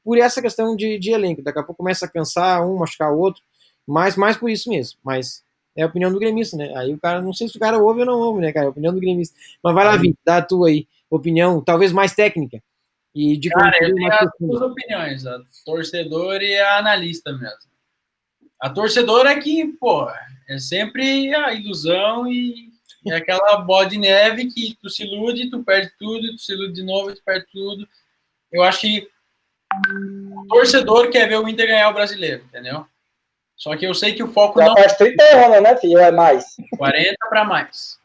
por 0.04 0.18
essa 0.18 0.42
questão 0.42 0.76
de, 0.76 0.98
de 0.98 1.12
elenco. 1.12 1.44
Daqui 1.44 1.60
a 1.60 1.64
pouco 1.64 1.78
começa 1.78 2.06
a 2.06 2.10
cansar 2.10 2.66
um, 2.66 2.78
machucar 2.78 3.12
o 3.12 3.20
outro, 3.20 3.42
mas 3.88 4.16
mais 4.16 4.38
por 4.38 4.50
isso 4.50 4.70
mesmo. 4.70 4.98
Mas 5.04 5.44
é 5.76 5.84
a 5.84 5.88
opinião 5.88 6.12
do 6.12 6.20
gremista, 6.20 6.56
né? 6.56 6.72
Aí 6.76 6.94
o 6.94 7.00
cara, 7.00 7.22
não 7.22 7.34
sei 7.34 7.48
se 7.48 7.58
o 7.58 7.60
cara 7.60 7.80
ouve 7.80 8.02
ou 8.02 8.06
não 8.06 8.20
ouve, 8.20 8.42
né, 8.42 8.52
cara? 8.52 8.66
É 8.66 8.68
a 8.68 8.72
opinião 8.72 8.94
do 8.94 9.00
gremista. 9.00 9.36
Mas 9.64 9.74
vai 9.74 9.86
lá, 9.86 9.98
Vini, 9.98 10.16
dá 10.24 10.38
a 10.38 10.42
tua 10.42 10.68
aí, 10.68 10.88
opinião, 11.10 11.62
talvez 11.62 11.92
mais 11.92 12.14
técnica. 12.14 12.62
E 13.14 13.38
de 13.38 13.50
Cara, 13.50 13.78
eu 13.82 13.94
tenho 13.94 14.12
as 14.12 14.30
duas 14.40 14.62
opiniões, 14.62 15.26
a 15.26 15.40
torcedor 15.66 16.42
e 16.42 16.58
a 16.58 16.78
analista 16.80 17.32
mesmo. 17.32 17.72
A 18.60 18.70
torcedora 18.70 19.32
é 19.32 19.40
que, 19.40 19.68
pô, 19.80 20.10
é 20.50 20.58
sempre 20.58 21.34
a 21.36 21.54
ilusão 21.54 22.32
e 22.32 22.72
é 23.06 23.16
aquela 23.16 23.58
bola 23.58 23.86
de 23.86 23.98
neve 23.98 24.48
que 24.48 24.78
tu 24.82 24.90
se 24.90 25.04
ilude, 25.04 25.50
tu 25.50 25.64
perde 25.64 25.92
tudo, 26.00 26.36
tu 26.36 26.40
se 26.40 26.54
ilude 26.54 26.74
de 26.74 26.84
novo, 26.84 27.14
tu 27.14 27.22
perde 27.24 27.46
tudo. 27.52 27.88
Eu 28.52 28.64
acho 28.64 28.82
que 28.82 29.08
o 30.32 30.48
torcedor 30.48 31.10
quer 31.10 31.28
ver 31.28 31.40
o 31.40 31.48
Inter 31.48 31.68
ganhar 31.68 31.90
o 31.90 31.94
brasileiro, 31.94 32.44
entendeu? 32.46 32.86
Só 33.56 33.76
que 33.78 33.86
eu 33.86 33.94
sei 33.94 34.14
que 34.14 34.24
o 34.24 34.32
foco 34.32 34.60
Já 34.60 34.68
não 34.68 34.74
faz 34.76 34.94
30 34.98 35.24
anos, 35.24 35.62
né, 35.62 35.78
filho? 35.78 36.00
É 36.00 36.12
mais? 36.12 36.46
é 36.60 36.78
40 36.78 37.16
para 37.30 37.44
mais. 37.46 37.98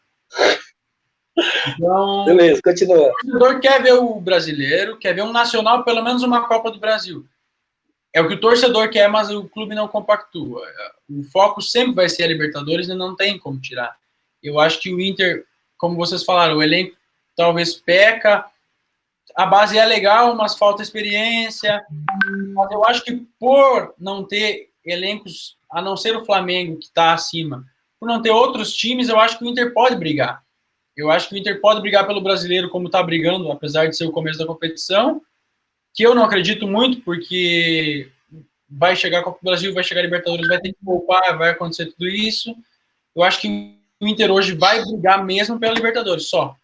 Então, 1.69 2.25
Beleza, 2.25 2.61
continua. 2.63 3.09
o 3.09 3.13
torcedor 3.13 3.61
quer 3.61 3.83
ver 3.83 3.93
o 3.95 4.21
brasileiro, 4.21 4.99
quer 4.99 5.15
ver 5.15 5.23
um 5.23 5.33
nacional, 5.33 5.85
pelo 5.85 6.03
menos 6.03 6.23
uma 6.23 6.47
Copa 6.49 6.71
do 6.71 6.81
Brasil. 6.81 7.25
É 8.13 8.21
o 8.21 8.27
que 8.27 8.35
o 8.35 8.41
torcedor 8.41 8.89
quer, 8.91 9.09
mas 9.09 9.31
o 9.31 9.49
clube 9.49 9.75
não 9.75 9.87
compactua. 9.87 10.63
O 11.09 11.23
foco 11.25 11.61
sempre 11.63 11.95
vai 11.95 12.09
ser 12.09 12.25
a 12.25 12.29
Libertadores 12.29 12.89
e 12.89 12.95
não 12.95 13.15
tem 13.15 13.39
como 13.39 13.61
tirar. 13.61 13.97
Eu 14.43 14.59
acho 14.59 14.81
que 14.81 14.93
o 14.93 15.01
Inter, 15.01 15.45
como 15.77 15.97
vocês 15.97 16.25
falaram, 16.25 16.57
o 16.57 16.63
elenco 16.63 16.97
talvez 17.37 17.75
peca. 17.75 18.45
A 19.37 19.47
base 19.47 19.79
é 19.79 19.85
legal, 19.85 20.35
mas 20.35 20.57
falta 20.57 20.83
experiência. 20.83 21.85
Mas 22.55 22.71
eu 22.73 22.85
acho 22.85 23.05
que 23.05 23.15
por 23.39 23.95
não 23.99 24.25
ter 24.25 24.68
elencos, 24.85 25.57
a 25.71 25.83
não 25.83 25.97
ser 25.97 26.17
o 26.17 26.25
Flamengo, 26.25 26.79
que 26.79 26.87
está 26.87 27.13
acima, 27.13 27.65
por 27.99 28.07
não 28.07 28.23
ter 28.23 28.31
outros 28.31 28.75
times, 28.75 29.09
eu 29.09 29.19
acho 29.19 29.39
que 29.39 29.45
o 29.45 29.49
Inter 29.49 29.73
pode 29.73 29.97
brigar. 29.97 30.43
Eu 30.97 31.11
acho 31.11 31.29
que 31.29 31.35
o 31.35 31.39
Inter 31.39 31.61
pode 31.61 31.81
brigar 31.81 32.07
pelo 32.07 32.21
brasileiro 32.21 32.69
como 32.69 32.87
está 32.87 33.03
brigando, 33.03 33.51
apesar 33.51 33.87
de 33.87 33.97
ser 33.97 34.05
o 34.05 34.13
começo 34.13 34.39
da 34.39 34.47
competição, 34.47 35.23
que 35.95 36.03
eu 36.05 36.15
não 36.15 36.25
acredito 36.25 36.67
muito, 36.67 37.01
porque 37.03 38.11
vai 38.69 38.95
chegar 38.95 39.23
Copa 39.23 39.39
do 39.41 39.45
Brasil, 39.45 39.73
vai 39.73 39.83
chegar 39.83 40.01
a 40.01 40.05
Libertadores, 40.05 40.49
vai 40.49 40.61
ter 40.61 40.73
que 40.73 40.85
poupar, 40.85 41.37
vai 41.39 41.51
acontecer 41.51 41.87
tudo 41.87 42.07
isso. 42.09 42.55
Eu 43.15 43.23
acho 43.23 43.41
que 43.41 43.79
o 44.01 44.07
Inter 44.07 44.31
hoje 44.31 44.55
vai 44.55 44.85
brigar 44.85 45.25
mesmo 45.25 45.59
pela 45.59 45.75
Libertadores, 45.75 46.29
só. 46.29 46.55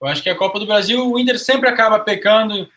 Eu 0.00 0.08
acho 0.08 0.22
que 0.22 0.28
a 0.28 0.36
Copa 0.36 0.58
do 0.58 0.66
Brasil, 0.66 1.10
o 1.10 1.18
Inter 1.18 1.38
sempre 1.38 1.68
acaba 1.68 2.00
pecando, 2.00 2.68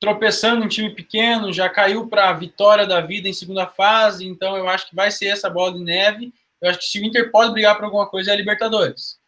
tropeçando 0.00 0.64
em 0.64 0.68
time 0.68 0.94
pequeno, 0.94 1.52
já 1.52 1.68
caiu 1.68 2.08
para 2.08 2.28
a 2.28 2.32
vitória 2.32 2.86
da 2.86 3.00
vida 3.00 3.28
em 3.28 3.32
segunda 3.32 3.66
fase, 3.66 4.26
então 4.26 4.56
eu 4.56 4.68
acho 4.68 4.88
que 4.88 4.96
vai 4.96 5.10
ser 5.10 5.26
essa 5.26 5.48
bola 5.48 5.74
de 5.74 5.82
neve. 5.82 6.32
Eu 6.60 6.70
acho 6.70 6.78
que 6.78 6.84
se 6.84 7.00
o 7.00 7.04
Inter 7.04 7.30
pode 7.30 7.52
brigar 7.52 7.76
por 7.76 7.84
alguma 7.84 8.06
coisa 8.06 8.30
é 8.30 8.34
a 8.34 8.36
Libertadores. 8.36 9.18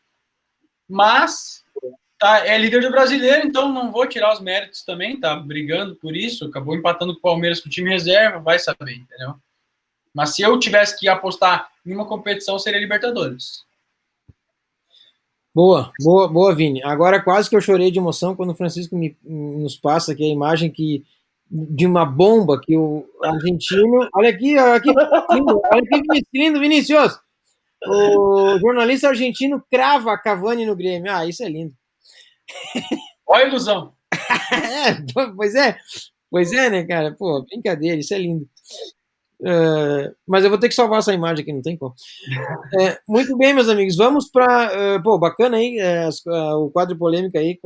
Mas 0.88 1.64
Tá, 2.18 2.44
é 2.44 2.58
líder 2.58 2.82
do 2.82 2.90
brasileiro, 2.90 3.46
então 3.46 3.72
não 3.72 3.92
vou 3.92 4.04
tirar 4.04 4.32
os 4.32 4.40
méritos 4.40 4.82
também, 4.82 5.20
tá 5.20 5.36
brigando 5.36 5.94
por 5.94 6.16
isso, 6.16 6.46
acabou 6.46 6.74
empatando 6.74 7.12
com 7.12 7.20
o 7.20 7.22
Palmeiras 7.22 7.60
com 7.60 7.68
o 7.68 7.70
time 7.70 7.88
reserva, 7.88 8.40
vai 8.40 8.58
saber, 8.58 8.96
entendeu? 8.96 9.36
Mas 10.12 10.34
se 10.34 10.42
eu 10.42 10.58
tivesse 10.58 10.98
que 10.98 11.06
apostar 11.06 11.70
em 11.86 11.94
uma 11.94 12.06
competição, 12.06 12.58
seria 12.58 12.80
Libertadores. 12.80 13.64
Boa, 15.58 15.90
boa, 15.98 16.28
boa, 16.28 16.54
Vini. 16.54 16.80
Agora 16.84 17.20
quase 17.20 17.50
que 17.50 17.56
eu 17.56 17.60
chorei 17.60 17.90
de 17.90 17.98
emoção 17.98 18.36
quando 18.36 18.50
o 18.50 18.54
Francisco 18.54 18.94
me, 18.94 19.16
nos 19.24 19.76
passa 19.76 20.12
aqui 20.12 20.22
a 20.22 20.32
imagem 20.32 20.70
que 20.70 21.04
de 21.50 21.84
uma 21.84 22.06
bomba 22.06 22.60
que 22.60 22.76
o 22.76 23.04
argentino. 23.20 24.08
Olha 24.14 24.30
aqui, 24.30 24.56
olha 24.56 24.74
aqui, 24.76 24.88
olha 24.88 25.82
aqui, 25.82 26.24
lindo, 26.32 26.60
Vinícius. 26.60 27.18
O 27.84 28.56
jornalista 28.60 29.08
argentino 29.08 29.60
crava 29.68 30.12
a 30.12 30.18
Cavani 30.18 30.64
no 30.64 30.76
Grêmio. 30.76 31.10
Ah, 31.10 31.26
isso 31.26 31.42
é 31.42 31.48
lindo. 31.48 31.74
Olha 33.26 33.46
a 33.46 33.48
ilusão. 33.48 33.92
é, 34.54 35.32
pois 35.34 35.56
é, 35.56 35.76
pois 36.30 36.52
é, 36.52 36.70
né, 36.70 36.84
cara? 36.84 37.16
Pô, 37.18 37.42
brincadeira, 37.42 37.98
isso 37.98 38.14
é 38.14 38.18
lindo. 38.18 38.48
Uh, 39.40 40.14
mas 40.26 40.42
eu 40.42 40.50
vou 40.50 40.58
ter 40.58 40.68
que 40.68 40.74
salvar 40.74 40.98
essa 40.98 41.14
imagem 41.14 41.42
aqui, 41.42 41.52
não 41.52 41.62
tem 41.62 41.76
como. 41.76 41.92
Uh, 41.92 42.96
muito 43.08 43.36
bem, 43.36 43.54
meus 43.54 43.68
amigos, 43.68 43.96
vamos 43.96 44.28
para. 44.30 44.96
Uh, 44.96 45.02
pô, 45.02 45.18
bacana 45.18 45.56
aí, 45.56 45.78
o 46.56 46.70
quadro 46.70 46.96
polêmica 46.96 47.38
aí, 47.38 47.58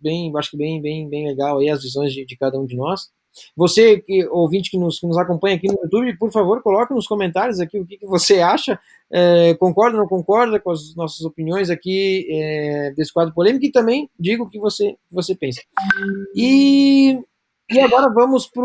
bem, 0.00 0.32
acho 0.36 0.50
que 0.50 0.56
bem, 0.56 0.80
bem, 0.80 1.08
bem 1.08 1.26
legal 1.26 1.58
aí, 1.58 1.68
as 1.68 1.82
visões 1.82 2.12
de, 2.12 2.24
de 2.24 2.36
cada 2.36 2.58
um 2.58 2.66
de 2.66 2.76
nós. 2.76 3.10
Você, 3.56 4.00
que, 4.00 4.26
ouvinte 4.28 4.70
que 4.70 4.78
nos, 4.78 4.98
que 4.98 5.06
nos 5.06 5.18
acompanha 5.18 5.56
aqui 5.56 5.68
no 5.68 5.78
YouTube, 5.82 6.16
por 6.16 6.32
favor, 6.32 6.62
coloque 6.62 6.94
nos 6.94 7.06
comentários 7.06 7.60
aqui 7.60 7.78
o 7.78 7.86
que, 7.86 7.98
que 7.98 8.06
você 8.06 8.40
acha. 8.40 8.78
É, 9.10 9.54
concorda 9.54 9.96
ou 9.96 10.02
não 10.02 10.08
concorda 10.08 10.58
com 10.58 10.70
as 10.70 10.94
nossas 10.94 11.20
opiniões 11.20 11.70
aqui 11.70 12.26
é, 12.30 12.92
desse 12.96 13.12
quadro 13.12 13.34
polêmico 13.34 13.64
e 13.64 13.70
também 13.70 14.10
diga 14.18 14.42
o 14.42 14.48
que 14.48 14.58
você, 14.58 14.96
você 15.10 15.34
pensa. 15.34 15.60
E, 16.34 17.20
e 17.70 17.80
agora 17.80 18.12
vamos 18.12 18.46
para 18.46 18.62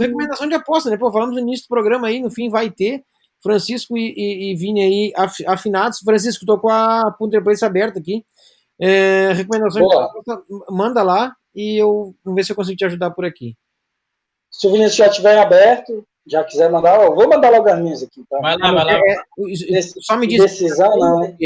recomendação 0.00 0.48
de 0.48 0.54
aposta, 0.54 0.90
né? 0.90 0.96
Pô, 0.96 1.10
falamos 1.12 1.34
no 1.34 1.40
início 1.40 1.66
do 1.66 1.68
programa 1.68 2.08
aí, 2.08 2.20
no 2.20 2.30
fim 2.30 2.48
vai 2.48 2.70
ter. 2.70 3.04
Francisco 3.42 3.96
e, 3.96 4.12
e, 4.16 4.52
e 4.52 4.56
Vini 4.56 4.82
aí 4.82 5.12
afinados. 5.46 6.00
Francisco, 6.00 6.46
tô 6.46 6.58
com 6.58 6.68
a 6.68 7.14
Punter 7.18 7.42
Place 7.42 7.64
aberta 7.64 7.98
aqui. 7.98 8.24
É, 8.80 9.32
recomendação 9.32 9.82
Boa. 9.82 9.94
de 9.94 10.10
aposta, 10.10 10.42
manda 10.70 11.02
lá 11.02 11.34
e 11.54 11.76
eu 11.80 12.14
vamos 12.24 12.36
ver 12.36 12.44
se 12.44 12.52
eu 12.52 12.56
consigo 12.56 12.76
te 12.76 12.84
ajudar 12.84 13.10
por 13.10 13.24
aqui. 13.24 13.56
Se 14.50 14.66
o 14.66 14.72
Vinícius 14.72 14.96
já 14.96 15.06
estiver 15.06 15.38
aberto, 15.38 16.06
já 16.26 16.44
quiser 16.44 16.70
mandar, 16.70 16.98
ó, 17.00 17.14
vou 17.14 17.28
mandar 17.28 17.50
logo 17.50 17.68
as 17.68 17.78
minhas 17.80 18.02
aqui. 18.02 18.24
Tá? 18.28 18.38
Vai 18.40 18.56
lá, 18.56 18.72
vai 18.72 18.84
lá. 18.84 18.92
É, 18.92 19.82
Só 19.82 20.16
me 20.16 20.26
diz. 20.26 20.42
Decisão, 20.42 20.96
não, 20.96 21.20
né? 21.20 21.36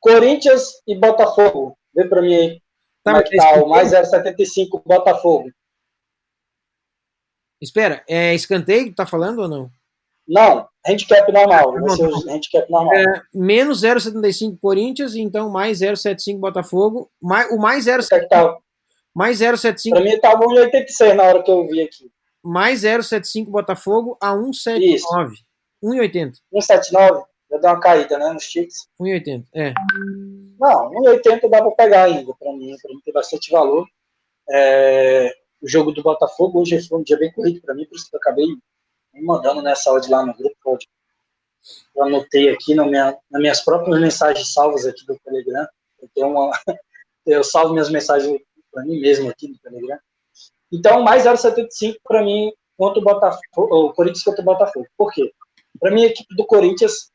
Corinthians 0.00 0.82
e 0.86 0.96
Botafogo. 0.96 1.76
Vê 1.94 2.06
para 2.06 2.22
mim 2.22 2.34
aí. 2.34 2.60
Tá, 3.02 3.12
como 3.12 3.16
é 3.16 3.22
que 3.22 3.36
tá? 3.36 3.62
O 3.62 3.68
mais 3.68 3.92
0,75 3.92 4.82
Botafogo. 4.84 5.50
Espera, 7.60 8.04
é 8.08 8.34
escanteio 8.34 8.86
que 8.86 8.94
tá 8.94 9.06
falando 9.06 9.40
ou 9.40 9.48
não? 9.48 9.70
Não, 10.26 10.68
handicap 10.86 11.32
normal. 11.32 11.72
Vai 11.72 11.90
ser 11.90 12.06
o 12.06 12.30
handicap 12.30 12.70
normal. 12.70 12.94
É, 12.94 13.22
menos 13.34 13.82
0,75 13.82 14.58
Corinthians, 14.60 15.16
então 15.16 15.50
mais 15.50 15.80
0,75 15.80 16.38
Botafogo. 16.38 17.10
Mais, 17.20 17.50
o 17.50 17.58
mais 17.58 17.86
0,75. 17.86 18.28
Tá? 18.28 18.56
Mais 19.14 19.40
0,75. 19.40 19.90
Para 19.90 20.00
mim 20.02 20.10
estava 20.10 20.44
1,86 20.44 21.14
na 21.14 21.22
hora 21.24 21.42
que 21.42 21.50
eu 21.50 21.66
vi 21.66 21.82
aqui 21.82 22.10
mais 22.42 22.82
0,75 22.82 23.46
Botafogo 23.50 24.16
a 24.20 24.32
1,79. 24.32 25.32
1,80. 25.82 26.36
1,79. 26.52 27.24
Já 27.50 27.58
deu 27.58 27.70
uma 27.70 27.80
caída, 27.80 28.18
né, 28.18 28.32
nos 28.32 28.44
chips. 28.44 28.88
1,80, 29.00 29.44
é. 29.54 29.72
Não, 30.58 30.90
1,80 30.90 31.48
dá 31.48 31.62
para 31.62 31.70
pegar 31.72 32.04
ainda, 32.04 32.32
para 32.38 32.52
mim. 32.52 32.74
Para 32.80 32.94
mim 32.94 33.00
tem 33.04 33.14
bastante 33.14 33.50
valor. 33.50 33.86
É, 34.50 35.30
o 35.60 35.68
jogo 35.68 35.92
do 35.92 36.02
Botafogo 36.02 36.60
hoje 36.60 36.80
foi 36.86 36.98
um 36.98 37.02
dia 37.02 37.18
bem 37.18 37.32
corrido 37.32 37.60
para 37.60 37.74
mim, 37.74 37.84
por 37.86 37.96
isso 37.96 38.08
que 38.08 38.16
eu 38.16 38.20
acabei 38.20 38.46
me 38.46 39.22
mandando 39.22 39.62
nessa 39.62 39.90
hora 39.90 40.02
lá 40.08 40.24
no 40.24 40.34
grupo. 40.34 40.78
Eu 41.94 42.04
anotei 42.04 42.50
aqui 42.50 42.74
na 42.74 42.86
minha, 42.86 43.18
nas 43.30 43.40
minhas 43.40 43.60
próprias 43.64 44.00
mensagens 44.00 44.52
salvas 44.52 44.86
aqui 44.86 45.04
do 45.04 45.18
Telegram. 45.18 45.66
Eu, 46.00 46.08
tenho 46.14 46.28
uma, 46.28 46.50
eu 47.26 47.42
salvo 47.42 47.72
minhas 47.72 47.90
mensagens 47.90 48.40
para 48.72 48.84
mim 48.84 49.00
mesmo 49.00 49.28
aqui 49.28 49.48
no 49.48 49.58
Telegram. 49.58 49.98
Então, 50.72 51.02
mais 51.02 51.24
0,75 51.24 51.96
para 52.04 52.22
mim 52.22 52.52
contra 52.76 53.00
o 53.00 53.04
Botafogo, 53.04 53.74
o 53.74 53.92
Corinthians 53.92 54.22
contra 54.22 54.42
o 54.42 54.44
Botafogo. 54.44 54.86
Por 54.96 55.12
quê? 55.12 55.32
Para 55.80 55.90
mim, 55.90 56.04
a 56.04 56.06
equipe 56.06 56.34
do 56.36 56.46
Corinthians 56.46 57.10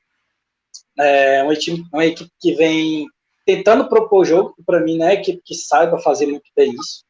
é 0.99 1.43
uma 1.43 1.53
equipe, 1.53 1.83
uma 1.93 2.05
equipe 2.05 2.31
que 2.39 2.53
vem 2.55 3.07
tentando 3.45 3.87
propor 3.87 4.21
o 4.21 4.25
jogo, 4.25 4.55
para 4.65 4.81
mim 4.81 4.97
não 4.97 5.05
é 5.05 5.09
uma 5.09 5.19
equipe 5.19 5.41
que 5.43 5.55
saiba 5.55 5.99
fazer 5.99 6.27
muito 6.27 6.49
bem 6.55 6.73
isso. 6.73 7.05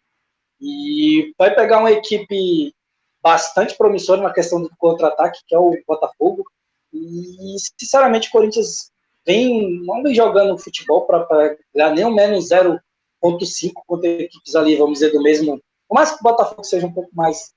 E 0.63 1.33
vai 1.37 1.53
pegar 1.53 1.79
uma 1.79 1.91
equipe 1.91 2.73
bastante 3.21 3.77
promissora 3.77 4.21
na 4.21 4.33
questão 4.33 4.61
do 4.61 4.69
contra-ataque, 4.77 5.41
que 5.45 5.53
é 5.53 5.59
o 5.59 5.77
Botafogo. 5.85 6.45
E, 6.93 7.55
sinceramente, 7.77 8.29
o 8.29 8.31
Corinthians 8.31 8.91
vem, 9.25 9.81
não 9.83 10.01
vem 10.01 10.15
jogando 10.15 10.57
futebol 10.57 11.05
para 11.05 11.57
ganhar 11.75 11.91
nem 11.91 12.05
o 12.05 12.13
menos 12.13 12.49
0,5 12.49 13.71
contra 13.85 14.07
equipes 14.07 14.55
ali, 14.55 14.75
vamos 14.77 14.99
dizer, 14.99 15.11
do 15.11 15.21
mesmo 15.21 15.61
por 15.93 15.95
mais 15.95 16.09
que 16.09 16.19
o 16.21 16.23
Botafogo 16.23 16.63
seja 16.63 16.87
um 16.87 16.91
pouco 16.91 17.11
mais 17.13 17.53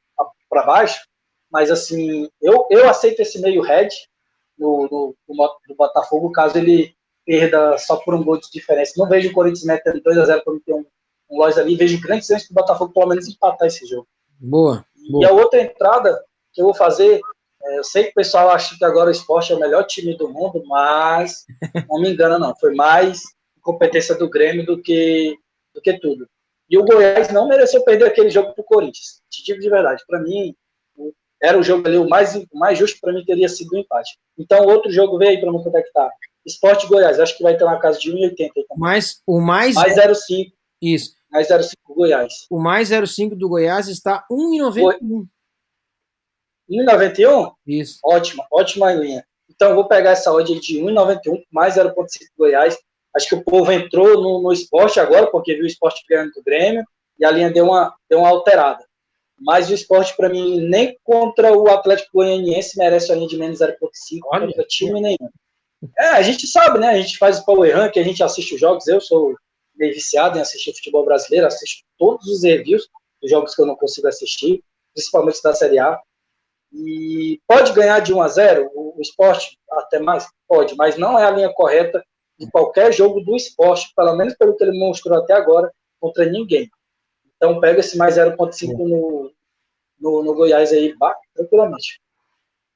para 0.50 0.62
baixo, 0.62 1.00
mas 1.50 1.70
assim, 1.70 2.28
eu, 2.40 2.66
eu 2.70 2.86
aceito 2.86 3.20
esse 3.20 3.40
meio 3.40 3.62
red 3.62 3.88
no, 4.58 5.14
no, 5.26 5.74
Botafogo, 5.74 6.30
caso 6.32 6.58
ele 6.58 6.94
perda 7.24 7.78
só 7.78 7.96
por 7.96 8.14
um 8.14 8.22
gol 8.22 8.38
de 8.38 8.50
diferença. 8.50 8.92
Não 8.98 9.08
vejo 9.08 9.30
o 9.30 9.32
Corinthians 9.32 9.64
metendo 9.64 10.02
2x0 10.02 10.42
quando 10.44 10.60
tem 10.60 10.74
um, 10.74 10.84
um 11.30 11.38
loja 11.38 11.60
ali, 11.60 11.76
vejo 11.76 12.00
grandes 12.00 12.26
chances 12.26 12.48
do 12.48 12.54
Botafogo 12.54 12.92
pelo 12.92 13.08
menos 13.08 13.28
empatar 13.28 13.66
esse 13.66 13.86
jogo. 13.86 14.06
Boa, 14.38 14.84
boa. 15.10 15.24
E 15.24 15.28
a 15.28 15.32
outra 15.32 15.60
entrada 15.60 16.22
que 16.52 16.60
eu 16.60 16.66
vou 16.66 16.74
fazer, 16.74 17.20
é, 17.62 17.78
eu 17.78 17.84
sei 17.84 18.04
que 18.04 18.10
o 18.10 18.14
pessoal 18.14 18.50
acha 18.50 18.76
que 18.76 18.84
agora 18.84 19.08
o 19.08 19.12
esporte 19.12 19.52
é 19.52 19.56
o 19.56 19.60
melhor 19.60 19.84
time 19.84 20.16
do 20.16 20.28
mundo, 20.28 20.62
mas 20.66 21.44
não 21.88 22.00
me 22.00 22.10
engana 22.10 22.38
não, 22.38 22.54
foi 22.56 22.74
mais 22.74 23.22
competência 23.60 24.14
do 24.14 24.30
Grêmio 24.30 24.64
do 24.64 24.80
que, 24.80 25.36
do 25.74 25.80
que 25.80 25.98
tudo. 25.98 26.28
E 26.70 26.78
o 26.78 26.84
Goiás 26.84 27.32
não 27.32 27.48
mereceu 27.48 27.82
perder 27.82 28.06
aquele 28.06 28.30
jogo 28.30 28.52
para 28.52 28.62
o 28.62 28.64
Corinthians. 28.64 29.20
Te 29.30 29.44
digo 29.44 29.60
de 29.60 29.68
verdade. 29.68 30.02
Para 30.06 30.20
mim, 30.20 30.54
era 31.42 31.58
o 31.58 31.62
jogo 31.62 31.86
ali, 31.86 31.98
o 31.98 32.08
mais, 32.08 32.34
o 32.34 32.58
mais 32.58 32.78
justo 32.78 32.98
para 33.00 33.12
mim 33.12 33.24
teria 33.24 33.48
sido 33.48 33.72
o 33.72 33.76
um 33.76 33.80
empate. 33.80 34.18
Então, 34.38 34.64
outro 34.64 34.90
jogo 34.90 35.18
veio 35.18 35.32
aí 35.32 35.40
para 35.40 35.52
me 35.52 35.62
contactar. 35.62 36.10
Esporte 36.44 36.86
Goiás, 36.86 37.18
acho 37.18 37.36
que 37.36 37.42
vai 37.42 37.56
ter 37.56 37.64
uma 37.64 37.78
casa 37.78 37.98
de 37.98 38.12
1,80. 38.12 38.50
Mas 38.76 39.20
o 39.26 39.40
mais. 39.40 39.74
Mais 39.74 39.96
0,5. 39.96 40.52
Isso. 40.80 41.14
Mais 41.30 41.48
0,5 41.48 41.74
Goiás. 41.88 42.32
O 42.50 42.58
mais 42.58 42.90
0,5 42.90 43.36
do 43.36 43.48
Goiás 43.48 43.88
está 43.88 44.24
1,91. 44.30 45.26
1,91? 46.70 47.52
Isso. 47.66 47.98
Ótima, 48.04 48.46
ótima 48.50 48.92
linha. 48.92 49.24
Então, 49.48 49.70
eu 49.70 49.74
vou 49.74 49.88
pegar 49.88 50.10
essa 50.10 50.32
odd 50.32 50.58
de 50.60 50.80
1,91 50.80 51.42
mais 51.50 51.76
0,5 51.76 51.94
Goiás. 52.36 52.76
Acho 53.14 53.28
que 53.28 53.34
o 53.34 53.44
povo 53.44 53.72
entrou 53.72 54.20
no, 54.20 54.42
no 54.42 54.52
esporte 54.52 55.00
agora, 55.00 55.28
porque 55.28 55.54
viu 55.54 55.64
o 55.64 55.66
esporte 55.66 56.04
ganhando 56.08 56.32
do 56.32 56.42
Grêmio, 56.42 56.84
e 57.18 57.24
a 57.24 57.30
linha 57.30 57.50
deu 57.50 57.64
uma, 57.64 57.94
deu 58.10 58.18
uma 58.18 58.28
alterada. 58.28 58.84
Mas 59.38 59.70
o 59.70 59.74
esporte, 59.74 60.14
para 60.16 60.28
mim, 60.28 60.60
nem 60.68 60.98
contra 61.02 61.56
o 61.56 61.68
Atlético 61.68 62.10
Goianiense 62.14 62.78
merece 62.78 63.12
a 63.12 63.14
linha 63.14 63.28
de 63.28 63.38
menos 63.38 63.60
0,5 63.60 63.76
contra 64.20 64.64
time 64.64 65.00
nenhum. 65.00 65.30
É, 65.98 66.06
a 66.08 66.22
gente 66.22 66.46
sabe, 66.46 66.78
né? 66.78 66.88
A 66.88 67.00
gente 67.00 67.18
faz 67.18 67.38
o 67.38 67.44
Power 67.44 67.74
Rank, 67.74 67.96
a 67.96 68.02
gente 68.02 68.22
assiste 68.22 68.54
os 68.54 68.60
jogos. 68.60 68.86
Eu 68.86 69.00
sou 69.00 69.36
meio 69.76 69.94
viciado 69.94 70.38
em 70.38 70.40
assistir 70.40 70.74
futebol 70.74 71.04
brasileiro, 71.04 71.46
assisto 71.46 71.84
todos 71.98 72.26
os 72.26 72.42
reviews 72.42 72.88
dos 73.20 73.30
jogos 73.30 73.54
que 73.54 73.62
eu 73.62 73.66
não 73.66 73.76
consigo 73.76 74.08
assistir, 74.08 74.62
principalmente 74.94 75.42
da 75.42 75.54
Série 75.54 75.78
A. 75.78 76.00
E 76.72 77.40
pode 77.46 77.72
ganhar 77.72 78.00
de 78.00 78.12
1 78.12 78.20
a 78.20 78.28
0 78.28 78.70
o, 78.74 78.98
o 78.98 79.00
esporte, 79.00 79.58
até 79.70 79.98
mais? 79.98 80.26
Pode, 80.48 80.74
mas 80.76 80.96
não 80.96 81.18
é 81.18 81.24
a 81.24 81.30
linha 81.30 81.52
correta 81.52 82.04
de 82.38 82.50
qualquer 82.50 82.92
jogo 82.92 83.20
do 83.20 83.34
esporte, 83.34 83.92
pelo 83.96 84.14
menos 84.16 84.34
pelo 84.34 84.56
que 84.56 84.64
ele 84.64 84.78
mostrou 84.78 85.18
até 85.18 85.32
agora, 85.32 85.70
contra 85.98 86.26
ninguém. 86.26 86.68
Então 87.36 87.60
pega 87.60 87.80
esse 87.80 87.96
mais 87.96 88.16
0,5 88.16 88.76
no, 88.76 89.32
no, 89.98 90.22
no, 90.22 90.34
Goiás 90.34 90.72
aí, 90.72 90.94
tranquilamente. 91.34 92.00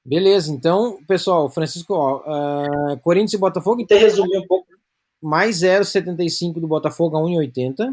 Beleza, 0.05 0.51
então, 0.53 0.99
pessoal, 1.07 1.51
Francisco, 1.51 1.93
ó, 1.95 2.21
uh, 2.21 2.99
Corinthians 3.01 3.35
e 3.35 3.39
Botafogo. 3.39 3.87
Tem 3.87 3.99
resumir 3.99 4.39
um 4.39 4.47
pouco. 4.47 4.67
Mais 5.23 5.61
0,75 5.61 6.55
do 6.55 6.67
Botafogo 6.67 7.17
a 7.17 7.21
1,80. 7.21 7.93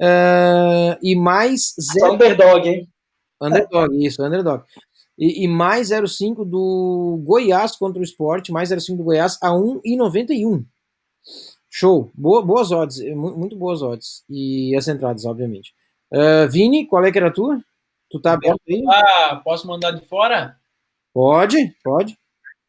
Uh, 0.00 0.98
e 1.02 1.14
mais. 1.16 1.74
Zero... 1.80 2.14
underdog, 2.14 2.68
hein? 2.68 2.88
Underdog, 3.40 4.06
isso, 4.06 4.22
underdog. 4.22 4.64
E, 5.18 5.44
e 5.44 5.48
mais 5.48 5.90
0,5 5.90 6.44
do 6.44 7.20
Goiás 7.24 7.76
contra 7.76 8.00
o 8.00 8.04
esporte, 8.04 8.52
mais 8.52 8.70
0,5 8.70 8.96
do 8.96 9.04
Goiás 9.04 9.38
a 9.42 9.50
1,91. 9.50 10.64
Show. 11.70 12.10
Boa, 12.14 12.42
boas 12.42 12.70
odds, 12.70 13.00
eh, 13.00 13.14
muito 13.14 13.56
boas 13.56 13.82
odds. 13.82 14.24
E 14.28 14.76
as 14.76 14.86
entradas, 14.86 15.24
obviamente. 15.24 15.74
Uh, 16.12 16.48
Vini, 16.48 16.86
qual 16.86 17.04
é 17.04 17.10
que 17.10 17.18
era 17.18 17.28
a 17.28 17.32
tua? 17.32 17.60
Tu 18.10 18.20
tá 18.20 18.34
aberto 18.34 18.60
aí? 18.68 18.84
Ah, 18.88 19.40
posso 19.42 19.66
mandar 19.66 19.90
de 19.90 20.06
fora? 20.06 20.56
Pode, 21.12 21.74
pode. 21.82 22.16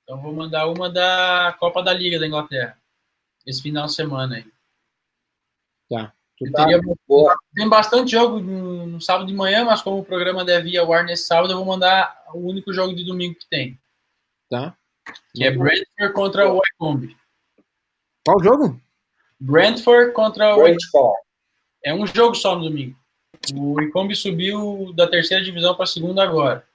Então 0.03 0.21
vou 0.21 0.33
mandar 0.33 0.67
uma 0.67 0.89
da 0.89 1.55
Copa 1.59 1.83
da 1.83 1.93
Liga 1.93 2.19
da 2.19 2.27
Inglaterra. 2.27 2.77
Esse 3.45 3.61
final 3.61 3.85
de 3.85 3.93
semana 3.93 4.35
aí. 4.37 4.45
Tá. 5.89 6.13
Tá? 6.51 6.65
Teria-. 6.65 6.81
Tem 7.53 7.69
bastante 7.69 8.11
jogo 8.11 8.39
no, 8.39 8.99
sábado 8.99 9.27
de 9.27 9.33
manhã, 9.33 9.63
mas 9.63 9.81
como 9.81 9.99
o 9.99 10.05
programa 10.05 10.43
deve 10.43 10.71
ir 10.71 10.77
ao 10.77 10.91
ar 10.91 11.05
nesse 11.05 11.27
sábado, 11.27 11.53
eu 11.53 11.57
vou 11.57 11.65
mandar 11.65 12.25
o 12.33 12.39
único 12.39 12.73
jogo 12.73 12.93
de 12.93 13.05
domingo 13.05 13.35
que 13.35 13.47
tem, 13.47 13.79
Tá? 14.49 14.75
que 15.33 15.43
é 15.43 15.51
Brentford 15.51 16.13
contra 16.13 16.51
o 16.51 16.59
Wycombe. 16.59 17.15
Qual 18.25 18.43
jogo? 18.43 18.81
Brentford 19.39 20.13
contra 20.13 20.55
o 20.55 20.63
Brentford. 20.63 21.15
É 21.83 21.93
um 21.93 22.07
jogo 22.07 22.33
só 22.35 22.55
no 22.55 22.63
domingo. 22.63 22.97
O 23.53 23.73
Wycombe 23.73 24.15
subiu 24.15 24.91
da 24.93 25.07
terceira 25.07 25.43
divisão 25.43 25.75
para 25.75 25.83
a 25.83 25.87
segunda 25.87 26.23
agora. 26.23 26.65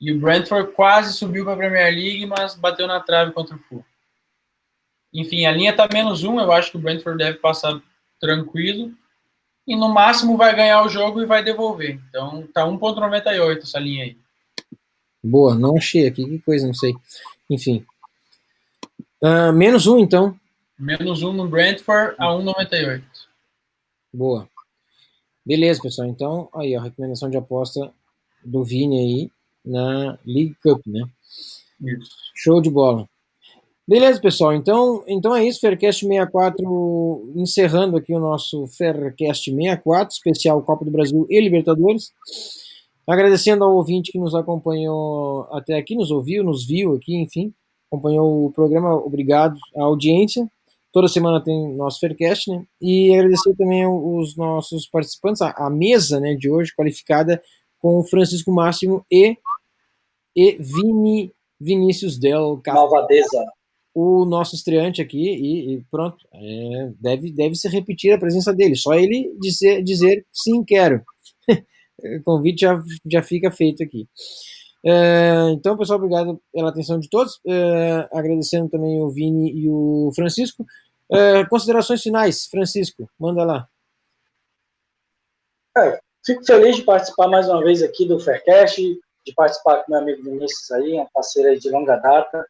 E 0.00 0.12
o 0.12 0.20
Brentford 0.20 0.72
quase 0.72 1.12
subiu 1.12 1.44
para 1.44 1.54
a 1.54 1.56
Premier 1.56 1.92
League, 1.92 2.26
mas 2.26 2.54
bateu 2.54 2.86
na 2.86 3.00
trave 3.00 3.32
contra 3.32 3.56
o 3.56 3.58
Fulham. 3.58 3.84
Enfim, 5.12 5.44
a 5.44 5.52
linha 5.52 5.74
tá 5.74 5.88
menos 5.92 6.24
um. 6.24 6.40
Eu 6.40 6.52
acho 6.52 6.70
que 6.70 6.76
o 6.76 6.80
Brentford 6.80 7.18
deve 7.18 7.38
passar 7.38 7.80
tranquilo. 8.20 8.92
E 9.66 9.76
no 9.76 9.88
máximo 9.88 10.36
vai 10.36 10.54
ganhar 10.56 10.82
o 10.82 10.88
jogo 10.88 11.20
e 11.20 11.26
vai 11.26 11.44
devolver. 11.44 12.00
Então 12.08 12.46
tá 12.52 12.64
1,98 12.64 13.62
essa 13.62 13.78
linha 13.78 14.04
aí. 14.04 14.16
Boa, 15.22 15.54
não 15.54 15.76
achei 15.76 16.06
aqui, 16.06 16.24
que 16.24 16.38
coisa, 16.40 16.66
não 16.66 16.74
sei. 16.74 16.94
Enfim. 17.48 17.84
Ah, 19.22 19.52
menos 19.52 19.86
um, 19.86 19.98
então. 19.98 20.36
Menos 20.76 21.22
um 21.22 21.32
no 21.32 21.48
Brentford 21.48 22.16
a 22.18 22.26
1,98. 22.26 23.02
Boa. 24.12 24.48
Beleza, 25.46 25.80
pessoal. 25.80 26.08
Então, 26.08 26.48
aí, 26.54 26.74
a 26.74 26.82
recomendação 26.82 27.30
de 27.30 27.36
aposta 27.36 27.92
do 28.44 28.64
Vini 28.64 28.98
aí 28.98 29.30
na 29.64 30.18
League 30.26 30.56
Cup, 30.60 30.84
né? 30.86 31.08
Isso. 31.80 32.10
Show 32.34 32.60
de 32.60 32.68
bola. 32.68 33.08
Beleza, 33.86 34.20
pessoal. 34.20 34.54
Então, 34.54 35.02
então 35.08 35.34
é 35.34 35.44
isso. 35.44 35.60
Faircast 35.60 36.06
64, 36.06 37.32
encerrando 37.34 37.96
aqui 37.96 38.14
o 38.14 38.20
nosso 38.20 38.66
Faircast 38.68 39.50
64, 39.50 40.14
especial 40.14 40.62
Copa 40.62 40.84
do 40.84 40.90
Brasil 40.90 41.26
e 41.28 41.40
Libertadores. 41.40 42.12
Agradecendo 43.06 43.64
ao 43.64 43.74
ouvinte 43.74 44.12
que 44.12 44.18
nos 44.18 44.34
acompanhou 44.34 45.48
até 45.50 45.76
aqui, 45.76 45.96
nos 45.96 46.12
ouviu, 46.12 46.44
nos 46.44 46.64
viu 46.64 46.94
aqui, 46.94 47.16
enfim, 47.16 47.52
acompanhou 47.90 48.46
o 48.46 48.52
programa. 48.52 48.94
Obrigado 48.94 49.58
à 49.76 49.82
audiência. 49.82 50.48
Toda 50.92 51.08
semana 51.08 51.42
tem 51.42 51.74
nosso 51.74 51.98
Faircast, 51.98 52.50
né? 52.50 52.64
E 52.80 53.12
agradecer 53.12 53.56
também 53.56 53.84
os 53.86 54.36
nossos 54.36 54.86
participantes, 54.86 55.42
a, 55.42 55.68
mesa 55.70 56.20
né, 56.20 56.34
de 56.34 56.48
hoje, 56.48 56.72
qualificada 56.76 57.42
com 57.80 57.98
o 57.98 58.04
Francisco 58.04 58.52
Máximo 58.52 59.04
e, 59.10 59.36
e 60.36 60.52
Vini 60.60 61.32
Vinícius 61.58 62.18
Del 62.18 62.60
Malvadeza. 62.66 63.44
O 63.94 64.24
nosso 64.24 64.54
estreante 64.54 65.02
aqui 65.02 65.18
e, 65.18 65.74
e 65.74 65.84
pronto. 65.90 66.26
É, 66.32 66.92
deve, 66.98 67.32
deve 67.32 67.54
se 67.54 67.68
repetir 67.68 68.12
a 68.12 68.18
presença 68.18 68.52
dele. 68.52 68.76
Só 68.76 68.94
ele 68.94 69.34
dizer, 69.40 69.82
dizer 69.82 70.26
sim, 70.32 70.64
quero. 70.64 71.02
o 71.48 72.22
convite 72.24 72.62
já, 72.62 72.80
já 73.10 73.22
fica 73.22 73.50
feito 73.50 73.82
aqui. 73.82 74.08
É, 74.84 75.50
então, 75.52 75.76
pessoal, 75.76 75.98
obrigado 75.98 76.40
pela 76.52 76.70
atenção 76.70 76.98
de 76.98 77.08
todos. 77.08 77.40
É, 77.46 78.08
agradecendo 78.12 78.68
também 78.68 79.00
o 79.00 79.10
Vini 79.10 79.52
e 79.52 79.68
o 79.68 80.10
Francisco. 80.14 80.64
É, 81.10 81.44
considerações 81.44 82.02
finais, 82.02 82.46
Francisco, 82.46 83.08
manda 83.18 83.44
lá. 83.44 83.68
Fico 86.24 86.44
feliz 86.44 86.76
de 86.76 86.82
participar 86.82 87.28
mais 87.28 87.48
uma 87.48 87.62
vez 87.62 87.82
aqui 87.82 88.06
do 88.06 88.20
Faircast, 88.20 88.80
de 88.80 89.34
participar 89.34 89.82
com 89.82 89.92
meu 89.92 90.00
amigo 90.00 90.22
Vinícius 90.22 90.70
aí, 90.70 90.94
um 90.94 91.06
parceiro 91.12 91.50
aí 91.50 91.58
de 91.58 91.70
longa 91.70 91.96
data. 91.96 92.46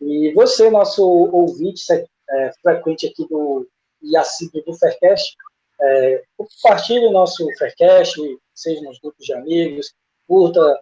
E 0.00 0.32
você, 0.32 0.70
nosso 0.70 1.04
ouvinte 1.04 1.84
é, 1.92 2.52
frequente 2.62 3.06
aqui 3.06 3.26
do 3.28 3.68
e 4.02 4.16
assíduo 4.16 4.62
do 4.64 4.74
Faircast, 4.74 5.36
é, 5.80 6.22
compartilhe 6.36 7.06
o 7.06 7.12
nosso 7.12 7.46
Faircast, 7.58 8.18
seja 8.54 8.80
nos 8.82 8.98
grupos 8.98 9.24
de 9.24 9.34
amigos, 9.34 9.94
curta, 10.26 10.80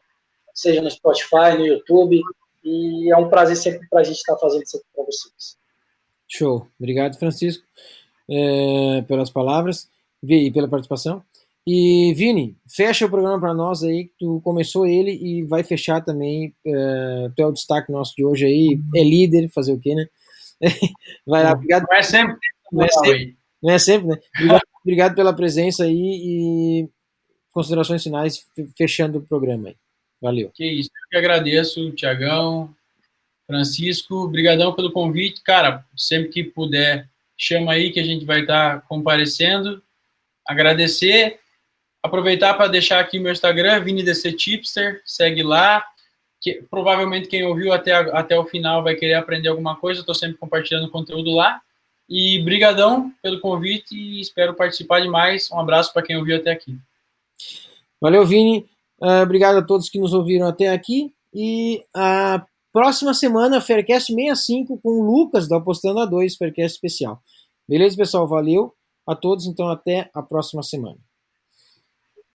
seja 0.55 0.81
no 0.81 0.91
Spotify, 0.91 1.57
no 1.57 1.67
YouTube. 1.67 2.21
E 2.65 3.11
é 3.11 3.17
um 3.17 3.29
prazer 3.29 3.57
sempre 3.57 3.89
para 3.89 4.01
a 4.01 4.05
gente 4.05 4.17
estar 4.17 4.37
fazendo 4.37 4.63
isso 4.63 4.77
aqui 4.77 4.87
para 4.95 5.05
vocês. 5.05 5.57
Show. 6.27 6.67
Obrigado, 6.79 7.19
Francisco, 7.19 7.65
é, 8.29 9.03
pelas 9.03 9.31
palavras 9.31 9.89
e 10.23 10.51
pela 10.51 10.69
participação. 10.69 11.25
E, 11.71 12.15
Vini, 12.15 12.57
fecha 12.67 13.05
o 13.05 13.11
programa 13.11 13.39
para 13.39 13.53
nós 13.53 13.83
aí, 13.83 14.05
que 14.05 14.15
tu 14.19 14.41
começou 14.41 14.87
ele 14.87 15.11
e 15.11 15.43
vai 15.43 15.63
fechar 15.63 16.01
também. 16.01 16.55
É, 16.67 17.31
tu 17.37 17.43
é 17.43 17.47
o 17.47 17.53
destaque 17.53 17.93
nosso 17.93 18.15
de 18.17 18.25
hoje 18.25 18.47
aí, 18.47 18.81
é 18.97 19.05
líder, 19.05 19.51
fazer 19.51 19.75
o 19.75 19.79
quê, 19.79 19.95
né? 19.95 20.07
Vai 21.27 21.45
lá, 21.45 21.53
obrigado. 21.53 21.85
Não 21.91 21.99
é 21.99 22.03
sempre. 22.03 22.37
Não 22.73 22.83
é 22.83 22.89
sempre, 22.89 23.37
não 23.63 23.71
é 23.71 23.79
sempre 23.79 24.09
né? 24.09 24.17
Obrigado, 24.35 24.63
obrigado 24.83 25.15
pela 25.15 25.37
presença 25.37 25.85
aí 25.85 25.93
e 25.93 26.89
considerações 27.53 28.03
finais, 28.03 28.47
fechando 28.75 29.19
o 29.19 29.27
programa 29.27 29.69
aí. 29.69 29.77
Valeu. 30.23 30.51
Que 30.55 30.65
isso, 30.65 30.89
eu 30.89 31.11
que 31.11 31.17
agradeço, 31.19 31.93
Tiagão, 31.93 32.75
Francisco, 33.47 34.15
obrigadão 34.15 34.75
pelo 34.75 34.91
convite. 34.91 35.43
Cara, 35.43 35.85
sempre 35.95 36.31
que 36.31 36.45
puder, 36.45 37.07
chama 37.37 37.73
aí 37.73 37.93
que 37.93 38.01
a 38.01 38.05
gente 38.05 38.25
vai 38.25 38.41
estar 38.41 38.81
comparecendo. 38.89 39.83
Agradecer, 40.47 41.39
aproveitar 42.03 42.55
para 42.55 42.69
deixar 42.69 43.01
aqui 43.01 43.19
meu 43.19 43.33
Instagram, 43.33 43.81
ViniDC 43.81 44.33
Tipster, 44.33 45.03
segue 45.05 45.43
lá. 45.43 45.85
Que, 46.41 46.63
provavelmente 46.71 47.27
quem 47.29 47.45
ouviu 47.45 47.73
até, 47.73 47.93
até 47.93 48.39
o 48.39 48.45
final 48.45 48.83
vai 48.83 48.95
querer 48.95 49.15
aprender 49.15 49.49
alguma 49.49 49.77
coisa, 49.77 50.01
estou 50.01 50.15
sempre 50.15 50.39
compartilhando 50.39 50.91
conteúdo 50.91 51.35
lá. 51.35 51.61
E 52.09 52.41
brigadão 52.43 53.13
pelo 53.23 53.41
convite 53.41 53.95
e 53.95 54.21
espero 54.21 54.55
participar 54.55 55.01
de 55.01 55.09
mais. 55.09 55.51
Um 55.51 55.59
abraço 55.59 55.93
para 55.93 56.03
quem 56.03 56.17
ouviu 56.17 56.37
até 56.37 56.53
aqui. 56.53 56.79
Valeu, 58.01 58.25
Vini. 58.25 58.67
Uh, 59.01 59.23
obrigado 59.23 59.59
a 59.59 59.63
todos 59.63 59.91
que 59.91 59.99
nos 59.99 60.15
ouviram 60.15 60.47
até 60.47 60.69
aqui. 60.69 61.13
E 61.35 61.85
a 61.95 62.47
próxima 62.73 63.13
semana, 63.13 63.61
Faircast 63.61 64.13
65 64.13 64.79
com 64.79 64.89
o 64.89 65.03
Lucas 65.05 65.47
da 65.49 65.59
Apostando 65.59 66.01
a 66.01 66.07
2, 66.07 66.37
Faircast 66.37 66.77
especial. 66.77 67.23
Beleza, 67.69 67.97
pessoal? 67.97 68.27
Valeu 68.27 68.75
a 69.07 69.15
todos. 69.15 69.47
Então, 69.47 69.69
até 69.69 70.11
a 70.15 70.23
próxima 70.23 70.63
semana. 70.63 71.08